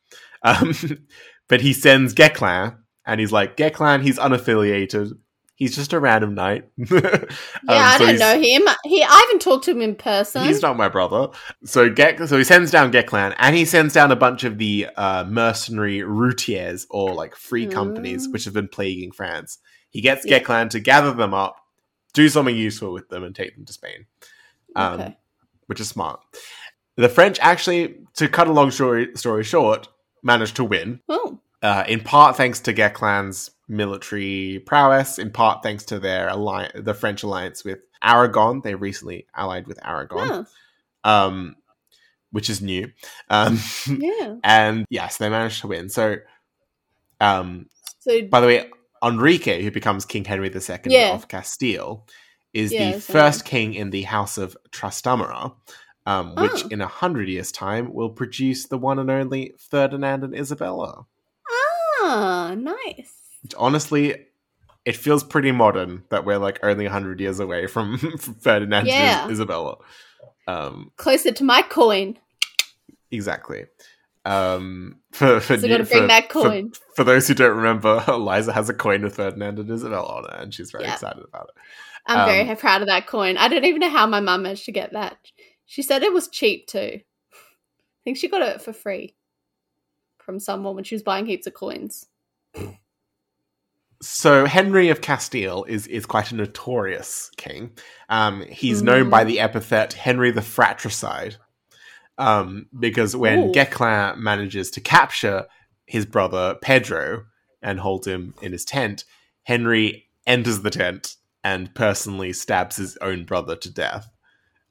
um, 0.44 0.74
but 1.50 1.60
he 1.60 1.74
sends 1.74 2.14
Guesclin, 2.14 2.78
and 3.06 3.20
he's 3.20 3.34
like, 3.34 3.58
Guesclin, 3.58 4.02
he's 4.02 4.18
unaffiliated. 4.18 5.12
He's 5.56 5.76
just 5.76 5.92
a 5.92 6.00
random 6.00 6.36
knight. 6.36 6.70
yeah, 6.78 7.26
I 7.68 7.98
don't 7.98 8.20
know 8.20 8.40
him. 8.40 8.64
He, 8.86 9.04
I 9.04 9.22
haven't 9.26 9.42
talked 9.42 9.66
to 9.66 9.72
him 9.72 9.82
in 9.82 9.96
person. 9.96 10.44
He's 10.46 10.62
not 10.62 10.78
my 10.78 10.88
brother. 10.88 11.30
So 11.66 11.90
Gek, 11.90 12.28
so 12.30 12.38
he 12.38 12.44
sends 12.46 12.72
down 12.72 12.92
Guesclin, 12.94 13.36
and 13.40 13.56
he 13.58 13.66
sends 13.66 13.94
down 13.94 14.12
a 14.12 14.16
bunch 14.16 14.44
of 14.46 14.58
the 14.60 14.88
uh, 14.96 15.26
mercenary 15.28 16.02
routiers 16.04 16.86
or 16.92 17.14
like 17.14 17.36
free 17.36 17.66
companies 17.68 18.28
Mm. 18.28 18.34
which 18.34 18.46
have 18.46 18.54
been 18.54 18.68
plaguing 18.70 19.12
France. 19.12 19.58
He 19.90 20.00
gets 20.00 20.26
Yeah. 20.26 20.40
Guesclin 20.40 20.70
to 20.70 20.80
gather 20.80 21.12
them 21.12 21.34
up, 21.34 21.58
do 22.18 22.30
something 22.30 22.56
useful 22.56 22.94
with 22.94 23.10
them, 23.10 23.24
and 23.24 23.36
take 23.36 23.56
them 23.56 23.66
to 23.66 23.74
Spain, 23.74 24.06
um, 24.76 24.94
okay. 24.94 25.18
which 25.68 25.80
is 25.80 25.90
smart. 25.90 26.20
The 26.96 27.10
French 27.10 27.38
actually, 27.42 27.96
to 28.16 28.28
cut 28.28 28.48
a 28.48 28.52
long 28.52 28.72
story 28.72 29.12
story 29.16 29.44
short, 29.44 29.88
managed 30.24 30.56
to 30.58 30.64
win. 30.64 31.00
Oh, 31.08 31.40
Uh, 31.62 31.84
in 31.88 32.02
part 32.02 32.38
thanks 32.38 32.60
to 32.62 32.74
Guesclin's 32.74 33.52
military 33.68 34.64
prowess, 34.66 35.20
in 35.20 35.32
part 35.32 35.64
thanks 35.64 35.86
to 35.86 36.00
their 36.00 36.28
alliance, 36.30 36.74
the 36.76 36.94
French 36.94 37.24
alliance 37.24 37.64
with 37.64 37.80
Aragon. 38.02 38.62
They 38.62 38.76
recently 38.76 39.26
allied 39.36 39.68
with 39.68 39.80
Aragon 39.86 40.46
um, 41.08 41.56
which 42.32 42.50
is 42.50 42.62
new. 42.62 42.92
Um, 43.30 43.60
yeah. 43.88 44.36
and 44.44 44.86
yes, 44.90 45.18
they 45.18 45.30
managed 45.30 45.62
to 45.62 45.68
win. 45.68 45.90
So, 45.90 46.18
um, 47.20 47.68
So 48.00 48.24
by 48.24 48.42
the 48.42 48.48
way, 48.48 48.70
Enrique, 49.04 49.64
who 49.64 49.72
becomes 49.72 50.06
King 50.06 50.26
Henry 50.26 50.50
II 50.54 50.62
Yeah. 50.86 51.14
of 51.14 51.28
Castile, 51.28 52.06
is 52.54 52.72
Yeah, 52.74 52.94
the 52.94 53.02
first 53.02 53.46
king 53.46 53.74
in 53.74 53.90
the 53.92 54.04
House 54.04 54.38
of 54.38 54.56
Trastamara, 54.72 55.54
um, 56.06 56.36
which 56.36 56.64
Oh. 56.66 56.68
in 56.72 56.82
a 56.82 56.88
hundred 56.88 57.28
years' 57.30 57.52
time 57.52 57.94
will 57.94 58.10
produce 58.10 58.68
the 58.68 58.78
one 58.78 59.00
and 59.00 59.12
only 59.12 59.54
Ferdinand 59.70 60.24
and 60.24 60.36
Isabella. 60.36 61.06
ah, 62.10 62.56
nice. 62.58 63.12
Which 63.44 63.54
honestly, 63.58 64.16
it 64.86 64.96
feels 64.96 65.24
pretty 65.24 65.52
modern 65.52 66.04
that 66.10 66.24
we're 66.26 66.38
like 66.38 66.60
only 66.64 66.86
a 66.86 66.90
hundred 66.90 67.20
years 67.20 67.40
away 67.42 67.68
from, 67.68 67.98
from 68.18 68.36
Ferdinand 68.36 68.88
Yeah. 68.88 69.24
and 69.24 69.32
Isabella. 69.32 69.76
Um, 70.48 70.92
Closer 70.96 71.32
to 71.34 71.44
my 71.44 71.62
coin. 71.62 72.18
Exactly. 73.12 73.66
Um, 74.28 74.98
for 75.12 75.40
for, 75.40 75.58
So 75.58 75.68
new- 75.68 75.78
for- 75.86 76.08
for-. 76.30 76.64
For, 76.96 77.04
those 77.04 77.28
who 77.28 77.34
don't 77.34 77.56
remember, 77.56 78.04
Eliza 78.08 78.52
has 78.54 78.70
a 78.70 78.74
coin 78.74 79.04
with 79.04 79.16
Ferdinand 79.16 79.60
and 79.60 79.70
Isabel 79.70 80.06
on 80.06 80.26
it, 80.26 80.42
and 80.42 80.54
she's 80.54 80.72
very 80.72 80.84
Yeah. 80.86 80.94
excited 80.94 81.24
about 81.24 81.50
it. 81.56 81.62
I'm 82.08 82.20
Um, 82.22 82.26
very 82.28 82.56
proud 82.56 82.82
of 82.82 82.88
that 82.88 83.08
coin. 83.08 83.38
I 83.38 83.48
don't 83.48 83.66
even 83.66 83.80
know 83.82 83.90
how 83.90 84.06
my 84.08 84.20
mum 84.20 84.44
managed 84.44 84.66
to 84.66 84.72
get 84.72 84.94
that. 84.94 85.18
She 85.66 85.82
said 85.82 86.04
it 86.04 86.14
was 86.14 86.28
cheap 86.30 86.68
too. 86.68 87.00
I 87.02 88.02
think 88.04 88.18
she 88.18 88.28
got 88.30 88.42
it 88.42 88.62
for 88.62 88.72
free 88.74 89.16
from 90.18 90.40
someone 90.40 90.76
when 90.76 90.84
she 90.86 90.96
was 90.96 91.04
buying 91.04 91.26
heaps 91.26 91.48
of 91.48 91.54
coins. 91.54 92.08
So 94.02 94.46
Henry 94.46 94.90
of 94.90 95.02
Castile 95.02 95.64
is 95.64 95.88
is 95.88 96.06
quite 96.06 96.32
a 96.32 96.36
notorious 96.36 97.32
king. 97.38 97.72
Um, 98.10 98.42
he's 98.44 98.84
known 98.84 99.06
Mm. 99.08 99.10
by 99.10 99.24
the 99.24 99.40
epithet 99.40 99.94
Henry 99.94 100.30
the 100.32 100.42
Fratricide, 100.44 101.38
um, 102.18 102.68
because 102.78 103.16
when 103.16 103.56
Ooh. 103.56 104.16
Manages 104.18 104.72
to 104.72 104.82
capture 104.82 105.48
his 105.86 106.06
brother 106.06 106.56
Pedro 106.62 107.26
and 107.62 107.80
hold 107.80 108.06
him 108.06 108.34
in 108.42 108.52
his 108.52 108.66
tent, 108.66 109.04
Henry 109.44 110.08
enters 110.26 110.62
the 110.62 110.70
tent 110.70 111.16
and 111.44 111.74
personally 111.74 112.34
stabs 112.34 112.76
his 112.76 112.98
own 112.98 113.24
brother 113.24 113.56
to 113.56 113.72
death. 113.72 114.10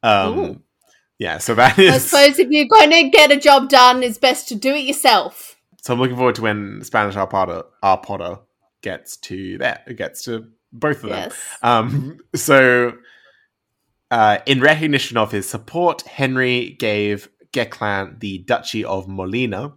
Um, 0.03 0.63
yeah, 1.19 1.39
so 1.39 1.55
that 1.55 1.79
is. 1.79 1.95
I 1.95 1.99
suppose 1.99 2.39
if 2.39 2.49
you're 2.51 2.67
going 2.67 2.91
to 2.91 3.11
get 3.11 3.33
a 3.33 3.39
job 3.39 3.69
done, 3.69 4.03
it's 4.03 4.19
best 4.19 4.49
to 4.49 4.55
do 4.55 4.75
it 4.75 4.85
yourself. 4.85 5.57
So 5.83 5.95
I'm 5.95 6.01
looking 6.01 6.17
forward 6.17 6.35
to 6.37 6.43
when 6.43 6.83
Spanish 6.83 7.15
Arpada, 7.15 7.65
Arpada 7.83 8.41
gets 8.83 9.17
to 9.19 9.59
that, 9.59 9.85
It 9.87 9.95
gets 9.95 10.25
to 10.25 10.49
both 10.73 11.03
of 11.05 11.11
them. 11.11 11.31
Yes. 11.31 11.59
Um, 11.63 12.19
so, 12.35 12.93
uh, 14.11 14.39
in 14.47 14.61
recognition 14.61 15.17
of 15.17 15.33
his 15.33 15.49
support, 15.49 16.03
Henry 16.03 16.77
gave 16.79 17.29
Guesclin 17.57 18.21
the 18.21 18.39
Duchy 18.39 18.85
of 18.85 19.09
Molina. 19.09 19.73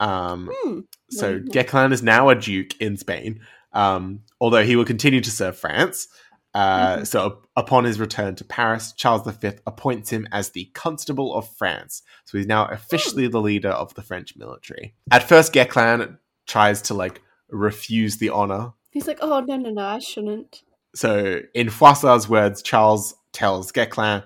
Um, 0.00 0.50
Hmm. 0.62 0.80
so. 1.10 1.38
Guesclin 1.38 1.92
is 1.92 2.02
now 2.02 2.28
a 2.28 2.34
duke 2.34 2.78
in 2.80 2.96
Spain, 2.96 3.40
um, 3.72 4.20
although 4.40 4.64
he 4.64 4.76
will 4.76 4.84
continue 4.84 5.20
to 5.20 5.30
serve 5.30 5.56
France. 5.56 6.08
Uh, 6.52 6.98
Mhm. 6.98 7.06
So, 7.06 7.42
upon 7.56 7.84
his 7.84 7.98
return 7.98 8.34
to 8.36 8.44
Paris, 8.44 8.92
Charles 8.96 9.26
V 9.26 9.50
appoints 9.66 10.10
him 10.10 10.28
as 10.30 10.50
the 10.50 10.66
Constable 10.74 11.34
of 11.34 11.48
France. 11.56 12.02
So 12.26 12.38
he's 12.38 12.46
now 12.46 12.66
officially 12.66 13.26
the 13.28 13.40
leader 13.40 13.70
of 13.70 13.92
the 13.94 14.02
French 14.02 14.36
military. 14.36 14.94
At 15.10 15.28
first, 15.28 15.52
Guesclin 15.52 16.18
tries 16.46 16.80
to 16.82 16.94
like 16.94 17.20
refuse 17.50 18.16
the 18.18 18.30
honor 18.30 18.72
He's 18.90 19.08
like, 19.08 19.18
oh, 19.20 19.40
no, 19.40 19.56
no, 19.56 19.70
no, 19.70 19.82
I 19.82 19.98
shouldn't. 19.98 20.62
so, 20.94 21.40
in 21.54 21.68
Froissart's 21.70 22.28
words, 22.28 22.62
Charles 22.62 23.14
tells 23.32 23.72
Guesclin, 23.72 24.22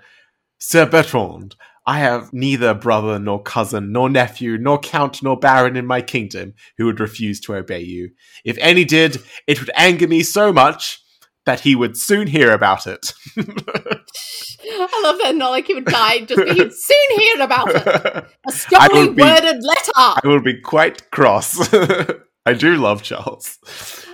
Sir 0.58 0.84
Bertrand, 0.84 1.56
I 1.88 2.00
have 2.00 2.34
neither 2.34 2.74
brother 2.74 3.18
nor 3.18 3.42
cousin 3.42 3.92
nor 3.92 4.10
nephew 4.10 4.58
nor 4.58 4.78
count 4.78 5.22
nor 5.22 5.38
baron 5.38 5.74
in 5.74 5.86
my 5.86 6.02
kingdom 6.02 6.52
who 6.76 6.84
would 6.84 7.00
refuse 7.00 7.40
to 7.40 7.54
obey 7.54 7.80
you. 7.80 8.10
If 8.44 8.58
any 8.58 8.84
did, 8.84 9.22
it 9.46 9.58
would 9.58 9.70
anger 9.74 10.06
me 10.06 10.22
so 10.22 10.52
much 10.52 11.02
that 11.46 11.60
he 11.60 11.74
would 11.74 11.96
soon 11.96 12.26
hear 12.26 12.52
about 12.52 12.86
it. 12.86 13.14
I 13.38 15.00
love 15.02 15.16
that. 15.22 15.34
Not 15.34 15.48
like 15.48 15.66
he 15.66 15.76
would 15.76 15.86
die, 15.86 16.26
just 16.26 16.42
he'd 16.42 16.72
soon 16.74 17.18
hear 17.20 17.40
about 17.40 17.74
it. 17.74 17.86
A 17.86 18.26
strongly 18.52 19.08
be- 19.08 19.22
worded 19.22 19.62
letter. 19.62 19.92
I 19.96 20.20
will 20.24 20.42
be 20.42 20.60
quite 20.60 21.10
cross. 21.10 21.72
I 22.44 22.52
do 22.52 22.76
love 22.76 23.02
Charles. 23.02 23.56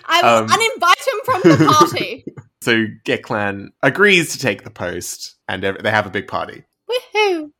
I 0.04 0.22
will 0.22 0.44
um, 0.44 0.48
uninvite 0.48 1.08
him 1.08 1.20
from 1.24 1.40
the 1.42 1.74
party. 1.76 2.24
So 2.62 2.86
Guesclin 3.04 3.70
agrees 3.82 4.30
to 4.34 4.38
take 4.38 4.62
the 4.62 4.70
post, 4.70 5.34
and 5.48 5.60
they 5.64 5.90
have 5.90 6.06
a 6.06 6.10
big 6.10 6.28
party. 6.28 6.62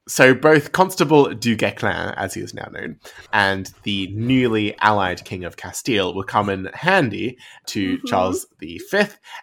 So 0.06 0.34
both 0.34 0.72
Constable 0.72 1.32
du 1.34 1.56
Guesclin, 1.56 2.12
as 2.16 2.34
he 2.34 2.42
is 2.42 2.52
now 2.52 2.68
known, 2.70 2.98
and 3.32 3.72
the 3.84 4.08
newly 4.08 4.76
allied 4.80 5.24
King 5.24 5.44
of 5.44 5.56
Castile 5.56 6.14
will 6.14 6.24
come 6.24 6.50
in 6.50 6.68
handy 6.74 7.38
to 7.66 7.98
Mhm. 7.98 8.06
Charles 8.06 8.46
V 8.60 8.80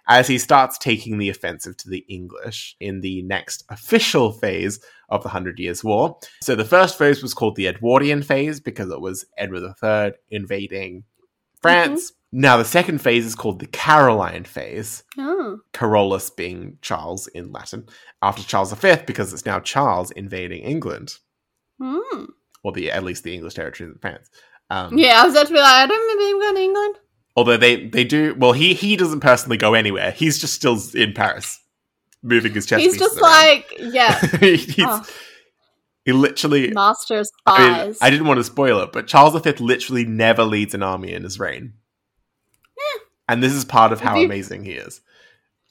as 0.07 0.27
he 0.27 0.37
starts 0.37 0.77
taking 0.77 1.17
the 1.17 1.29
offensive 1.29 1.77
to 1.77 1.89
the 1.89 2.05
English 2.07 2.75
in 2.79 3.01
the 3.01 3.23
next 3.23 3.63
official 3.69 4.31
phase 4.31 4.79
of 5.09 5.23
the 5.23 5.29
Hundred 5.29 5.59
Years' 5.59 5.83
War. 5.83 6.19
So 6.41 6.55
the 6.55 6.65
first 6.65 6.97
phase 6.97 7.21
was 7.21 7.33
called 7.33 7.55
the 7.55 7.67
Edwardian 7.67 8.21
phase 8.21 8.59
because 8.59 8.91
it 8.91 9.01
was 9.01 9.25
Edward 9.37 9.73
III 9.83 10.13
invading 10.29 11.03
France. 11.61 12.13
Now 12.31 12.57
the 12.57 12.65
second 12.65 12.99
phase 12.99 13.25
is 13.25 13.35
called 13.35 13.59
the 13.59 13.67
Caroline 13.67 14.45
phase. 14.45 15.03
Oh, 15.17 15.59
Carolus 15.73 16.29
being 16.29 16.77
Charles 16.81 17.27
in 17.27 17.51
Latin, 17.51 17.87
after 18.21 18.43
Charles 18.43 18.73
V, 18.73 18.95
because 19.05 19.33
it's 19.33 19.45
now 19.45 19.59
Charles 19.59 20.11
invading 20.11 20.63
England, 20.63 21.15
hmm. 21.79 22.25
or 22.63 22.71
the 22.71 22.91
at 22.91 23.03
least 23.03 23.23
the 23.23 23.33
English 23.33 23.55
territories 23.55 23.93
in 23.93 23.99
France. 23.99 24.29
Um, 24.69 24.97
Yeah, 24.97 25.21
I 25.21 25.25
was 25.25 25.33
about 25.33 25.47
to 25.47 25.53
be 25.53 25.59
like, 25.59 25.67
I 25.67 25.85
don't 25.87 26.01
remember 26.01 26.23
him 26.23 26.39
going 26.39 26.55
to 26.55 26.61
England. 26.61 26.95
Although 27.35 27.57
they 27.57 27.87
they 27.87 28.03
do 28.03 28.35
well, 28.37 28.51
he 28.53 28.73
he 28.73 28.95
doesn't 28.95 29.21
personally 29.21 29.57
go 29.57 29.73
anywhere. 29.73 30.11
He's 30.11 30.37
just 30.37 30.53
still 30.53 30.77
in 30.93 31.13
Paris, 31.13 31.59
moving 32.21 32.53
his 32.53 32.65
chess. 32.65 32.81
He's 32.81 32.97
just 32.97 33.17
around. 33.17 33.31
like, 33.31 33.73
yeah, 33.79 34.19
he's 34.39 34.75
oh, 34.79 35.05
he 36.03 36.11
literally. 36.11 36.71
master 36.71 37.19
of 37.19 37.27
I, 37.45 37.85
mean. 37.85 37.95
I 38.01 38.09
didn't 38.09 38.27
want 38.27 38.39
to 38.39 38.43
spoil 38.43 38.79
it, 38.81 38.91
but 38.91 39.07
Charles 39.07 39.39
V 39.41 39.51
literally 39.59 40.03
never 40.03 40.43
leads 40.43 40.73
an 40.73 40.83
army 40.83 41.13
in 41.13 41.23
his 41.23 41.39
reign, 41.39 41.73
and 43.27 43.41
this 43.43 43.53
is 43.53 43.65
part 43.65 43.91
of 43.91 44.01
how 44.01 44.15
you- 44.17 44.25
amazing 44.25 44.65
he 44.65 44.73
is. 44.73 45.01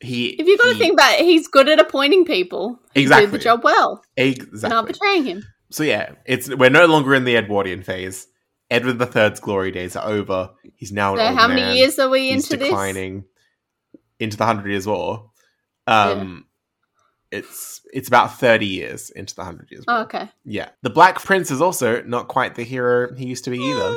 He 0.03 0.29
if 0.31 0.47
you've 0.47 0.59
got 0.59 0.73
to 0.73 0.79
think 0.79 0.95
about 0.95 1.19
it, 1.21 1.27
he's 1.27 1.47
good 1.47 1.69
at 1.69 1.79
appointing 1.79 2.25
people. 2.25 2.81
Exactly. 2.95 3.27
did 3.27 3.35
the 3.35 3.39
job 3.45 3.63
well. 3.63 4.03
exactly 4.17 4.75
not 4.75 4.87
betraying 4.87 5.25
him. 5.25 5.45
So 5.71 5.83
yeah, 5.83 6.13
it's 6.25 6.49
we're 6.49 6.71
no 6.71 6.87
longer 6.87 7.15
in 7.15 7.25
the 7.25 7.37
Edwardian 7.37 7.83
phase. 7.83 8.27
Edward 8.71 8.99
III's 9.15 9.41
glory 9.41 9.71
days 9.73 9.97
are 9.97 10.09
over. 10.09 10.51
He's 10.77 10.91
now 10.93 11.17
So 11.17 11.25
how 11.25 11.49
man. 11.49 11.57
many 11.57 11.77
years 11.79 11.99
are 11.99 12.09
we 12.09 12.31
He's 12.31 12.51
into 12.51 12.65
declining 12.65 13.25
into 14.19 14.37
the 14.39 14.47
Hundred 14.47 14.71
Years' 14.71 14.87
War. 14.87 15.31
Um, 15.87 16.47
it's 17.31 17.81
it's 17.93 18.09
about 18.09 18.39
thirty 18.39 18.67
years 18.67 19.11
into 19.11 19.35
the 19.35 19.45
Hundred 19.45 19.71
Years' 19.71 19.85
War. 19.87 19.99
Oh, 19.99 20.03
okay. 20.03 20.29
Yeah, 20.45 20.71
the 20.83 20.91
Black 20.91 21.21
Prince 21.23 21.51
is 21.51 21.61
also 21.61 22.03
not 22.03 22.29
quite 22.29 22.55
the 22.55 22.63
hero 22.65 23.15
he 23.15 23.27
used 23.27 23.45
to 23.45 23.51
be 23.51 23.59
either. 23.59 23.97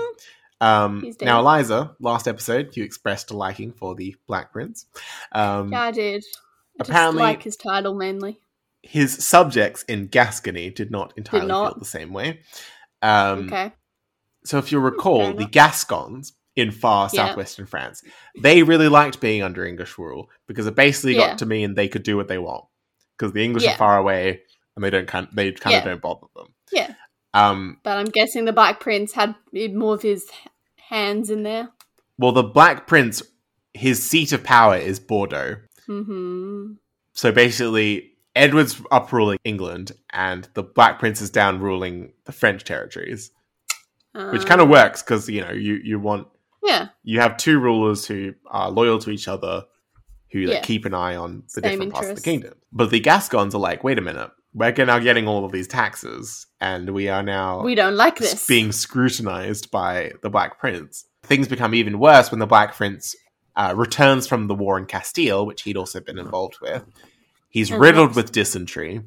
Um, 0.64 1.14
now, 1.22 1.40
Eliza, 1.42 1.96
last 2.00 2.28
episode, 2.28 2.76
you 2.78 2.84
expressed 2.84 3.32
a 3.32 3.38
liking 3.38 3.72
for 3.74 3.96
the 3.96 4.16
Black 4.28 4.52
Prince. 4.54 4.86
Um, 5.32 5.72
Yeah, 5.72 5.82
I 5.82 5.92
did. 5.92 6.24
I 6.80 6.84
apparently- 6.84 7.20
just 7.20 7.24
like 7.30 7.44
his 7.44 7.56
title 7.58 7.94
mainly. 7.96 8.40
his 8.82 9.26
subjects 9.26 9.84
in 9.84 10.08
Gascony 10.08 10.70
did 10.70 10.92
not 10.92 11.14
entirely 11.18 11.48
not. 11.48 11.74
feel 11.74 11.80
the 11.80 11.86
same 11.86 12.12
way. 12.14 12.42
Um, 13.02 13.48
okay. 13.48 13.72
So 14.46 14.58
if 14.58 14.72
you 14.72 14.80
recall, 14.80 15.34
the. 15.34 15.46
Gascons 15.46 16.34
in 16.56 16.72
far 16.72 17.10
Yeah. 17.14 17.28
southwestern 17.28 17.66
France, 17.66 18.04
they 18.38 18.62
really 18.64 18.90
liked 18.90 19.20
being 19.22 19.42
under 19.42 19.66
English 19.66 19.98
rule 19.98 20.30
because 20.48 20.68
it 20.68 20.76
basically 20.76 21.16
Yeah. 21.16 21.30
got 21.30 21.38
to 21.40 21.46
mean 21.46 21.76
they 21.76 21.88
could 21.88 22.04
do 22.04 22.18
what 22.18 22.28
they 22.28 22.38
want 22.38 22.66
because 23.18 23.32
the 23.34 23.44
English 23.44 23.64
Yeah. 23.64 23.74
are 23.76 23.78
far 23.78 23.98
away 23.98 24.42
and 24.76 24.84
they 24.84 24.90
don't 24.90 25.08
kind 25.08 25.28
they 25.34 25.52
kind 25.54 25.76
of 25.78 25.84
don't 25.86 26.02
bother 26.02 26.28
them. 26.36 26.54
Yeah. 26.72 26.94
Um. 27.34 27.80
But 27.84 27.98
I'm 27.98 28.06
guessing 28.10 28.46
the 28.46 28.54
Black 28.54 28.80
Prince 28.80 29.14
had 29.14 29.36
more 29.54 29.94
of 29.96 30.02
his 30.02 30.30
hands 30.94 31.30
in 31.30 31.44
there. 31.44 31.70
Well, 32.18 32.32
the 32.32 32.44
Black 32.44 32.88
Prince, 32.88 33.22
his 33.74 34.02
seat 34.08 34.32
of 34.32 34.44
power 34.44 34.78
is 34.78 35.00
Bordeaux. 35.00 35.58
hmm 35.88 36.74
So 37.14 37.32
basically, 37.32 38.12
Edward's 38.36 38.82
up 38.92 39.12
ruling 39.12 39.40
England, 39.44 39.92
and 40.12 40.48
the 40.54 40.64
Black 40.64 41.00
Prince 41.00 41.22
is 41.22 41.30
down 41.30 41.60
ruling 41.60 42.14
the 42.26 42.32
French 42.32 42.64
territories, 42.64 43.32
which 44.32 44.46
kind 44.46 44.62
of 44.62 44.70
works 44.70 45.02
because 45.04 45.28
you 45.30 45.42
know 45.42 45.52
you 45.52 45.76
you 45.84 46.00
want 46.00 46.28
Uh, 46.28 46.68
Yeah. 46.68 46.88
you 47.04 47.20
have 47.20 47.38
two 47.38 47.60
rulers 47.60 48.06
who 48.08 48.34
are 48.48 48.72
loyal 48.72 48.98
to 49.00 49.10
each 49.12 49.28
other, 49.28 49.66
who 50.32 50.40
like, 50.46 50.56
Yeah. 50.56 50.62
keep 50.62 50.86
an 50.86 50.94
eye 50.94 51.16
on 51.16 51.44
the 51.54 51.62
Same 51.62 51.64
different 51.64 51.94
parts 51.94 52.10
of 52.10 52.16
the 52.16 52.22
kingdom. 52.22 52.54
But 52.72 52.90
the 52.90 53.00
Gascons 53.02 53.54
are 53.54 53.60
like, 53.70 53.84
wait 53.84 53.98
a 54.00 54.02
minute, 54.02 54.32
we're 54.54 54.72
now 54.86 55.00
getting 55.00 55.28
all 55.28 55.46
of 55.46 55.52
these 55.52 55.68
taxes, 55.68 56.46
and 56.62 56.90
we 56.92 57.10
are 57.10 57.24
now 57.24 57.64
We 57.64 57.76
don't 57.76 57.96
like 57.96 58.18
this. 58.18 58.46
being 58.48 58.72
scrutinized 58.72 59.72
by 59.72 60.12
the 60.22 60.30
Black 60.30 60.60
Prince. 60.60 61.06
Things 61.24 61.48
become 61.48 61.74
even 61.74 62.00
worse 62.00 62.32
when 62.32 62.40
the 62.40 62.46
Black 62.48 62.76
Prince 62.76 63.16
uh, 63.56 63.74
returns 63.76 64.28
from 64.28 64.48
the 64.48 64.56
war 64.56 64.78
in 64.78 64.86
Castile, 64.86 65.46
which 65.46 65.62
he'd 65.64 65.78
also 65.78 66.00
been 66.00 66.20
involved 66.20 66.58
with. 66.62 66.84
He's 67.50 67.72
riddled 67.72 68.16
with 68.16 68.32
dysentery, 68.32 69.02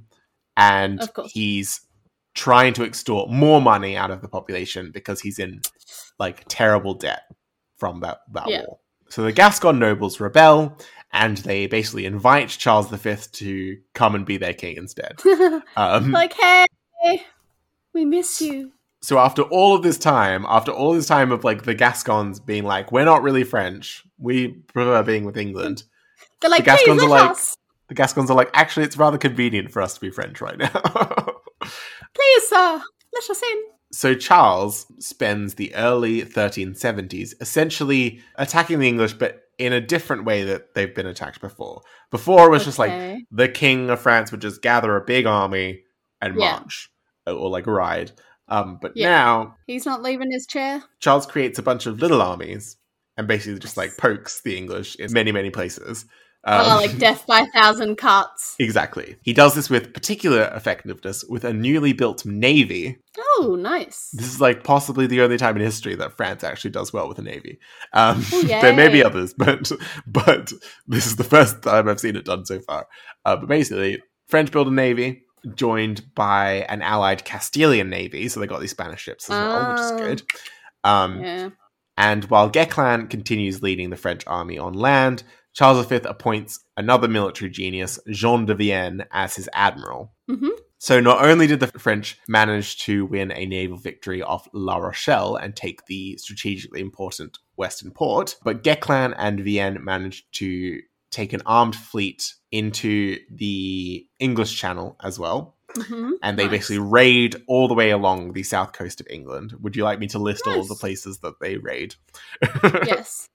and 0.57 1.01
he's 1.27 1.81
trying 2.35 2.73
to 2.75 2.85
extort 2.85 3.31
more 3.31 3.61
money 3.61 3.97
out 3.97 4.11
of 4.11 4.21
the 4.23 4.29
population 4.29 4.91
because 4.93 5.21
he's 5.21 5.39
in 5.39 5.61
like 6.19 6.45
terrible 6.49 6.95
debt 6.95 7.23
from 7.77 8.01
that, 8.01 8.19
that 8.33 8.49
Yeah. 8.49 8.65
war. 8.67 8.79
So 9.09 9.23
the 9.23 9.33
Gascon 9.33 9.79
nobles 9.79 10.19
rebel, 10.21 10.77
and 11.13 11.39
they 11.39 11.67
basically 11.67 12.05
invite 12.07 12.49
Charles 12.51 12.89
V 12.91 13.17
to 13.33 13.77
come 13.95 14.15
and 14.15 14.27
be 14.27 14.37
their 14.37 14.55
king 14.55 14.77
instead. 14.77 15.21
Um, 15.77 16.11
like, 16.13 16.33
hey, 16.35 16.67
we 17.93 18.05
miss 18.05 18.41
you. 18.41 18.73
so 19.03 19.19
after 19.19 19.43
all 19.43 19.75
of 19.77 19.83
this 19.83 19.99
time, 19.99 20.45
after 20.49 20.73
all 20.73 20.93
this 20.95 21.07
time 21.07 21.31
of 21.33 21.45
like 21.45 21.65
the 21.65 21.75
Gascons 21.75 22.41
being 22.41 22.65
like, 22.65 22.93
we're 22.93 23.05
not 23.05 23.23
really 23.23 23.45
French, 23.45 24.05
we 24.19 24.49
prefer 24.49 25.03
being 25.03 25.25
with 25.25 25.37
England. 25.37 25.85
They're 26.41 26.51
like, 26.51 26.65
Gascons 26.65 26.99
please 26.99 27.03
are 27.05 27.09
like- 27.09 27.31
us. 27.31 27.57
The 27.89 27.95
Gascons 27.95 28.31
are 28.31 28.37
like, 28.37 28.51
actually, 28.53 28.85
it's 28.85 28.97
rather 28.97 29.17
convenient 29.17 29.71
for 29.71 29.81
us 29.81 29.95
to 29.95 30.01
be 30.01 30.11
French 30.11 30.41
right 30.41 30.59
now. 30.59 30.69
Please, 31.61 32.49
sir, 32.49 32.83
let 33.15 33.31
us 33.31 33.43
in. 33.43 33.59
So 33.97 34.15
Charles 34.15 34.87
spends 34.99 35.55
the 35.55 35.75
early 35.75 36.23
1370s 36.23 37.35
essentially 37.41 38.21
attacking 38.37 38.79
the 38.79 38.89
English, 38.89 39.15
but 39.15 39.43
in 39.59 39.73
a 39.73 39.81
different 39.81 40.25
way 40.25 40.45
that 40.45 40.75
they've 40.75 40.95
been 40.95 41.07
attacked 41.07 41.41
before. 41.41 41.81
Before 42.11 42.47
it 42.47 42.51
was 42.51 42.65
just 42.65 42.79
like 42.79 42.93
the 43.31 43.49
king 43.49 43.89
of 43.91 44.01
France 44.01 44.31
would 44.31 44.43
just 44.43 44.61
gather 44.61 44.97
a 44.97 45.05
big 45.05 45.25
army 45.27 45.83
and 46.21 46.35
Yeah. 46.35 46.53
march, 46.53 46.91
or, 47.27 47.33
or 47.35 47.49
like 47.51 47.67
ride. 47.67 48.13
Um, 48.49 48.79
but 48.81 48.93
Yeah. 48.95 49.09
now 49.09 49.57
He's 49.67 49.87
not 49.87 50.03
leaving 50.03 50.31
his 50.31 50.47
chair. 50.47 50.83
Charles 51.01 51.27
creates 51.27 51.59
a 51.59 51.63
bunch 51.63 51.87
of 51.87 52.01
little 52.01 52.21
armies 52.21 52.77
and 53.17 53.27
basically 53.27 53.59
just 53.59 53.77
like 53.79 53.97
pokes 53.97 54.43
the 54.43 54.57
English 54.57 54.97
in 54.97 55.11
many, 55.13 55.33
many 55.33 55.49
places. 55.51 56.05
Um, 56.49 56.61
oh, 56.65 56.77
like 56.77 56.97
death 56.99 57.27
by 57.27 57.41
a 57.41 57.47
thousand 57.47 57.97
cuts. 57.97 58.55
exactly. 58.61 59.17
He 59.23 59.33
does 59.33 59.55
this 59.57 59.69
with 59.69 59.93
particular 59.93 60.45
effectiveness 60.55 61.25
with 61.29 61.45
a 61.45 61.53
newly 61.53 61.93
built 61.93 62.25
navy. 62.25 62.99
Oh, 63.19 63.57
nice. 63.59 64.11
This 64.13 64.27
is 64.29 64.41
like 64.41 64.63
possibly 64.63 65.09
the 65.09 65.23
only 65.23 65.39
time 65.39 65.57
in 65.57 65.63
history 65.63 65.97
that 65.97 66.17
France 66.17 66.45
actually 66.45 66.71
does 66.71 66.93
well 66.93 67.09
with 67.09 67.19
a 67.19 67.23
navy. 67.23 67.59
Um, 67.93 68.23
Oh, 68.33 68.43
there 68.47 68.73
may 68.77 68.89
be 68.89 69.03
others, 69.03 69.35
but 69.35 69.73
but 70.07 70.53
this 70.87 71.07
is 71.07 71.17
the 71.17 71.25
first 71.25 71.63
time 71.63 71.89
I've 71.89 71.99
seen 72.01 72.15
it 72.15 72.25
done 72.27 72.47
so 72.47 72.61
far. 72.61 72.87
Uh, 73.25 73.37
but 73.37 73.49
basically, 73.49 74.01
French 74.29 74.53
built 74.53 74.69
a 74.69 74.71
navy 74.71 75.23
joined 75.57 76.03
by 76.15 76.65
an 76.69 76.81
allied 76.83 77.25
Castilian 77.25 77.91
navy, 77.91 78.29
so 78.29 78.39
they 78.41 78.47
got 78.47 78.61
these 78.61 78.71
Spanish 78.71 79.01
ships 79.01 79.29
as 79.29 79.37
well, 79.39 79.69
which 79.69 79.81
is 79.81 79.93
Oh. 79.93 79.99
good. 79.99 80.23
Um, 80.85 81.21
Yeah. 81.23 81.51
and 81.97 82.25
while 82.27 82.51
Guesclin 82.51 83.11
continues 83.11 83.63
leading 83.63 83.91
the 83.91 83.97
French 83.97 84.23
army 84.29 84.59
on 84.59 84.75
land, 84.75 85.23
Charles 85.57 85.87
V 85.87 85.97
appoints 86.05 86.61
another 86.77 87.09
military 87.09 87.51
genius, 87.51 87.99
Jean 88.11 88.45
de 88.45 88.55
Vienne, 88.55 89.05
as 89.11 89.37
his 89.37 89.49
admiral. 89.55 90.13
hmm 90.29 90.51
So 90.79 91.01
not 91.01 91.25
only 91.25 91.47
did 91.47 91.61
the 91.61 91.69
French 91.69 92.19
manage 92.29 92.77
to 92.85 93.07
win 93.07 93.33
a 93.33 93.47
naval 93.47 93.79
victory 93.79 94.21
off 94.21 94.47
La 94.53 94.77
Rochelle 94.77 95.37
and 95.37 95.57
take 95.57 95.87
the 95.87 96.19
strategically 96.19 96.83
important 96.83 97.39
western 97.57 97.91
port, 97.91 98.37
but 98.45 98.63
Guesclin 98.63 99.15
and 99.17 99.41
Vienne 99.41 99.83
managed 99.83 100.27
to 100.35 100.81
take 101.11 101.33
an 101.33 101.41
armed 101.47 101.75
fleet 101.75 102.35
into 102.53 103.19
the 103.31 104.07
English 104.19 104.59
Channel 104.61 104.97
as 105.03 105.19
well. 105.19 105.57
hmm 105.75 106.11
And 106.23 106.39
they 106.39 106.43
Nice. 106.45 106.51
basically 106.51 106.81
raid 106.81 107.37
all 107.49 107.67
the 107.67 107.75
way 107.75 107.91
along 107.93 108.35
the 108.35 108.43
south 108.43 108.73
coast 108.75 109.01
of 109.01 109.07
England. 109.09 109.55
Would 109.63 109.75
you 109.75 109.85
like 109.85 109.99
me 110.01 110.07
to 110.09 110.19
list 110.19 110.47
all 110.47 110.61
of 110.61 110.69
the 110.69 110.75
places 110.75 111.21
that 111.21 111.41
they 111.41 111.57
raid? 111.57 111.95
Yes. 112.85 113.27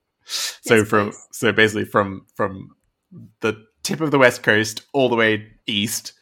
So 0.62 0.76
Yes, 0.78 0.88
from 0.88 1.10
please. 1.10 1.28
so 1.32 1.52
basically 1.52 1.86
from 1.86 2.26
from 2.36 2.76
the 3.42 3.66
tip 3.84 4.00
of 4.02 4.12
the 4.12 4.20
west 4.20 4.44
coast 4.44 4.82
all 4.94 5.10
the 5.10 5.16
way 5.16 5.52
east 5.68 6.14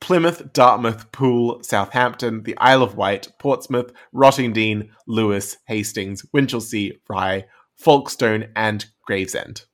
plymouth 0.00 0.52
dartmouth 0.52 1.10
poole 1.12 1.62
southampton 1.62 2.42
the 2.42 2.56
isle 2.58 2.82
of 2.82 2.96
wight 2.96 3.28
portsmouth 3.38 3.92
rottingdean 4.12 4.88
lewes 5.06 5.56
hastings 5.66 6.26
winchelsea 6.34 6.98
rye 7.08 7.44
folkestone 7.76 8.48
and 8.56 8.86
gravesend 9.06 9.64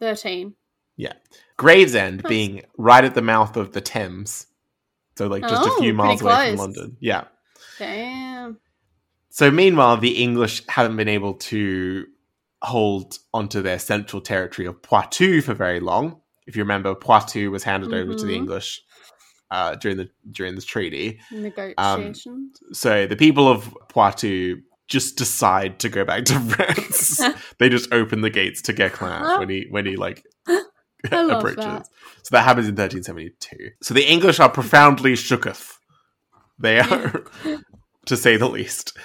13. 0.00 0.54
Yeah. 0.96 1.12
Gravesend 1.56 2.22
Nice. 2.24 2.28
being 2.30 2.62
right 2.76 3.04
at 3.04 3.14
the 3.14 3.22
mouth 3.22 3.56
of 3.56 3.72
the 3.72 3.80
Thames. 3.80 4.46
So 5.16 5.26
like 5.28 5.42
just 5.42 5.62
Oh, 5.68 5.76
a 5.76 5.80
few 5.80 5.94
miles 5.94 6.20
away 6.22 6.50
from. 6.50 6.58
London. 6.58 6.96
Yeah. 7.00 7.24
Damn. 7.78 8.58
So 9.30 9.50
meanwhile, 9.50 9.96
the 9.96 10.22
English 10.22 10.62
haven't 10.68 10.96
been 10.96 11.08
able 11.08 11.34
to 11.34 12.06
hold 12.64 13.18
onto 13.32 13.62
their 13.62 13.78
central 13.78 14.20
territory 14.22 14.66
of 14.66 14.80
Poitou 14.82 15.40
for 15.42 15.54
very 15.54 15.80
long. 15.80 16.20
If 16.46 16.56
you 16.56 16.62
remember, 16.62 16.94
Poitou 16.94 17.50
was 17.50 17.62
handed 17.64 17.92
over 17.94 18.14
to 18.14 18.24
the 18.24 18.32
Mhm. 18.32 18.36
English 18.36 18.82
uh, 19.50 19.74
during 19.76 19.96
the 19.98 20.08
during 20.30 20.54
this 20.54 20.64
treaty. 20.64 21.20
Negotiations. 21.30 22.58
So 22.72 23.06
the 23.06 23.16
people 23.16 23.46
of 23.48 23.76
Poitou 23.88 24.62
just 24.88 25.16
decide 25.16 25.78
to 25.80 25.88
go 25.88 26.04
back 26.04 26.24
to 26.26 26.40
France. 26.50 27.22
they 27.58 27.68
just 27.68 27.92
open 27.92 28.20
the 28.22 28.30
gates 28.30 28.60
to 28.62 28.72
Guesclin 28.74 29.38
when 29.38 29.48
he 29.48 29.66
when 29.70 29.86
he 29.86 29.96
like 29.96 30.24
approaches. 31.10 31.64
that. 31.64 31.86
So 32.22 32.30
that 32.32 32.44
happens 32.44 32.66
in 32.68 32.74
1372. 32.74 33.70
So 33.82 33.94
the 33.94 34.10
English 34.10 34.40
are 34.40 34.48
profoundly 34.50 35.12
shooketh. 35.14 35.72
They 36.58 36.80
are, 36.80 37.24
to 38.06 38.16
say 38.16 38.36
the 38.36 38.48
least. 38.48 38.96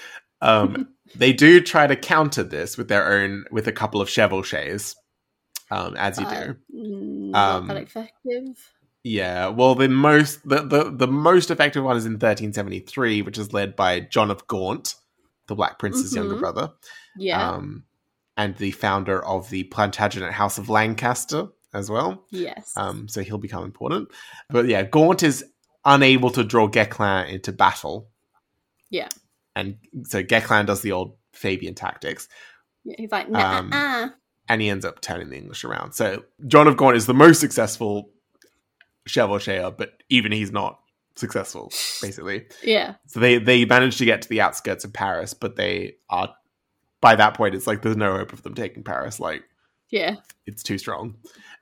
Um, 0.41 0.89
they 1.16 1.34
do 1.34 1.62
try 1.62 1.88
to 1.88 1.95
counter 1.95 2.43
this 2.43 2.78
with 2.78 2.88
their 2.88 3.12
own, 3.12 3.45
with 3.51 3.68
a 3.68 3.72
couple 3.72 4.01
of 4.01 4.07
chevauchés, 4.10 4.95
um, 5.72 5.95
as 5.97 6.20
you 6.20 6.26
Uh, 6.26 6.43
do. 6.45 6.55
mm, 6.76 7.30
Not 7.32 7.55
Um, 7.57 7.68
that 7.68 7.78
effective. 7.78 8.74
Yeah, 9.03 9.47
well, 9.47 9.76
the 9.76 9.88
most 9.88 10.47
the, 10.47 10.62
the 10.64 10.91
the 10.91 11.07
most 11.07 11.49
effective 11.51 11.84
one 11.84 11.95
is 11.95 12.05
in 12.05 12.14
1373, 12.20 13.22
which 13.22 13.38
is 13.38 13.53
led 13.53 13.76
by 13.76 14.01
John 14.01 14.30
of 14.30 14.45
Gaunt, 14.47 14.95
the 15.47 15.55
Black 15.55 15.80
Prince's 15.80 16.14
younger 16.14 16.36
Mhm. 16.36 16.39
brother, 16.39 16.72
Yeah. 17.16 17.49
um, 17.53 17.86
and 18.36 18.55
the 18.57 18.72
founder 18.72 19.24
of 19.26 19.49
the 19.49 19.64
Plantagenet 19.66 20.32
House 20.34 20.57
of 20.57 20.70
Lancaster 20.70 21.47
as 21.74 21.89
well. 21.89 22.26
yes. 22.32 22.74
Um, 22.76 23.07
so 23.07 23.22
he'll 23.22 23.38
become 23.38 23.64
important. 23.64 24.10
But 24.49 24.68
yeah, 24.68 24.84
Gaunt 24.84 25.24
is 25.24 25.45
unable 25.86 26.30
to 26.32 26.43
draw 26.43 26.68
Guesclin 26.68 27.30
into 27.30 27.51
battle. 27.53 28.10
Yeah. 28.89 29.07
And 29.56 29.78
so 30.04 30.24
Guesclin 30.24 30.66
does 30.66 30.82
the 30.82 30.91
old 30.91 31.16
Fabian 31.34 31.76
tactics, 31.76 32.28
He's 32.97 33.12
like, 33.12 33.30
nah, 33.30 33.60
um, 33.60 33.70
uh. 33.74 34.10
and 34.47 34.62
he 34.62 34.70
ends 34.70 34.86
up 34.86 35.02
turning 35.02 35.30
the 35.30 35.38
English 35.38 35.64
around. 35.64 35.91
So 35.93 36.24
John 36.47 36.68
of 36.68 36.78
Gaunt 36.78 36.95
is 36.95 37.06
the 37.06 37.14
most 37.14 37.39
successful 37.39 38.10
chevaucheur, 39.08 39.76
but 39.78 40.02
even 40.10 40.32
he's 40.32 40.52
not 40.52 40.80
successful, 41.16 41.70
basically. 42.02 42.45
Yeah. 42.64 42.95
So 43.08 43.20
they 43.20 43.38
they 43.38 43.66
manage 43.66 43.97
to 43.97 44.06
get 44.06 44.22
to 44.24 44.30
the 44.30 44.41
outskirts 44.41 44.86
of 44.86 44.93
Paris, 44.93 45.34
but 45.34 45.56
they 45.56 45.95
are 46.10 46.34
by 47.02 47.16
that 47.16 47.34
point 47.36 47.56
it's 47.56 47.68
like 47.68 47.82
there's 47.82 47.97
no 47.97 48.16
hope 48.18 48.34
of 48.34 48.43
them 48.43 48.54
taking 48.56 48.84
Paris. 48.84 49.20
Like 49.20 49.43
Yeah. 49.89 50.16
it's 50.45 50.64
too 50.64 50.78
strong. 50.78 51.16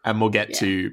And 0.05 0.21
we'll 0.21 0.29
get 0.29 0.49
Yeah. 0.51 0.59
to 0.59 0.91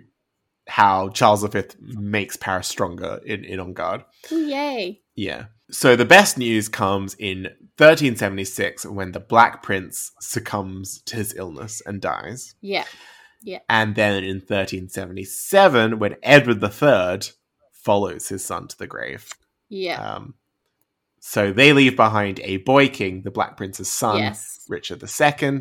how 0.66 1.11
Charles 1.11 1.45
V 1.45 1.62
makes 1.80 2.36
Paris 2.36 2.66
stronger 2.68 3.20
in, 3.24 3.45
in 3.45 3.61
On 3.61 3.74
Guard. 3.74 4.03
Ooh, 4.32 4.47
yay. 4.47 5.03
Yeah. 5.14 5.47
So 5.70 5.96
the 5.96 6.04
best 6.04 6.36
news 6.36 6.68
comes 6.68 7.14
in 7.14 7.44
1376 7.78 8.84
when 8.86 9.12
the 9.12 9.20
Black 9.20 9.62
Prince 9.62 10.12
succumbs 10.20 11.00
to 11.02 11.16
his 11.16 11.34
illness 11.36 11.80
and 11.86 12.00
dies. 12.00 12.54
Yeah. 12.60 12.84
Yeah. 13.42 13.60
And 13.68 13.94
then 13.94 14.24
in 14.24 14.36
1377 14.36 15.98
when 15.98 16.16
Edward 16.22 16.62
III 16.62 17.20
follows 17.72 18.28
his 18.28 18.44
son 18.44 18.68
to 18.68 18.78
the 18.78 18.86
grave. 18.86 19.30
Yeah. 19.68 20.00
Um, 20.16 20.34
so 21.20 21.52
they 21.52 21.72
leave 21.72 21.96
behind 21.96 22.40
a 22.40 22.58
boy 22.58 22.88
king, 22.88 23.22
the 23.22 23.30
Black 23.30 23.56
Prince's 23.56 23.90
son, 23.90 24.18
yes. 24.18 24.60
Richard 24.68 25.02
II, 25.02 25.60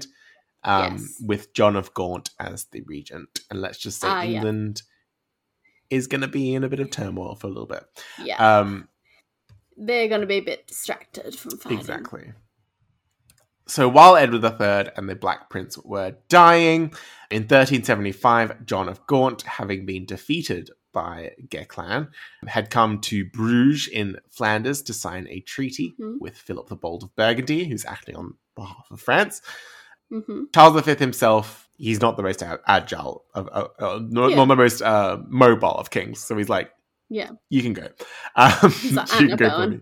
um, 0.66 0.94
Yes. 0.98 1.22
with 1.26 1.54
John 1.54 1.76
of 1.78 1.94
Gaunt 1.94 2.30
as 2.40 2.66
the 2.66 2.82
regent. 2.82 3.40
And 3.50 3.62
let's 3.62 3.78
just 3.78 4.02
say 4.02 4.08
Ah, 4.10 4.22
yeah. 4.24 4.38
England 4.38 4.82
is 5.90 6.08
going 6.08 6.22
to 6.22 6.28
be 6.28 6.54
in 6.54 6.64
a 6.66 6.70
bit 6.70 6.80
of 6.82 6.92
turmoil 6.92 7.36
for 7.36 7.48
a 7.48 7.50
little 7.50 7.68
bit. 7.68 7.84
Yeah. 8.22 8.60
Um, 8.60 8.90
They're 9.78 10.08
going 10.08 10.22
to 10.22 10.28
be 10.28 10.38
a 10.38 10.42
bit 10.42 10.68
distracted 10.68 11.36
from 11.36 11.58
fighting. 11.58 11.80
exactly. 11.80 12.32
So 13.66 13.88
while 13.88 14.18
Edward 14.18 14.44
III 14.44 14.92
and 14.98 15.08
the 15.08 15.16
Black 15.16 15.50
Prince 15.50 15.78
were 15.78 16.16
dying, 16.28 16.94
in 17.32 17.44
1375, 17.44 18.66
John 18.66 18.90
of 18.90 19.06
Gaunt, 19.08 19.42
having 19.44 19.86
been 19.86 20.06
defeated 20.06 20.70
by 20.92 21.32
Guesclin, 21.48 22.10
had 22.46 22.70
come 22.70 23.00
to 23.02 23.26
Bruges 23.26 23.88
in 23.88 24.18
Flanders 24.30 24.82
to 24.84 24.94
sign 24.94 25.28
a 25.30 25.40
treaty 25.40 25.94
Mhm. 26.00 26.20
with 26.20 26.38
Philip 26.38 26.68
the 26.68 26.76
Bold 26.76 27.04
of 27.04 27.16
Burgundy, 27.16 27.64
who's 27.66 27.86
acting 27.86 28.16
on 28.16 28.36
behalf 28.56 28.86
of 28.92 29.00
France. 29.02 29.42
hmm 30.10 30.44
Charles 30.54 30.80
V 30.84 30.94
himself, 30.96 31.68
he's 31.78 32.02
not 32.02 32.18
the 32.18 32.22
most 32.24 32.44
agile, 32.68 33.26
of, 33.34 33.48
uh, 33.52 33.68
uh, 33.80 34.00
not, 34.04 34.30
Yeah. 34.32 34.36
not 34.36 34.46
the 34.50 34.56
most 34.58 34.82
uh, 34.82 35.18
mobile 35.28 35.72
of 35.76 35.90
kings. 35.90 36.20
So 36.20 36.38
he's 36.38 36.50
like, 36.50 36.70
Yeah. 37.14 37.30
you 37.50 37.62
can 37.62 37.74
go. 37.74 37.88
Um, 38.36 38.74
like, 38.92 39.12
you 39.20 39.28
can 39.28 39.36
go 39.38 39.50
for 39.50 39.68
me. 39.68 39.80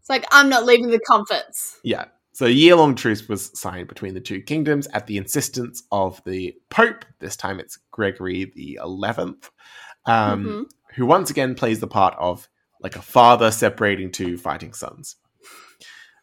It's 0.00 0.08
like, 0.10 0.24
I'm 0.30 0.48
not 0.48 0.64
leaving 0.66 0.88
the 0.90 1.00
comforts. 1.00 1.78
Yeah. 1.82 2.06
So 2.32 2.46
a 2.46 2.50
year 2.50 2.76
long 2.76 2.94
truce 2.94 3.28
was 3.28 3.50
signed 3.58 3.88
between 3.88 4.14
the 4.14 4.20
two 4.20 4.40
kingdoms 4.42 4.86
at 4.92 5.06
the 5.06 5.16
insistence 5.16 5.82
of 5.90 6.22
the 6.24 6.54
Pope. 6.70 7.04
This 7.18 7.36
time 7.36 7.58
it's 7.58 7.78
Gregory 7.90 8.52
the 8.54 8.78
Eleventh, 8.82 9.50
um, 10.06 10.44
Mhm. 10.44 10.64
who 10.94 11.04
once 11.06 11.30
again 11.30 11.54
plays 11.56 11.80
the 11.80 11.88
part 11.88 12.14
of 12.18 12.48
like 12.80 12.94
a 12.94 13.02
father 13.02 13.50
separating 13.50 14.12
two 14.12 14.38
fighting 14.38 14.72
sons. 14.72 15.16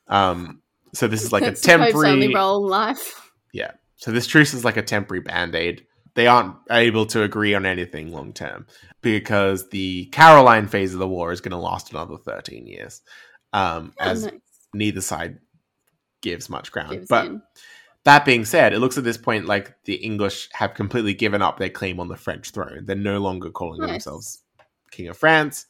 Um, 0.07 0.61
so 0.93 1.07
this 1.07 1.23
is 1.23 1.31
like 1.33 1.43
a 1.43 1.45
That's 1.47 1.61
the 1.61 1.73
only 1.73 1.91
temporary. 1.91 2.33
role 2.33 2.63
in 2.63 2.69
life. 2.69 3.29
Yeah. 3.53 3.71
So 3.97 4.11
this 4.11 4.27
truce 4.27 4.53
is 4.53 4.63
like 4.63 4.77
a 4.77 4.81
temporary 4.83 5.21
band 5.21 5.55
aid. 5.55 5.85
They 6.15 6.27
aren't 6.27 6.55
able 6.71 7.05
to 7.07 7.23
agree 7.23 7.53
on 7.53 7.65
anything 7.65 8.11
long 8.11 8.33
term 8.33 8.65
because 9.01 9.69
the 9.69 10.05
Caroline 10.07 10.67
phase 10.67 10.93
of 10.93 10.99
the 10.99 11.07
war 11.07 11.31
is 11.31 11.41
going 11.41 11.51
to 11.51 11.57
last 11.57 11.91
another 11.91 12.17
thirteen 12.17 12.65
years, 12.67 13.01
um, 13.53 13.93
Oh, 13.99 14.03
as 14.03 14.23
nice. 14.23 14.33
neither 14.73 15.01
side 15.01 15.39
gives 16.21 16.49
much 16.49 16.71
ground. 16.71 16.91
Gives 16.91 17.07
but 17.09 17.25
in. 17.27 17.41
that 18.05 18.23
being 18.25 18.45
said, 18.45 18.73
it 18.73 18.79
looks 18.79 18.97
at 18.97 19.03
this 19.03 19.17
point 19.17 19.45
like 19.45 19.75
the 19.83 19.95
English 19.95 20.49
have 20.53 20.73
completely 20.73 21.13
given 21.13 21.41
up 21.41 21.57
their 21.59 21.69
claim 21.69 21.99
on 21.99 22.07
the 22.07 22.17
French 22.17 22.51
throne. 22.51 22.85
They're 22.85 22.95
no 22.95 23.19
longer 23.19 23.49
calling 23.51 23.81
Nice. 23.81 23.89
themselves 24.05 24.41
King 24.91 25.09
of 25.09 25.17
France. 25.17 25.65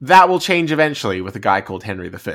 That 0.00 0.28
will 0.28 0.40
change 0.40 0.70
eventually 0.72 1.20
with 1.20 1.34
a 1.36 1.40
guy 1.40 1.60
called 1.60 1.82
Henry 1.84 2.08
V. 2.08 2.32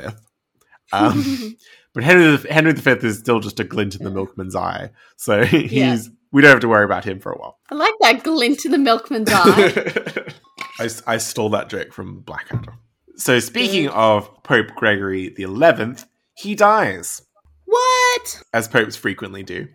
Um, 0.92 1.56
but 1.94 2.02
Henry 2.04 2.36
Henry 2.50 2.72
V 2.72 2.90
is 3.06 3.18
still 3.18 3.40
just 3.40 3.60
a 3.60 3.64
glint 3.64 3.94
in 3.94 4.04
the 4.04 4.10
milkman's 4.10 4.56
eye, 4.56 4.90
so 5.16 5.44
he's 5.44 5.72
Yeah. 5.72 5.96
We 6.34 6.42
don't 6.42 6.50
have 6.50 6.60
to 6.60 6.68
worry 6.68 6.84
about 6.84 7.04
him 7.04 7.18
for 7.20 7.32
a 7.32 7.38
while. 7.38 7.58
I 7.70 7.74
like 7.76 7.94
that 8.00 8.22
glint 8.24 8.64
in 8.66 8.72
the 8.72 8.78
milkman's 8.78 9.30
eye. 9.32 10.26
I, 10.80 11.14
I 11.14 11.16
stole 11.16 11.48
that 11.50 11.70
joke 11.70 11.92
from 11.92 12.20
Blackadder. 12.20 12.74
So 13.16 13.38
speaking 13.38 13.88
of 13.90 14.28
Pope 14.42 14.74
Gregory 14.74 15.28
the 15.30 15.44
Eleventh, 15.44 16.04
he 16.36 16.54
dies, 16.56 17.22
what? 17.64 18.42
as 18.52 18.66
popes 18.68 18.96
frequently 18.96 19.42
do. 19.44 19.68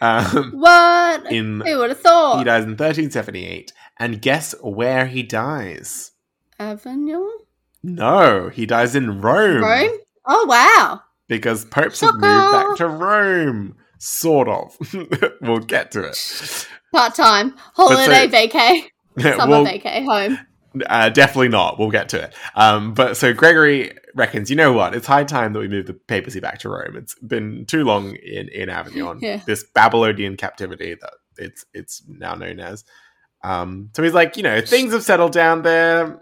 Um, 0.00 0.52
What? 0.54 1.30
in 1.32 1.60
Who 1.60 1.78
would 1.78 1.90
have 1.90 2.00
thought? 2.00 2.38
he 2.38 2.44
dies 2.44 2.62
in 2.64 2.70
1378, 2.70 3.72
and 3.98 4.22
guess 4.22 4.54
where 4.62 5.06
he 5.06 5.22
dies? 5.24 6.12
Avignon? 6.58 7.28
No, 7.82 8.48
he 8.48 8.64
dies 8.66 8.94
in 8.94 9.20
Rome. 9.20 9.62
Rome? 9.62 9.98
Oh, 10.26 10.46
wow. 10.46 11.00
because 11.28 11.64
popes 11.64 12.00
have 12.00 12.14
moved 12.14 12.22
back 12.22 12.76
to 12.76 12.86
Rome. 12.88 13.76
Sort 14.04 14.48
of. 14.48 14.76
we'll 15.40 15.60
get 15.60 15.90
to 15.92 16.02
it. 16.04 16.68
Part 16.92 17.14
time. 17.14 17.54
Holiday 17.74 18.28
so- 18.28 18.36
vacay. 18.36 18.82
Summer 19.36 19.46
We'll- 19.62 19.64
vacay 19.66 20.04
home. 20.04 20.38
uh, 20.86 21.08
definitely 21.08 21.48
not. 21.48 21.78
We'll 21.78 21.90
get 21.90 22.10
to 22.10 22.22
it. 22.24 22.34
Um, 22.54 22.92
but 22.94 23.16
so 23.16 23.32
Gregory 23.32 23.96
reckons, 24.14 24.50
you 24.50 24.56
know 24.56 24.72
what? 24.72 24.94
It's 24.94 25.06
high 25.06 25.24
time 25.24 25.52
that 25.54 25.60
we 25.60 25.68
move 25.68 25.86
the 25.86 25.94
papacy 25.94 26.40
back 26.40 26.58
to 26.60 26.68
Rome. 26.68 26.96
It's 26.96 27.14
been 27.20 27.64
too 27.66 27.84
long 27.84 28.14
in, 28.16 28.48
in 28.48 28.68
Avignon. 28.68 29.20
Yeah. 29.22 29.40
This 29.46 29.64
Babylonian 29.74 30.36
captivity 30.36 30.96
that 31.00 31.12
it's 31.38 31.64
it's 31.72 32.02
now 32.06 32.34
known 32.34 32.60
as. 32.60 32.84
Um, 33.42 33.90
so 33.94 34.02
he's 34.02 34.14
like, 34.14 34.36
you 34.36 34.42
know, 34.42 34.60
things 34.60 34.92
have 34.92 35.02
settled 35.02 35.32
down 35.32 35.62
there. 35.62 36.20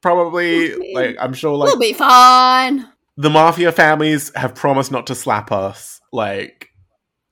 Probably, 0.00 0.72
Okay. 0.74 0.92
like 0.94 1.16
I'm 1.20 1.32
sure, 1.34 1.56
like 1.56 1.66
we'll 1.68 1.78
be 1.78 1.92
fine. 1.92 2.86
the 3.16 3.30
mafia 3.30 3.72
families 3.72 4.30
have 4.36 4.54
promised 4.54 4.92
not 4.92 5.08
to 5.08 5.14
slap 5.16 5.50
us. 5.50 6.00
Like, 6.12 6.67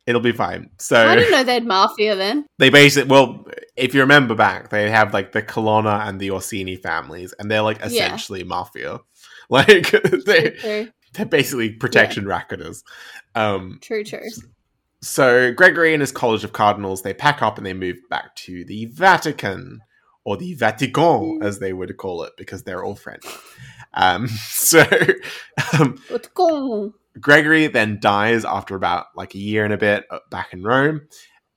it'll 0.06 0.20
be 0.20 0.32
fine. 0.32 0.70
So 0.78 0.96
I 1.06 1.16
didn't 1.16 1.30
know 1.32 1.44
they 1.44 1.54
had 1.54 1.66
mafia 1.66 2.14
then. 2.16 2.46
they 2.58 2.70
basically, 2.70 3.10
well, 3.10 3.46
if 3.76 3.94
you 3.94 4.00
remember 4.00 4.34
back, 4.34 4.70
they 4.70 4.90
have 4.90 5.12
like 5.12 5.32
the 5.32 5.42
Colonna 5.42 6.02
and 6.04 6.18
the 6.20 6.30
Orsini 6.30 6.76
families, 6.76 7.34
and 7.38 7.50
they're 7.50 7.62
like 7.62 7.78
Yeah. 7.80 7.86
essentially 7.86 8.44
mafia. 8.44 9.00
Like 9.48 9.92
they 10.26 10.50
True, 10.50 10.88
they're 11.12 11.24
basically 11.26 11.70
protection 11.70 12.24
racketers. 12.24 12.82
Um, 13.36 13.78
true, 13.80 14.02
true. 14.02 14.18
so 15.00 15.52
Gregory 15.52 15.92
and 15.94 16.00
his 16.00 16.10
college 16.10 16.42
of 16.42 16.52
cardinals 16.52 17.02
they 17.02 17.14
pack 17.14 17.42
up 17.42 17.56
and 17.56 17.64
they 17.64 17.72
move 17.72 17.98
back 18.10 18.34
to 18.36 18.64
the 18.64 18.86
Vatican 18.86 19.82
or 20.24 20.36
the 20.36 20.54
Vatican 20.54 21.38
as 21.42 21.60
they 21.60 21.72
would 21.72 21.96
call 21.96 22.24
it 22.24 22.32
because 22.36 22.64
they're 22.64 22.84
all 22.84 22.96
French. 22.96 23.24
Um, 23.98 24.28
so 24.50 24.84
um. 25.78 25.98
Gregory 27.20 27.66
then 27.66 27.98
dies 28.00 28.44
after 28.44 28.74
about 28.74 29.06
like 29.14 29.34
a 29.34 29.38
year 29.38 29.64
and 29.64 29.72
a 29.72 29.78
bit 29.78 30.04
uh, 30.10 30.18
back 30.30 30.52
in 30.52 30.62
Rome, 30.62 31.08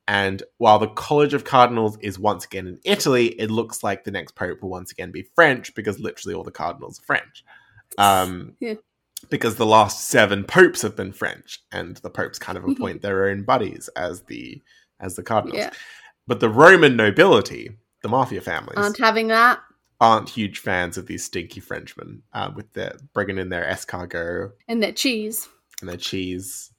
And 0.08 0.42
while 0.58 0.80
the 0.80 0.88
College 0.88 1.34
of 1.34 1.44
Cardinals 1.44 1.98
is 2.02 2.18
once 2.18 2.46
again 2.46 2.66
in 2.68 2.80
Italy, 2.84 3.28
it 3.40 3.52
looks 3.52 3.84
like 3.84 4.04
the 4.04 4.12
next 4.12 4.36
pope 4.36 4.62
will 4.62 4.70
once 4.70 4.92
again 4.92 5.12
be 5.12 5.28
French 5.36 5.76
because 5.76 6.00
literally 6.00 6.34
all 6.34 6.44
the 6.44 6.52
cardinals 6.52 7.00
are 7.00 7.06
French. 7.06 7.44
Um, 7.98 8.56
Yeah. 8.62 8.76
Because 9.30 9.56
the 9.56 9.66
last 9.66 10.08
seven 10.08 10.46
popes 10.46 10.82
have 10.82 10.96
been 10.96 11.12
French, 11.12 11.60
and 11.74 11.98
the 11.98 12.10
popes 12.10 12.40
kind 12.40 12.58
of 12.58 12.64
appoint 12.70 13.02
their 13.02 13.28
own 13.28 13.44
buddies 13.44 13.90
as 13.98 14.22
the 14.24 14.62
as 15.02 15.16
the 15.18 15.24
cardinals. 15.24 15.58
Yeah. 15.60 15.72
But 16.26 16.40
the 16.40 16.48
Roman 16.48 16.96
nobility, 16.96 17.72
the 18.02 18.08
mafia 18.08 18.40
families, 18.40 18.78
Aren't 18.78 18.98
having 18.98 19.28
that. 19.28 19.60
Aren't 20.02 20.30
huge 20.30 20.60
fans 20.60 20.98
of 20.98 21.08
these 21.08 21.24
stinky 21.26 21.60
Frenchmen 21.60 22.24
uh, 22.34 22.52
with 22.56 22.72
their 22.74 22.98
bringing 23.14 23.38
in 23.38 23.50
their 23.50 23.66
escargot 23.66 24.52
And 24.68 24.82
their 24.82 24.92
cheese, 24.94 25.48
and 25.82 25.90
their 25.90 25.98
cheese, 25.98 26.72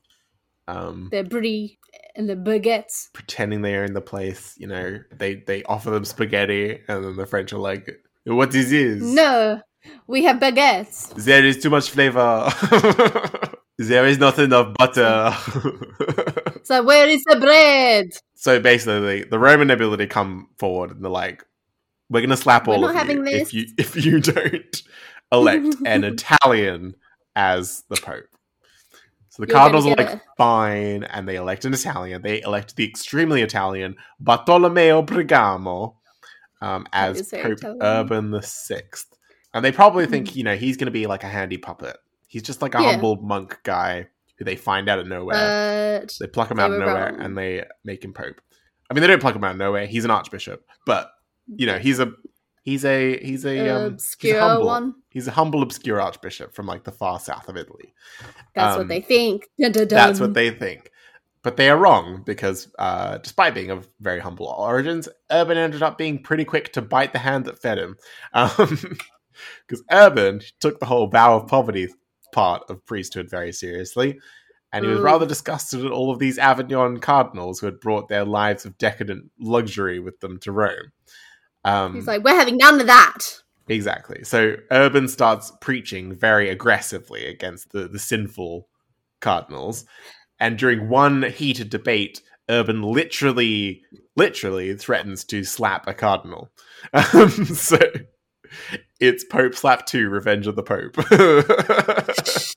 um, 0.68 1.08
their 1.10 1.24
brie, 1.24 1.78
and 2.16 2.28
their 2.28 2.36
baguettes. 2.36 3.12
pretending 3.12 3.62
they 3.62 3.76
own 3.76 3.92
the 3.92 4.00
place. 4.00 4.54
You 4.58 4.66
know, 4.68 4.98
they 5.12 5.36
they 5.36 5.62
offer 5.64 5.90
them 5.90 6.04
spaghetti, 6.04 6.80
and 6.88 7.04
then 7.04 7.16
the 7.16 7.26
French 7.26 7.52
are 7.52 7.58
like, 7.58 7.88
"What 8.24 8.54
is 8.54 8.70
this? 8.70 9.02
No, 9.02 9.60
we 10.06 10.24
have 10.24 10.38
baguettes. 10.40 11.14
there 11.24 11.44
is 11.44 11.58
too 11.62 11.70
much 11.70 11.90
flavor. 11.90 12.50
there 13.78 14.06
is 14.06 14.18
not 14.18 14.38
enough 14.38 14.74
butter." 14.74 15.34
So 16.62 16.84
where 16.84 17.08
is 17.08 17.24
the 17.24 17.40
bread? 17.40 18.10
so 18.36 18.60
basically, 18.60 19.24
the 19.24 19.38
Roman 19.40 19.66
nobility 19.68 20.06
come 20.06 20.50
forward 20.58 20.92
and 20.92 21.02
they're 21.02 21.10
like, 21.10 21.44
"We're 22.10 22.20
gonna 22.20 22.36
slap 22.36 22.66
We're 22.66 22.74
all 22.74 22.84
of 22.84 23.08
you 23.10 23.24
this." 23.24 23.42
if 23.42 23.54
you 23.54 23.66
if 23.78 24.04
you 24.04 24.20
don't 24.20 24.82
elect 25.32 25.76
an 25.86 26.04
Italian 26.12 26.94
as 27.34 27.84
the 27.88 27.96
Pope." 27.96 28.24
So 29.28 29.42
the 29.44 29.48
You're 29.48 29.56
Cardinals 29.56 29.86
are 29.86 29.94
like, 29.94 30.08
a- 30.14 30.20
"Fine," 30.36 31.04
and 31.04 31.26
they 31.28 31.36
elect 31.36 31.64
an 31.64 31.72
Italian. 31.72 32.20
They 32.22 32.42
elect 32.42 32.76
the 32.76 32.84
extremely 32.84 33.42
Italian 33.42 33.94
Bartolomeo 34.18 35.02
Bergamo 35.02 35.96
um, 36.60 36.86
as 36.92 37.30
Pope 37.30 37.44
Italian. 37.52 37.78
Urban 37.82 38.30
the 38.32 38.42
Sixth, 38.42 39.06
and 39.54 39.64
they 39.64 39.72
probably 39.72 40.06
think 40.06 40.34
you 40.36 40.42
know 40.44 40.56
he's 40.56 40.76
gonna 40.76 40.90
be 40.90 41.06
like 41.06 41.22
a 41.24 41.28
handy 41.28 41.58
puppet. 41.58 41.96
He's 42.26 42.42
just 42.42 42.60
like 42.62 42.74
a 42.74 42.82
Yeah. 42.82 42.92
humble 42.92 43.16
monk 43.16 43.58
guy 43.64 44.08
who 44.38 44.44
they 44.44 44.56
find 44.56 44.88
out 44.88 44.98
of 44.98 45.06
nowhere. 45.06 46.00
But 46.00 46.16
They 46.18 46.26
pluck 46.26 46.50
him 46.50 46.58
out 46.58 46.70
of 46.72 46.78
nowhere 46.78 47.12
wrong. 47.12 47.20
and 47.20 47.36
they 47.36 47.64
make 47.84 48.04
him 48.04 48.12
pope. 48.12 48.40
I 48.90 48.94
mean, 48.94 49.02
they 49.02 49.06
don't 49.08 49.20
pluck 49.20 49.36
him 49.36 49.44
out 49.44 49.50
of 49.52 49.56
nowhere. 49.58 49.86
He's 49.86 50.04
an 50.04 50.10
archbishop, 50.10 50.64
but 50.86 51.10
you 51.56 51.66
know, 51.66 51.78
he's 51.78 51.98
a 52.00 52.12
he's 52.62 52.84
a 52.84 53.18
he's 53.18 53.44
a 53.44 53.68
um, 53.68 53.82
he's 53.82 53.92
obscure 53.92 54.38
a 54.38 54.40
humble 54.48 54.66
one. 54.66 54.94
he's 55.10 55.26
a 55.28 55.32
humble 55.32 55.62
obscure 55.62 56.00
archbishop 56.00 56.54
from 56.54 56.66
like 56.66 56.84
the 56.84 56.92
far 56.92 57.18
south 57.20 57.48
of 57.48 57.56
Italy. 57.56 57.94
That's 58.54 58.74
Um, 58.74 58.78
what 58.80 58.88
they 58.88 59.00
think. 59.00 59.48
Dun, 59.60 59.72
dun, 59.72 59.88
That's 59.88 60.20
what 60.20 60.34
they 60.34 60.50
think. 60.50 60.90
But 61.42 61.56
they 61.56 61.70
are 61.70 61.78
wrong 61.78 62.22
because, 62.26 62.68
uh, 62.78 63.16
despite 63.16 63.54
being 63.54 63.70
of 63.70 63.88
very 64.00 64.20
humble 64.20 64.46
origins, 64.46 65.08
Urban 65.32 65.56
ended 65.56 65.82
up 65.82 65.96
being 65.96 66.22
pretty 66.22 66.44
quick 66.44 66.70
to 66.74 66.82
bite 66.82 67.14
the 67.14 67.18
hand 67.18 67.46
that 67.46 67.60
fed 67.62 67.78
him. 67.78 67.96
Because 69.66 69.82
Urban 69.90 70.42
took 70.60 70.80
the 70.80 70.86
whole 70.86 71.06
vow 71.06 71.36
of 71.36 71.46
poverty 71.48 71.88
part 72.32 72.62
of 72.68 72.84
priesthood 72.84 73.30
very 73.30 73.52
seriously, 73.52 74.18
and 74.72 74.84
he 74.84 74.90
was 74.90 75.00
Mm. 75.00 75.04
rather 75.04 75.24
disgusted 75.26 75.82
at 75.84 75.90
all 75.92 76.10
of 76.10 76.18
these 76.18 76.36
Avignon 76.38 77.00
cardinals 77.00 77.58
who 77.58 77.66
had 77.66 77.80
brought 77.80 78.08
their 78.08 78.24
lives 78.26 78.66
of 78.66 78.76
decadent 78.76 79.30
luxury 79.40 79.98
with 79.98 80.20
them 80.20 80.38
to 80.40 80.52
Rome. 80.52 80.92
Um, 81.64 81.94
He's 81.94 82.06
like, 82.06 82.24
we're 82.24 82.34
having 82.34 82.56
none 82.56 82.80
of 82.80 82.86
that. 82.86 83.18
Exactly. 83.68 84.24
So 84.24 84.56
Urban 84.70 85.08
starts 85.08 85.52
preaching 85.60 86.14
very 86.14 86.48
aggressively 86.48 87.26
against 87.26 87.70
the, 87.72 87.86
the 87.88 87.98
sinful 87.98 88.68
cardinals. 89.20 89.84
And 90.38 90.58
during 90.58 90.88
one 90.88 91.22
heated 91.22 91.70
debate, 91.70 92.22
Urban 92.48 92.82
literally, 92.82 93.82
literally 94.16 94.74
threatens 94.74 95.24
to 95.24 95.44
slap 95.44 95.86
a 95.86 95.94
cardinal. 95.94 96.50
Um, 96.94 97.30
so 97.44 97.78
it's 98.98 99.22
Pope 99.22 99.54
Slap 99.54 99.86
2, 99.86 100.08
Revenge 100.08 100.48
of 100.48 100.56
the 100.56 100.62
Pope. 100.64 100.96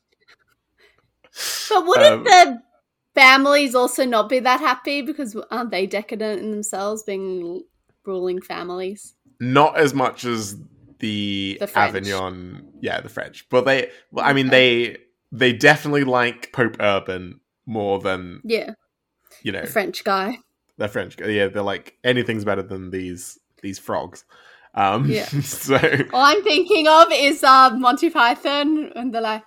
But 1.69 1.85
wouldn't 1.85 2.07
Um, 2.07 2.23
the 2.23 2.61
families 3.15 3.75
also 3.75 4.05
not 4.05 4.29
be 4.29 4.39
that 4.39 4.59
happy 4.59 5.01
because 5.01 5.35
aren't 5.49 5.71
they 5.71 5.87
decadent 5.87 6.41
in 6.41 6.51
themselves, 6.51 7.03
being 7.03 7.63
ruling 8.05 8.41
families? 8.41 9.15
Not 9.39 9.77
as 9.77 9.93
much 9.93 10.25
as 10.25 10.57
the, 10.99 11.57
The 11.59 11.77
Avignon, 11.77 12.67
yeah, 12.79 13.01
the 13.01 13.09
French. 13.09 13.47
But 13.49 13.65
they, 13.65 13.89
well, 14.11 14.25
I 14.25 14.33
mean, 14.33 14.47
they 14.47 14.97
they 15.31 15.51
definitely 15.51 16.03
like 16.03 16.53
Pope 16.53 16.77
Urban 16.79 17.39
more 17.65 17.99
than 17.99 18.41
Yeah, 18.43 18.71
you 19.41 19.51
know 19.51 19.61
the 19.61 19.67
French 19.67 20.03
guy. 20.03 20.37
They're 20.77 20.87
French. 20.87 21.17
Yeah, 21.19 21.47
they're 21.47 21.61
like 21.61 21.97
anything's 22.03 22.45
better 22.45 22.63
than 22.63 22.89
these 22.89 23.39
these 23.61 23.79
frogs. 23.79 24.25
Um, 24.75 25.09
Yeah. 25.09 25.25
so 25.41 25.75
All 26.13 26.21
I'm 26.21 26.43
thinking 26.43 26.87
of 26.87 27.07
is 27.11 27.43
uh, 27.43 27.71
Monty 27.71 28.09
Python, 28.09 28.91
and 28.95 29.13
they're 29.13 29.21
like, 29.21 29.43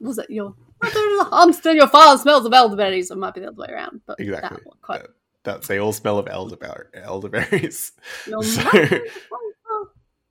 was 0.00 0.18
it 0.18 0.30
your 0.30 0.54
I'm 0.82 1.52
still 1.52 1.74
Your 1.74 1.88
father 1.88 2.18
smells 2.18 2.44
of 2.44 2.52
elderberries. 2.52 3.10
It 3.10 3.18
might 3.18 3.34
be 3.34 3.40
the 3.40 3.48
other 3.48 3.56
way 3.56 3.68
around, 3.70 4.00
but 4.06 4.20
Exactly. 4.20 4.62
That 4.88 5.10
that's 5.46 5.66
they 5.68 5.78
all 5.78 5.92
smell 5.94 6.18
of 6.18 6.28
elderberry, 6.28 6.86
elderberries. 6.94 7.92
So- 8.42 8.42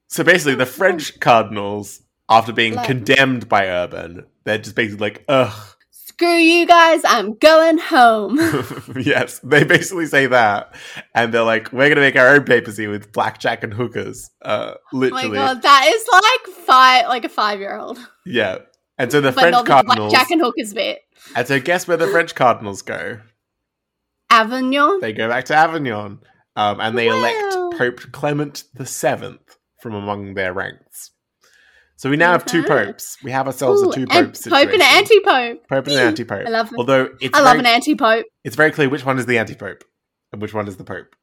So 0.07 0.23
basically, 0.23 0.55
the 0.55 0.65
French 0.65 1.19
cardinals, 1.19 2.01
after 2.29 2.53
being 2.53 2.75
Like- 2.75 2.85
condemned 2.87 3.49
by 3.49 3.67
Urban, 3.67 4.25
they're 4.43 4.57
just 4.59 4.75
basically 4.75 5.07
like, 5.07 5.25
ugh. 5.27 5.53
Screw 5.91 6.29
you 6.37 6.65
guys! 6.65 7.01
I'm 7.03 7.33
going 7.33 7.77
home. 7.77 8.37
yes, 9.01 9.39
they 9.39 9.65
basically 9.65 10.05
say 10.05 10.27
that, 10.27 10.73
and 11.13 11.33
they're 11.33 11.43
like, 11.43 11.73
we're 11.73 11.89
gonna 11.89 11.99
make 11.99 12.15
our 12.15 12.29
own 12.35 12.45
papacy 12.45 12.87
with 12.87 13.11
blackjack 13.11 13.63
and 13.65 13.73
hookers. 13.73 14.29
Uh, 14.41 14.75
Oh 14.75 14.79
my 14.93 14.99
literally, 14.99 15.35
god, 15.37 15.61
that 15.63 15.91
is 15.93 16.07
like 16.13 16.55
five, 16.65 17.07
like 17.09 17.25
a 17.25 17.29
five-year-old, 17.29 17.99
yeah. 18.25 18.59
And 18.97 19.11
so 19.11 19.19
the 19.19 19.33
but 19.33 19.41
French 19.41 19.65
cardinals, 19.65 20.13
blackjack 20.13 20.31
and 20.31 20.39
hookers 20.39 20.73
bit. 20.73 20.99
and 21.35 21.45
so 21.45 21.59
guess 21.59 21.85
where 21.85 21.97
the 21.97 22.07
French 22.07 22.33
cardinals 22.33 22.81
go? 22.81 23.19
Avignon. 24.41 24.99
they 24.99 25.13
go 25.13 25.27
back 25.29 25.45
to 25.45 25.55
Avignon, 25.55 26.19
um, 26.55 26.79
and 26.79 26.97
they 26.97 27.07
Wow. 27.09 27.17
elect 27.17 27.77
Pope 27.77 28.11
Clement 28.11 28.63
the 28.73 28.85
Seventh 28.85 29.57
from 29.81 29.93
among 29.93 30.33
their 30.33 30.53
ranks. 30.53 31.11
So 31.97 32.09
we 32.09 32.17
now 32.17 32.33
have 32.33 32.45
two 32.45 32.63
popes. 32.63 33.17
We 33.23 33.31
have 33.31 33.47
ourselves 33.47 33.81
Ooh, 33.81 33.89
a 33.89 33.93
two 33.93 34.05
pope 34.05 34.25
Pope 34.25 34.35
situation. 34.35 34.73
and 34.73 34.81
anti-pope. 34.83 35.67
Pope 35.69 35.87
and 35.87 35.95
an 35.95 36.07
anti-pope. 36.07 36.45
I 36.45 36.49
love 36.49 36.67
it. 36.73 36.77
Although 36.77 37.09
it's 37.21 37.37
I 37.37 37.41
love 37.41 37.53
very, 37.55 37.59
an 37.59 37.65
anti-pope. 37.67 38.25
it's 38.43 38.55
very 38.57 38.71
clear 38.71 38.89
which 38.89 39.05
one 39.05 39.17
is 39.17 39.25
the 39.25 39.37
anti-pope 39.37 39.83
and 40.33 40.41
which 40.41 40.53
one 40.53 40.67
is 40.67 40.75
the 40.75 40.83
pope, 40.83 41.15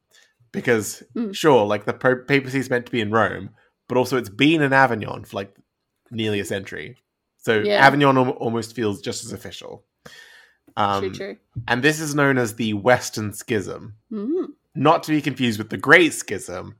because 0.50 1.02
Mm. 1.14 1.34
sure, 1.34 1.66
like 1.66 1.84
the 1.84 1.92
pope 1.92 2.26
papacy 2.26 2.58
is 2.58 2.70
meant 2.70 2.86
to 2.86 2.92
be 2.92 3.00
in 3.02 3.10
Rome, 3.10 3.50
but 3.88 3.98
also 3.98 4.16
it's 4.16 4.30
been 4.30 4.62
in 4.62 4.72
Avignon 4.72 5.24
for 5.24 5.36
like 5.36 5.54
nearly 6.10 6.40
a 6.40 6.44
century. 6.44 6.96
So 7.36 7.58
Yeah. 7.60 7.84
Avignon 7.86 8.16
al- 8.16 8.30
almost 8.30 8.74
feels 8.74 9.00
just 9.02 9.24
as 9.24 9.32
official. 9.32 9.84
Um, 10.76 11.00
true, 11.04 11.12
true. 11.12 11.36
And 11.68 11.82
this 11.82 12.00
is 12.00 12.14
known 12.14 12.38
as 12.38 12.54
the 12.54 12.74
Western 12.74 13.32
Schism. 13.32 13.96
Mm. 14.12 14.48
not 14.74 15.02
to 15.04 15.10
be 15.12 15.20
confused 15.20 15.58
with 15.58 15.70
the 15.70 15.76
Great 15.76 16.12
Schism, 16.14 16.76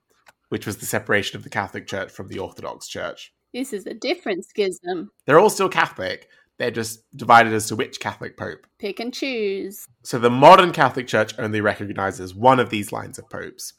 which 0.49 0.66
was 0.66 0.78
the 0.78 0.86
separation 0.86 1.36
of 1.36 1.43
the 1.45 1.51
Catholic 1.51 1.86
Church 1.86 2.11
from 2.11 2.28
the 2.28 2.38
Orthodox 2.38 2.88
Church. 2.88 3.32
This 3.53 3.72
is 3.74 3.86
a 3.86 3.93
different 3.95 4.47
schism. 4.47 5.11
They're 5.26 5.38
all 5.38 5.51
still 5.51 5.68
Catholic, 5.68 6.28
they're 6.59 6.70
just 6.70 7.05
divided 7.16 7.53
as 7.53 7.66
to 7.68 7.76
which 7.76 8.01
Catholic 8.01 8.36
Pope. 8.36 8.66
Pick 8.78 9.01
and 9.01 9.12
choose. 9.12 9.86
So 10.05 10.18
the 10.18 10.30
modern 10.30 10.72
Catholic 10.72 11.07
Church 11.07 11.34
only 11.38 11.61
recognizes 11.61 12.34
one 12.34 12.61
of 12.61 12.70
these 12.70 12.93
lines 12.93 13.18
of 13.18 13.28
popes. 13.28 13.74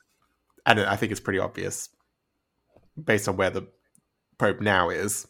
And 0.65 0.79
I 0.79 0.95
think 0.95 1.11
it's 1.11 1.21
pretty 1.21 1.39
obvious 1.39 1.89
based 3.01 3.27
on 3.27 3.35
where 3.37 3.49
the 3.49 3.67
Pope 4.37 4.61
now 4.61 4.89
is, 4.89 5.27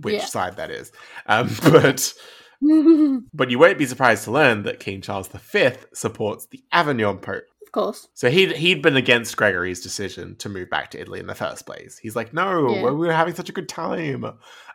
which 0.00 0.14
Yeah. 0.14 0.24
side 0.26 0.56
that 0.56 0.70
is. 0.70 0.92
Um, 1.26 1.50
but 1.62 2.12
but 3.34 3.50
you 3.50 3.58
won't 3.58 3.78
be 3.78 3.86
surprised 3.86 4.24
to 4.24 4.30
learn 4.30 4.62
that 4.64 4.80
King 4.80 5.00
Charles 5.00 5.28
V 5.28 5.70
supports 5.92 6.46
the 6.46 6.62
Avignon 6.72 7.18
Pope. 7.18 7.44
Of 7.66 7.72
course. 7.72 8.08
So 8.14 8.28
he'd 8.30 8.52
he'd 8.52 8.82
been 8.82 8.96
against 8.96 9.36
Gregory's 9.36 9.80
decision 9.80 10.36
to 10.36 10.48
move 10.50 10.68
back 10.68 10.90
to 10.90 11.00
Italy 11.00 11.20
in 11.20 11.26
the 11.26 11.34
first 11.34 11.64
place. 11.64 11.96
He's 11.98 12.14
like, 12.14 12.34
no, 12.34 12.70
Yeah. 12.70 12.82
we 12.90 13.06
were 13.06 13.12
having 13.12 13.34
such 13.34 13.48
a 13.48 13.52
good 13.52 13.68
time. 13.68 14.24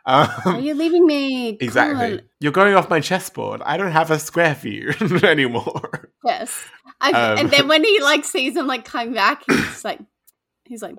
Are 0.04 0.32
Um, 0.44 0.60
you 0.60 0.74
leaving 0.74 1.06
me? 1.06 1.52
Come 1.52 1.64
exactly. 1.66 2.12
on. 2.14 2.20
You're 2.40 2.50
going 2.52 2.74
off 2.74 2.90
my 2.90 3.00
chessboard. 3.00 3.62
I 3.64 3.76
don't 3.76 3.92
have 3.92 4.10
a 4.10 4.18
square 4.18 4.54
for 4.56 4.68
you 4.68 4.92
anymore. 5.22 6.10
Yes. 6.24 6.64
I, 7.00 7.12
Um, 7.12 7.38
and 7.38 7.50
then 7.50 7.68
when 7.68 7.84
he 7.84 8.00
like 8.00 8.24
sees 8.34 8.56
him 8.56 8.66
like 8.66 8.84
coming 8.84 9.14
back, 9.14 9.44
he's 9.46 9.84
like, 9.84 10.00
he's 10.64 10.82
like, 10.82 10.96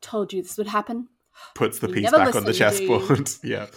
told 0.00 0.32
you 0.32 0.42
this 0.42 0.56
would 0.56 0.68
happen. 0.68 1.08
Puts 1.54 1.80
the 1.80 1.88
You 1.88 1.94
piece 1.94 2.10
back 2.12 2.34
on 2.34 2.44
the 2.44 2.52
listen, 2.52 2.76
do 2.76 2.84
you? 2.84 2.98
chessboard. 2.98 3.30
yeah. 3.42 3.62
And 3.64 3.70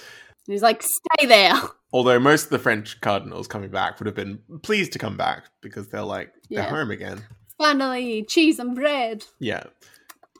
he's 0.53 0.61
like, 0.61 0.83
stay 0.83 1.25
there. 1.25 1.55
Although 1.91 2.19
most 2.19 2.45
of 2.45 2.49
the 2.51 2.59
French 2.59 3.01
cardinals 3.01 3.47
coming 3.47 3.69
back 3.71 3.99
would 3.99 4.05
have 4.05 4.15
been 4.15 4.39
pleased 4.61 4.91
to 4.93 4.99
come 4.99 5.17
back 5.17 5.45
because 5.61 5.87
they're 5.89 6.01
like 6.03 6.31
they're 6.49 6.63
Yeah. 6.63 6.69
home 6.69 6.91
again. 6.91 7.23
Finally, 7.57 8.23
cheese 8.23 8.59
and 8.59 8.75
bread. 8.75 9.25
Yeah. 9.39 9.63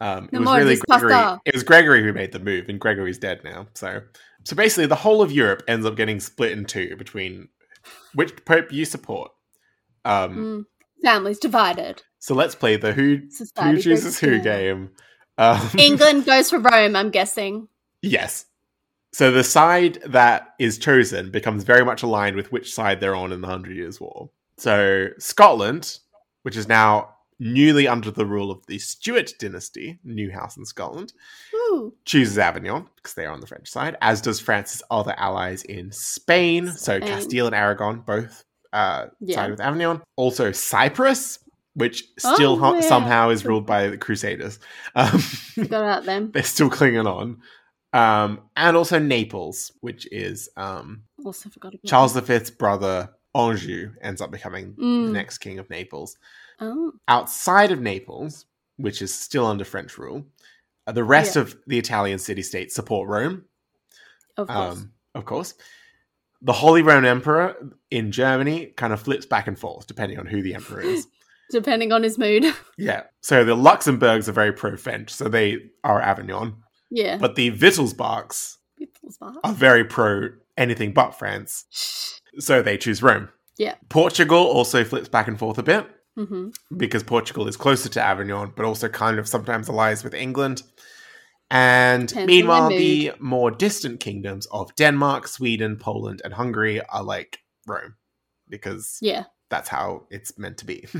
Um, 0.01 0.25
it 0.25 0.33
No 0.33 0.39
was 0.39 0.45
more 0.45 0.57
really 0.57 0.75
Gregory. 0.77 1.11
pasta. 1.11 1.41
It 1.45 1.53
was 1.53 1.63
Gregory 1.63 2.01
who 2.03 2.13
made 2.13 2.31
the 2.31 2.39
move, 2.39 2.69
and 2.69 2.79
Gregory's 2.79 3.17
dead 3.17 3.41
now. 3.43 3.67
So, 3.73 4.01
so 4.45 4.55
basically, 4.55 4.85
the 4.85 4.95
whole 4.95 5.21
of 5.21 5.31
Europe 5.31 5.63
ends 5.67 5.85
up 5.85 5.97
getting 5.97 6.19
split 6.21 6.53
in 6.53 6.63
two 6.65 6.95
between 6.95 7.49
which 8.13 8.45
pope 8.45 8.71
you 8.71 8.85
support. 8.85 9.31
Um, 10.05 10.35
Mm. 10.35 10.65
Families 11.03 11.39
divided. 11.39 12.03
So 12.19 12.33
let's 12.35 12.55
play 12.55 12.75
the 12.77 12.93
who 12.93 13.29
Society 13.29 13.77
who 13.77 13.81
chooses 13.81 14.19
who 14.19 14.39
game. 14.41 14.91
Um, 15.37 15.69
England 15.77 16.25
goes 16.25 16.49
for 16.49 16.59
Rome, 16.59 16.95
I'm 16.95 17.09
guessing. 17.09 17.67
Yes. 18.01 18.45
So 19.11 19.31
the 19.31 19.43
side 19.43 19.99
that 20.05 20.53
is 20.59 20.77
chosen 20.77 21.31
becomes 21.31 21.63
very 21.63 21.83
much 21.83 22.03
aligned 22.03 22.35
with 22.35 22.51
which 22.51 22.73
side 22.73 22.99
they're 22.99 23.15
on 23.15 23.31
in 23.31 23.41
the 23.41 23.47
Hundred 23.47 23.75
Years' 23.75 23.99
War. 23.99 24.29
So 24.57 25.07
Scotland, 25.17 25.97
which 26.43 26.55
is 26.55 26.67
now 26.67 27.15
newly 27.39 27.87
under 27.87 28.11
the 28.11 28.25
rule 28.25 28.51
of 28.51 28.65
the 28.67 28.77
Stuart 28.77 29.31
dynasty, 29.39 29.97
new 30.03 30.29
house 30.31 30.57
in 30.57 30.65
Scotland, 30.65 31.13
Ooh. 31.55 31.93
chooses 32.05 32.37
Avignon 32.37 32.87
because 32.97 33.13
they 33.13 33.25
are 33.25 33.31
on 33.33 33.39
the 33.39 33.47
French 33.47 33.67
side, 33.69 33.95
as 34.01 34.21
does 34.21 34.39
France's 34.39 34.83
other 34.91 35.15
allies 35.17 35.63
in 35.63 35.91
Spain. 35.91 36.67
So 36.67 36.99
Castile 36.99 37.45
and 37.47 37.55
Aragon 37.55 38.01
both 38.05 38.43
uh, 38.73 39.07
Yeah. 39.21 39.35
side 39.35 39.51
with 39.51 39.61
Avignon. 39.61 40.01
Also 40.17 40.51
Cyprus, 40.51 41.39
which 41.75 42.03
still 42.19 42.53
Oh, 42.53 42.57
ho- 42.57 42.73
yeah. 42.75 42.81
somehow 42.81 43.29
is 43.29 43.45
ruled 43.45 43.65
by 43.65 43.87
the 43.87 43.97
Crusaders. 43.97 44.59
Um, 44.95 45.17
Forgot 45.19 45.81
about 45.81 46.03
them. 46.05 46.31
they're 46.33 46.43
still 46.43 46.69
clinging 46.69 47.07
on. 47.07 47.37
Um, 47.93 48.41
and 48.55 48.77
also 48.77 48.99
Naples, 48.99 49.71
which 49.81 50.07
is 50.11 50.49
um, 50.57 51.03
Also 51.25 51.49
forgot 51.49 51.73
about 51.73 51.85
Charles 51.85 52.13
V's 52.19 52.51
brother 52.51 53.09
Anjou 53.35 53.91
ends 54.01 54.21
up 54.21 54.31
becoming 54.31 54.75
the 54.77 54.81
Mm. 54.83 55.11
next 55.11 55.39
king 55.39 55.59
of 55.59 55.69
Naples. 55.69 56.17
Oh. 56.59 56.91
Outside 57.07 57.71
of 57.71 57.79
Naples, 57.81 58.45
which 58.77 59.01
is 59.01 59.13
still 59.13 59.45
under 59.45 59.63
French 59.65 59.97
rule, 59.97 60.25
uh, 60.87 60.91
the 60.91 61.03
rest 61.03 61.35
of 61.35 61.57
the 61.67 61.77
Italian 61.79 62.19
city 62.19 62.41
states 62.43 62.75
support 62.75 63.07
Rome, 63.09 63.45
Of 64.37 64.47
course. 64.47 64.77
um, 64.77 64.91
of 65.15 65.25
course. 65.25 65.53
The 66.41 66.53
Holy 66.53 66.81
Roman 66.81 67.05
Emperor 67.05 67.55
in 67.91 68.11
Germany 68.11 68.67
kind 68.77 68.93
of 68.93 69.01
flips 69.01 69.25
back 69.25 69.47
and 69.47 69.57
forth 69.59 69.87
depending 69.87 70.19
on 70.19 70.25
who 70.25 70.41
the 70.41 70.53
emperor 70.55 70.81
is. 70.81 71.07
Depending 71.51 71.91
on 71.91 72.03
his 72.03 72.19
mood. 72.19 72.45
yeah. 72.77 73.03
So 73.21 73.43
the 73.43 73.55
Luxembourgs 73.55 74.29
are 74.29 74.31
very 74.33 74.53
pro 74.53 74.77
French, 74.77 75.09
so 75.09 75.27
they 75.27 75.57
are 75.83 75.99
Avignon. 75.99 76.57
Yeah. 76.89 77.17
But 77.17 77.35
the 77.35 77.51
Wittelsbachs 77.51 78.57
Wittelsbach. 78.79 79.35
are 79.43 79.53
very 79.53 79.83
pro 79.83 80.29
anything 80.57 80.93
but 80.93 81.11
France, 81.11 81.65
so 82.39 82.61
they 82.61 82.77
choose 82.77 83.01
Rome. 83.03 83.29
Yeah. 83.57 83.75
Portugal 83.89 84.39
also 84.39 84.83
flips 84.83 85.09
back 85.09 85.27
and 85.27 85.37
forth 85.37 85.57
a 85.57 85.63
bit 85.63 85.87
hmm 86.15 86.49
because 86.75 87.03
Portugal 87.03 87.47
is 87.47 87.57
closer 87.57 87.89
to 87.89 88.01
Avignon, 88.01 88.53
but 88.55 88.65
also 88.65 88.87
kind 88.89 89.19
of 89.19 89.27
sometimes 89.27 89.69
allies 89.69 90.03
with 90.03 90.13
England. 90.13 90.63
And 91.51 92.07
Depends 92.07 92.27
meanwhile, 92.27 92.69
the 92.69 93.13
more 93.19 93.49
distant 93.49 93.99
kingdoms 93.99 94.45
of 94.51 94.73
Denmark, 94.75 95.27
Sweden, 95.27 95.77
Poland, 95.77 96.21
and 96.23 96.33
Hungary 96.33 96.79
are 96.81 97.03
like 97.03 97.39
Rome 97.67 97.95
because 98.47 98.97
Yeah. 99.01 99.25
That's 99.49 99.67
how 99.69 100.05
it's 100.09 100.37
meant 100.37 100.57
to 100.59 100.65
be. 100.65 100.85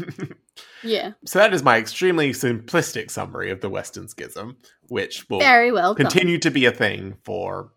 Yeah. 0.84 1.12
so 1.26 1.40
that 1.40 1.54
is 1.54 1.64
my 1.64 1.78
extremely 1.78 2.32
simplistic 2.32 3.12
summary 3.12 3.50
of 3.50 3.62
the 3.62 3.70
Western 3.70 4.08
Schism, 4.08 4.58
which 4.90 5.30
will 5.30 5.40
Very 5.40 5.72
well 5.72 5.94
done. 5.94 6.06
continue 6.10 6.38
to 6.40 6.50
be 6.52 6.66
a 6.66 6.72
thing 6.72 7.18
for 7.24 7.72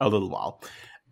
a 0.00 0.08
little 0.08 0.28
while. 0.28 0.62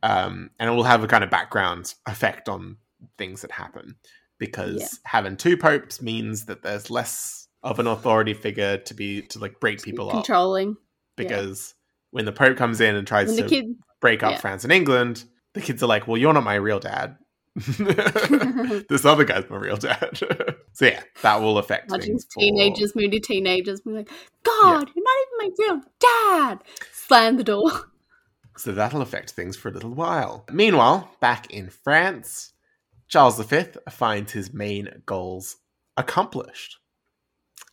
Um, 0.02 0.50
and 0.58 0.68
it 0.70 0.72
will 0.74 0.84
have 0.84 1.02
a 1.02 1.06
kind 1.06 1.24
of 1.24 1.30
background 1.30 1.94
effect 2.06 2.48
on 2.48 2.76
things 3.16 3.40
that 3.42 3.50
happen 3.52 3.96
because 4.38 4.80
Yeah. 4.80 4.86
having 5.04 5.36
two 5.36 5.56
popes 5.56 6.00
means 6.02 6.44
that 6.46 6.62
there's 6.62 6.90
less 6.90 7.48
of 7.62 7.78
an 7.78 7.86
authority 7.86 8.34
figure 8.34 8.76
to 8.78 8.94
be 8.94 9.22
to 9.22 9.38
like 9.38 9.60
break 9.60 9.82
people 9.82 10.08
up 10.08 10.12
Controlling. 10.12 10.76
because 11.16 11.74
when 12.10 12.24
the 12.26 12.32
pope 12.32 12.56
comes 12.56 12.80
in 12.80 12.96
and 12.96 13.06
tries 13.06 13.34
to 13.36 13.48
kid. 13.48 13.66
break 14.00 14.22
up 14.22 14.32
yeah. 14.32 14.38
France 14.40 14.64
and 14.64 14.72
England, 14.72 15.24
the 15.54 15.60
kids 15.60 15.82
are 15.82 15.86
like, 15.88 16.06
"Well, 16.06 16.16
you're 16.18 16.32
not 16.34 16.44
my 16.44 16.54
real 16.54 16.80
dad. 16.80 17.16
this 18.88 19.04
other 19.04 19.24
guy's 19.24 19.48
my 19.50 19.56
real 19.56 19.76
dad." 19.76 20.18
so 20.72 20.84
yeah, 20.86 21.02
that 21.22 21.40
will 21.40 21.58
affect 21.58 21.90
things. 21.90 22.24
for- 22.32 22.40
teenagers, 22.40 22.94
moody 22.94 23.20
teenagers, 23.20 23.80
being 23.80 23.96
like, 23.96 24.10
God, 24.42 24.90
you're 24.94 25.04
not 25.04 25.16
even 25.22 25.38
my 25.38 25.50
real 25.58 25.80
dad. 26.00 26.58
Slam 26.92 27.36
the 27.36 27.44
door. 27.44 27.70
So 28.56 28.72
that'll 28.72 29.02
affect 29.02 29.30
things 29.30 29.56
for 29.56 29.68
a 29.68 29.70
little 29.70 29.94
while. 29.94 30.44
Meanwhile, 30.50 31.08
back 31.20 31.48
in 31.52 31.70
France, 31.70 32.54
Charles 33.06 33.38
V 33.40 33.66
finds 33.88 34.32
his 34.32 34.52
main 34.52 34.88
goals 35.06 35.58
accomplished. 35.96 36.76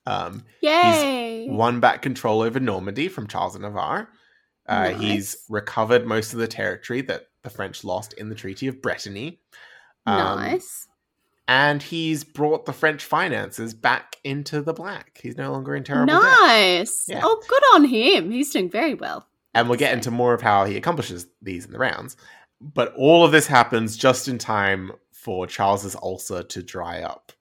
Um, 0.05 0.43
Yay. 0.61 1.47
won 1.49 1.79
back 1.79 2.03
control 2.03 2.41
over 2.41 2.59
Normandy 2.59 3.07
from 3.07 3.25
Charles 3.25 3.55
of 3.55 3.61
Navarre. 3.61 4.09
Uh, 4.67 4.89
Nice. 4.91 5.01
He's 5.01 5.37
recovered 5.49 6.05
most 6.05 6.33
of 6.33 6.39
the 6.39 6.47
territory 6.47 7.01
that 7.01 7.29
the 7.41 7.49
French 7.49 7.83
lost 7.83 8.13
in 8.13 8.29
the 8.29 8.35
Treaty 8.35 8.67
of 8.67 8.75
Brétigny. 8.75 9.39
Um, 10.05 10.17
nice. 10.17 10.87
And 11.47 11.81
he's 11.81 12.23
brought 12.23 12.65
the 12.65 12.73
French 12.73 13.03
finances 13.03 13.73
back 13.73 14.17
into 14.23 14.61
the 14.61 14.73
black. 14.73 15.19
He's 15.21 15.37
no 15.37 15.51
longer 15.51 15.75
in 15.75 15.83
terrible 15.83 16.13
debt. 16.13 16.23
Nice. 16.23 17.05
Yeah. 17.07 17.21
Oh, 17.23 17.41
good 17.47 17.63
on 17.75 17.85
him. 17.85 18.31
He's 18.31 18.51
doing 18.51 18.69
very 18.69 18.95
well. 18.95 19.27
And 19.53 19.69
we'll 19.69 19.77
get 19.77 19.93
into 19.93 20.11
more 20.11 20.33
of 20.33 20.41
how 20.41 20.65
he 20.65 20.75
accomplishes 20.75 21.27
these 21.41 21.65
in 21.65 21.71
the 21.71 21.79
rounds. 21.79 22.17
But 22.59 22.93
all 22.95 23.23
of 23.23 23.31
this 23.31 23.47
happens 23.47 23.95
just 23.95 24.27
in 24.27 24.37
time 24.37 24.91
for 25.11 25.45
Charles's 25.47 25.95
ulcer 25.95 26.43
to 26.43 26.63
dry 26.63 27.01
up. 27.01 27.31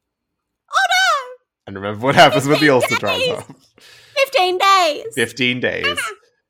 Oh 0.71 0.87
no! 0.91 1.35
And 1.67 1.77
remember 1.77 2.05
what 2.05 2.15
happens 2.15 2.47
when 2.47 2.61
the 2.61 2.67
15 2.67 2.71
ulcer 2.71 2.97
dries 2.97 3.21
days! 3.21 3.39
up. 3.39 3.57
15 4.17 4.59
days. 4.59 5.05
15 5.15 5.61
days. 5.61 5.99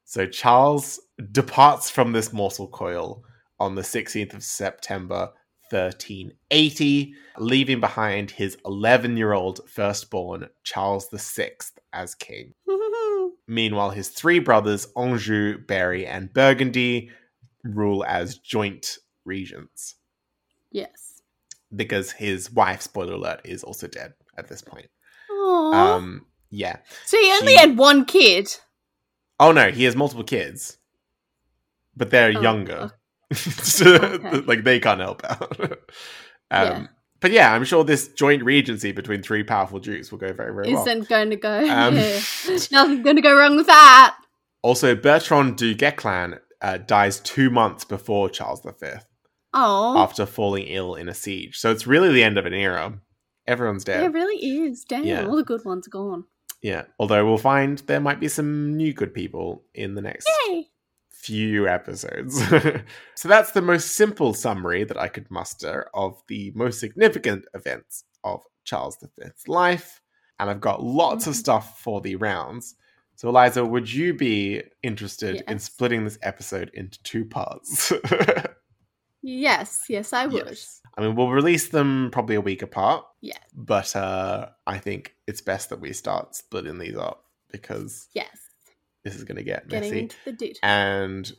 So 0.04 0.26
Charles 0.26 1.00
departs 1.32 1.90
from 1.90 2.12
this 2.12 2.32
morsel 2.32 2.68
coil 2.68 3.24
on 3.58 3.74
the 3.74 3.82
16th 3.82 4.34
of 4.34 4.42
September 4.42 5.32
1380, 5.70 7.14
leaving 7.38 7.80
behind 7.80 8.30
his 8.32 8.56
11 8.64 9.16
year 9.16 9.32
old 9.32 9.60
firstborn, 9.68 10.48
Charles 10.62 11.08
VI, 11.12 11.52
as 11.92 12.14
king. 12.14 12.54
Meanwhile, 13.46 13.90
his 13.90 14.08
three 14.08 14.38
brothers, 14.38 14.86
Anjou, 14.96 15.58
Berry, 15.58 16.06
and 16.06 16.32
Burgundy, 16.32 17.10
rule 17.62 18.04
as 18.06 18.38
joint 18.38 18.98
regents 19.24 19.96
yes. 20.70 21.22
because 21.74 22.12
his 22.12 22.50
wife, 22.52 22.82
spoiler 22.82 23.14
alert, 23.14 23.40
is 23.44 23.64
also 23.64 23.86
dead 23.86 24.14
at 24.36 24.48
this 24.48 24.62
point. 24.62 24.86
Aww. 25.30 25.74
Um, 25.74 26.26
yeah. 26.50 26.76
so 27.06 27.18
he 27.18 27.30
only 27.32 27.52
she- 27.52 27.58
had 27.58 27.76
one 27.78 28.04
kid. 28.04 28.48
Oh 29.40 29.52
no, 29.52 29.70
he 29.70 29.84
has 29.84 29.96
multiple 29.96 30.24
kids, 30.24 30.78
but 31.96 32.10
they're 32.10 32.36
Oh, 32.36 32.40
younger. 32.40 32.92
Okay. 33.34 34.40
like 34.46 34.64
they 34.64 34.80
can't 34.80 35.00
help 35.00 35.22
out. 35.24 35.60
um, 35.60 35.76
Yeah. 36.50 36.86
But 37.20 37.30
yeah, 37.30 37.54
I'm 37.54 37.64
sure 37.64 37.84
this 37.84 38.08
joint 38.08 38.44
regency 38.44 38.92
between 38.92 39.22
three 39.22 39.42
powerful 39.44 39.78
dukes 39.78 40.10
will 40.10 40.18
go 40.18 40.32
very, 40.34 40.52
very 40.52 40.74
well. 40.74 40.86
Isn't 40.86 41.08
going 41.08 41.30
to 41.30 41.36
go. 41.36 41.58
Um, 41.60 41.96
yeah. 41.96 42.20
Nothing's 42.70 43.02
going 43.02 43.16
to 43.16 43.22
go 43.22 43.34
wrong 43.34 43.56
with 43.56 43.66
that. 43.66 44.16
Also, 44.60 44.94
Bertrand 44.94 45.56
du 45.56 45.74
Guesclin 45.74 46.38
uh, 46.60 46.78
dies 46.78 47.20
two 47.20 47.48
months 47.48 47.84
before 47.84 48.28
Charles 48.28 48.60
V 48.62 48.70
Oh, 49.54 49.96
after 49.98 50.26
falling 50.26 50.64
ill 50.66 50.96
in 50.96 51.08
a 51.08 51.14
siege. 51.14 51.56
So 51.56 51.70
it's 51.70 51.86
really 51.86 52.12
the 52.12 52.24
end 52.24 52.36
of 52.36 52.44
an 52.44 52.52
era. 52.52 53.00
Everyone's 53.46 53.84
dead. 53.84 54.02
it 54.04 54.12
really 54.12 54.44
is. 54.66 54.84
Damn, 54.84 55.04
Yeah. 55.04 55.26
all 55.26 55.36
the 55.36 55.44
good 55.44 55.64
ones 55.64 55.86
are 55.86 55.90
gone. 55.90 56.24
Yeah. 56.60 56.84
Although 56.98 57.24
we'll 57.26 57.38
find 57.38 57.78
there 57.80 58.00
might 58.00 58.20
be 58.20 58.28
some 58.28 58.76
new 58.76 58.92
good 58.92 59.14
people 59.14 59.64
in 59.74 59.94
the 59.94 60.02
next 60.02 60.28
Yay! 60.48 60.66
Few 61.24 61.66
episodes. 61.68 62.40
so 63.14 63.28
that's 63.28 63.52
the 63.52 63.62
most 63.62 63.92
simple 63.92 64.34
summary 64.34 64.84
that 64.84 64.98
I 64.98 65.08
could 65.08 65.30
muster 65.30 65.88
of 65.94 66.22
the 66.28 66.52
most 66.54 66.80
significant 66.80 67.44
events 67.54 68.04
of 68.24 68.42
Charles 68.64 68.96
V's 69.18 69.48
life. 69.48 70.00
And 70.38 70.50
I've 70.50 70.60
got 70.60 70.82
lots 70.82 71.26
of 71.26 71.34
Mhm. 71.34 71.36
stuff 71.36 71.80
for 71.80 72.00
the 72.00 72.16
rounds. 72.16 72.74
So, 73.16 73.28
Eliza, 73.28 73.64
would 73.64 73.90
you 73.92 74.12
be 74.14 74.62
interested 74.82 75.44
in 75.46 75.58
splitting 75.60 76.04
this 76.04 76.18
episode 76.22 76.70
into 76.74 77.00
two 77.04 77.24
parts? 77.24 77.92
Yes, 79.26 79.84
yes, 79.88 80.12
I 80.12 80.26
would. 80.26 80.46
Yes. 80.48 80.82
I 80.98 81.00
mean, 81.00 81.14
we'll 81.16 81.30
release 81.30 81.68
them 81.68 82.10
probably 82.12 82.34
a 82.34 82.42
week 82.42 82.60
apart. 82.60 83.06
Yes. 83.22 83.38
But 83.54 83.96
uh, 83.96 84.50
I 84.66 84.76
think 84.76 85.14
it's 85.26 85.40
best 85.40 85.70
that 85.70 85.80
we 85.80 85.94
start 85.94 86.34
splitting 86.34 86.78
these 86.78 86.96
up 86.96 87.24
because 87.50 88.08
Yes, 88.12 88.38
this 89.04 89.16
is 89.16 89.24
going 89.24 89.36
to 89.36 89.44
get 89.44 89.68
getting 89.68 89.90
messy. 89.90 90.00
into 90.00 90.16
the. 90.26 90.56
And 90.62 91.30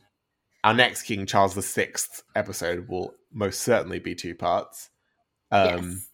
our 0.64 0.74
next 0.74 1.02
King 1.02 1.26
Charles 1.26 1.54
VI 1.54 1.92
episode 2.34 2.88
will 2.88 3.14
most 3.32 3.60
certainly 3.60 3.98
be 3.98 4.14
two 4.14 4.34
parts. 4.34 4.90
Um, 5.50 5.90
yes. 5.90 6.08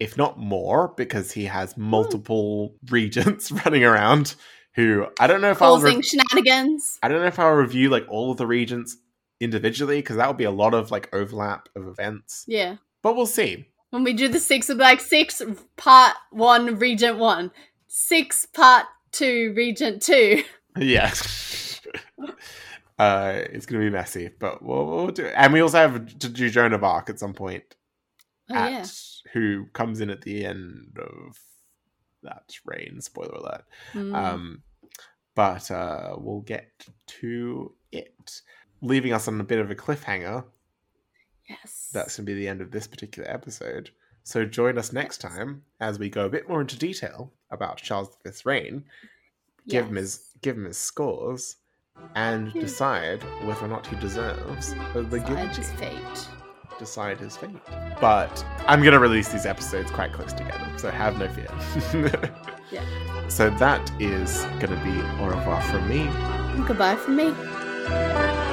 If 0.00 0.16
not 0.16 0.38
more, 0.38 0.92
because 0.96 1.32
he 1.32 1.44
has 1.44 1.76
multiple 1.76 2.74
regents 2.90 3.52
running 3.52 3.84
around 3.84 4.34
who 4.74 5.06
I 5.20 5.26
don't 5.26 5.40
know 5.40 5.50
if 5.50 5.60
I'll 5.60 5.76
Causing 5.76 5.98
re- 5.98 6.02
shenanigans. 6.02 6.98
I 7.02 7.08
don't 7.08 7.20
know 7.20 7.26
if 7.26 7.38
I'll 7.38 7.52
review 7.52 7.90
like 7.90 8.06
all 8.08 8.30
of 8.32 8.38
the 8.38 8.46
regents 8.46 8.96
individually 9.40 9.98
because 9.98 10.16
that 10.16 10.28
would 10.28 10.36
be 10.36 10.44
a 10.44 10.50
lot 10.50 10.74
of 10.74 10.90
like 10.90 11.12
overlap 11.14 11.68
of 11.76 11.86
events. 11.86 12.44
Yeah. 12.46 12.76
But 13.02 13.16
we'll 13.16 13.26
see. 13.26 13.66
When 13.90 14.04
we 14.04 14.14
do 14.14 14.28
the 14.28 14.38
six, 14.38 14.70
it'll 14.70 14.78
be 14.78 14.84
like 14.84 15.00
six 15.00 15.42
part 15.76 16.16
one, 16.30 16.78
regent 16.78 17.18
one, 17.18 17.50
six 17.88 18.46
part 18.46 18.86
two, 19.10 19.52
regent 19.54 20.02
two. 20.02 20.42
Yeah. 20.76 21.12
uh, 22.98 23.32
it's 23.50 23.66
going 23.66 23.80
to 23.80 23.86
be 23.86 23.90
messy, 23.90 24.30
but 24.38 24.62
we'll, 24.62 24.86
we'll 24.86 25.08
do 25.08 25.26
it. 25.26 25.34
And 25.36 25.52
we 25.52 25.60
also 25.60 25.78
have 25.78 26.18
to 26.18 26.28
do 26.28 26.50
Joan 26.50 26.72
of 26.72 26.84
Arc 26.84 27.10
at 27.10 27.18
some 27.18 27.34
point. 27.34 27.64
Oh, 28.50 28.54
at 28.54 28.72
yeah. 28.72 28.86
who 29.32 29.66
comes 29.72 30.00
in 30.00 30.10
at 30.10 30.22
the 30.22 30.44
end 30.44 30.98
of 30.98 31.38
that 32.22 32.52
reign. 32.64 33.00
Spoiler 33.00 33.34
alert. 33.34 33.64
Mm. 33.92 34.14
Um, 34.14 34.62
but 35.34 35.70
uh, 35.70 36.16
we'll 36.18 36.40
get 36.40 36.70
to 37.06 37.72
it, 37.90 38.42
leaving 38.80 39.12
us 39.12 39.28
on 39.28 39.40
a 39.40 39.44
bit 39.44 39.58
of 39.58 39.70
a 39.70 39.74
cliffhanger. 39.74 40.44
yes. 41.48 41.90
That's 41.92 42.16
going 42.16 42.26
to 42.26 42.32
be 42.32 42.38
the 42.38 42.48
end 42.48 42.60
of 42.60 42.70
this 42.70 42.86
particular 42.86 43.30
episode. 43.30 43.90
So 44.24 44.44
join 44.44 44.78
us 44.78 44.92
next 44.92 45.18
time 45.18 45.62
as 45.80 45.98
we 45.98 46.08
go 46.08 46.26
a 46.26 46.30
bit 46.30 46.48
more 46.48 46.60
into 46.60 46.78
detail 46.78 47.32
about 47.50 47.78
Charles 47.78 48.16
V's 48.22 48.46
reign, 48.46 48.84
give 49.68 49.86
him 49.86 49.96
his 49.96 50.28
give 50.42 50.56
him 50.56 50.64
his 50.64 50.78
scores, 50.78 51.56
and 52.14 52.52
Yeah. 52.54 52.62
decide 52.62 53.22
whether 53.44 53.64
or 53.64 53.68
not 53.68 53.86
he 53.86 53.96
deserves 53.96 54.74
the 54.92 55.02
Decide 55.04 55.56
his 55.56 55.70
fate. 55.72 56.28
Decide 56.78 57.18
his 57.20 57.36
fate. 57.36 57.50
But 58.00 58.44
I'm 58.66 58.80
going 58.80 58.92
to 58.94 58.98
release 58.98 59.28
these 59.28 59.46
episodes 59.46 59.90
quite 59.90 60.12
close 60.12 60.32
together, 60.32 60.66
so 60.78 60.90
have 60.90 61.18
no 61.18 61.28
fear. 61.28 62.10
Yeah. 62.70 63.28
So 63.28 63.50
that 63.50 63.90
is 64.00 64.44
going 64.58 64.70
to 64.70 64.82
be 64.82 64.98
au 65.22 65.26
revoir 65.28 65.60
from 65.60 65.86
me. 65.90 66.08
Goodbye 66.66 66.96
from 66.96 67.16
me. 67.16 68.48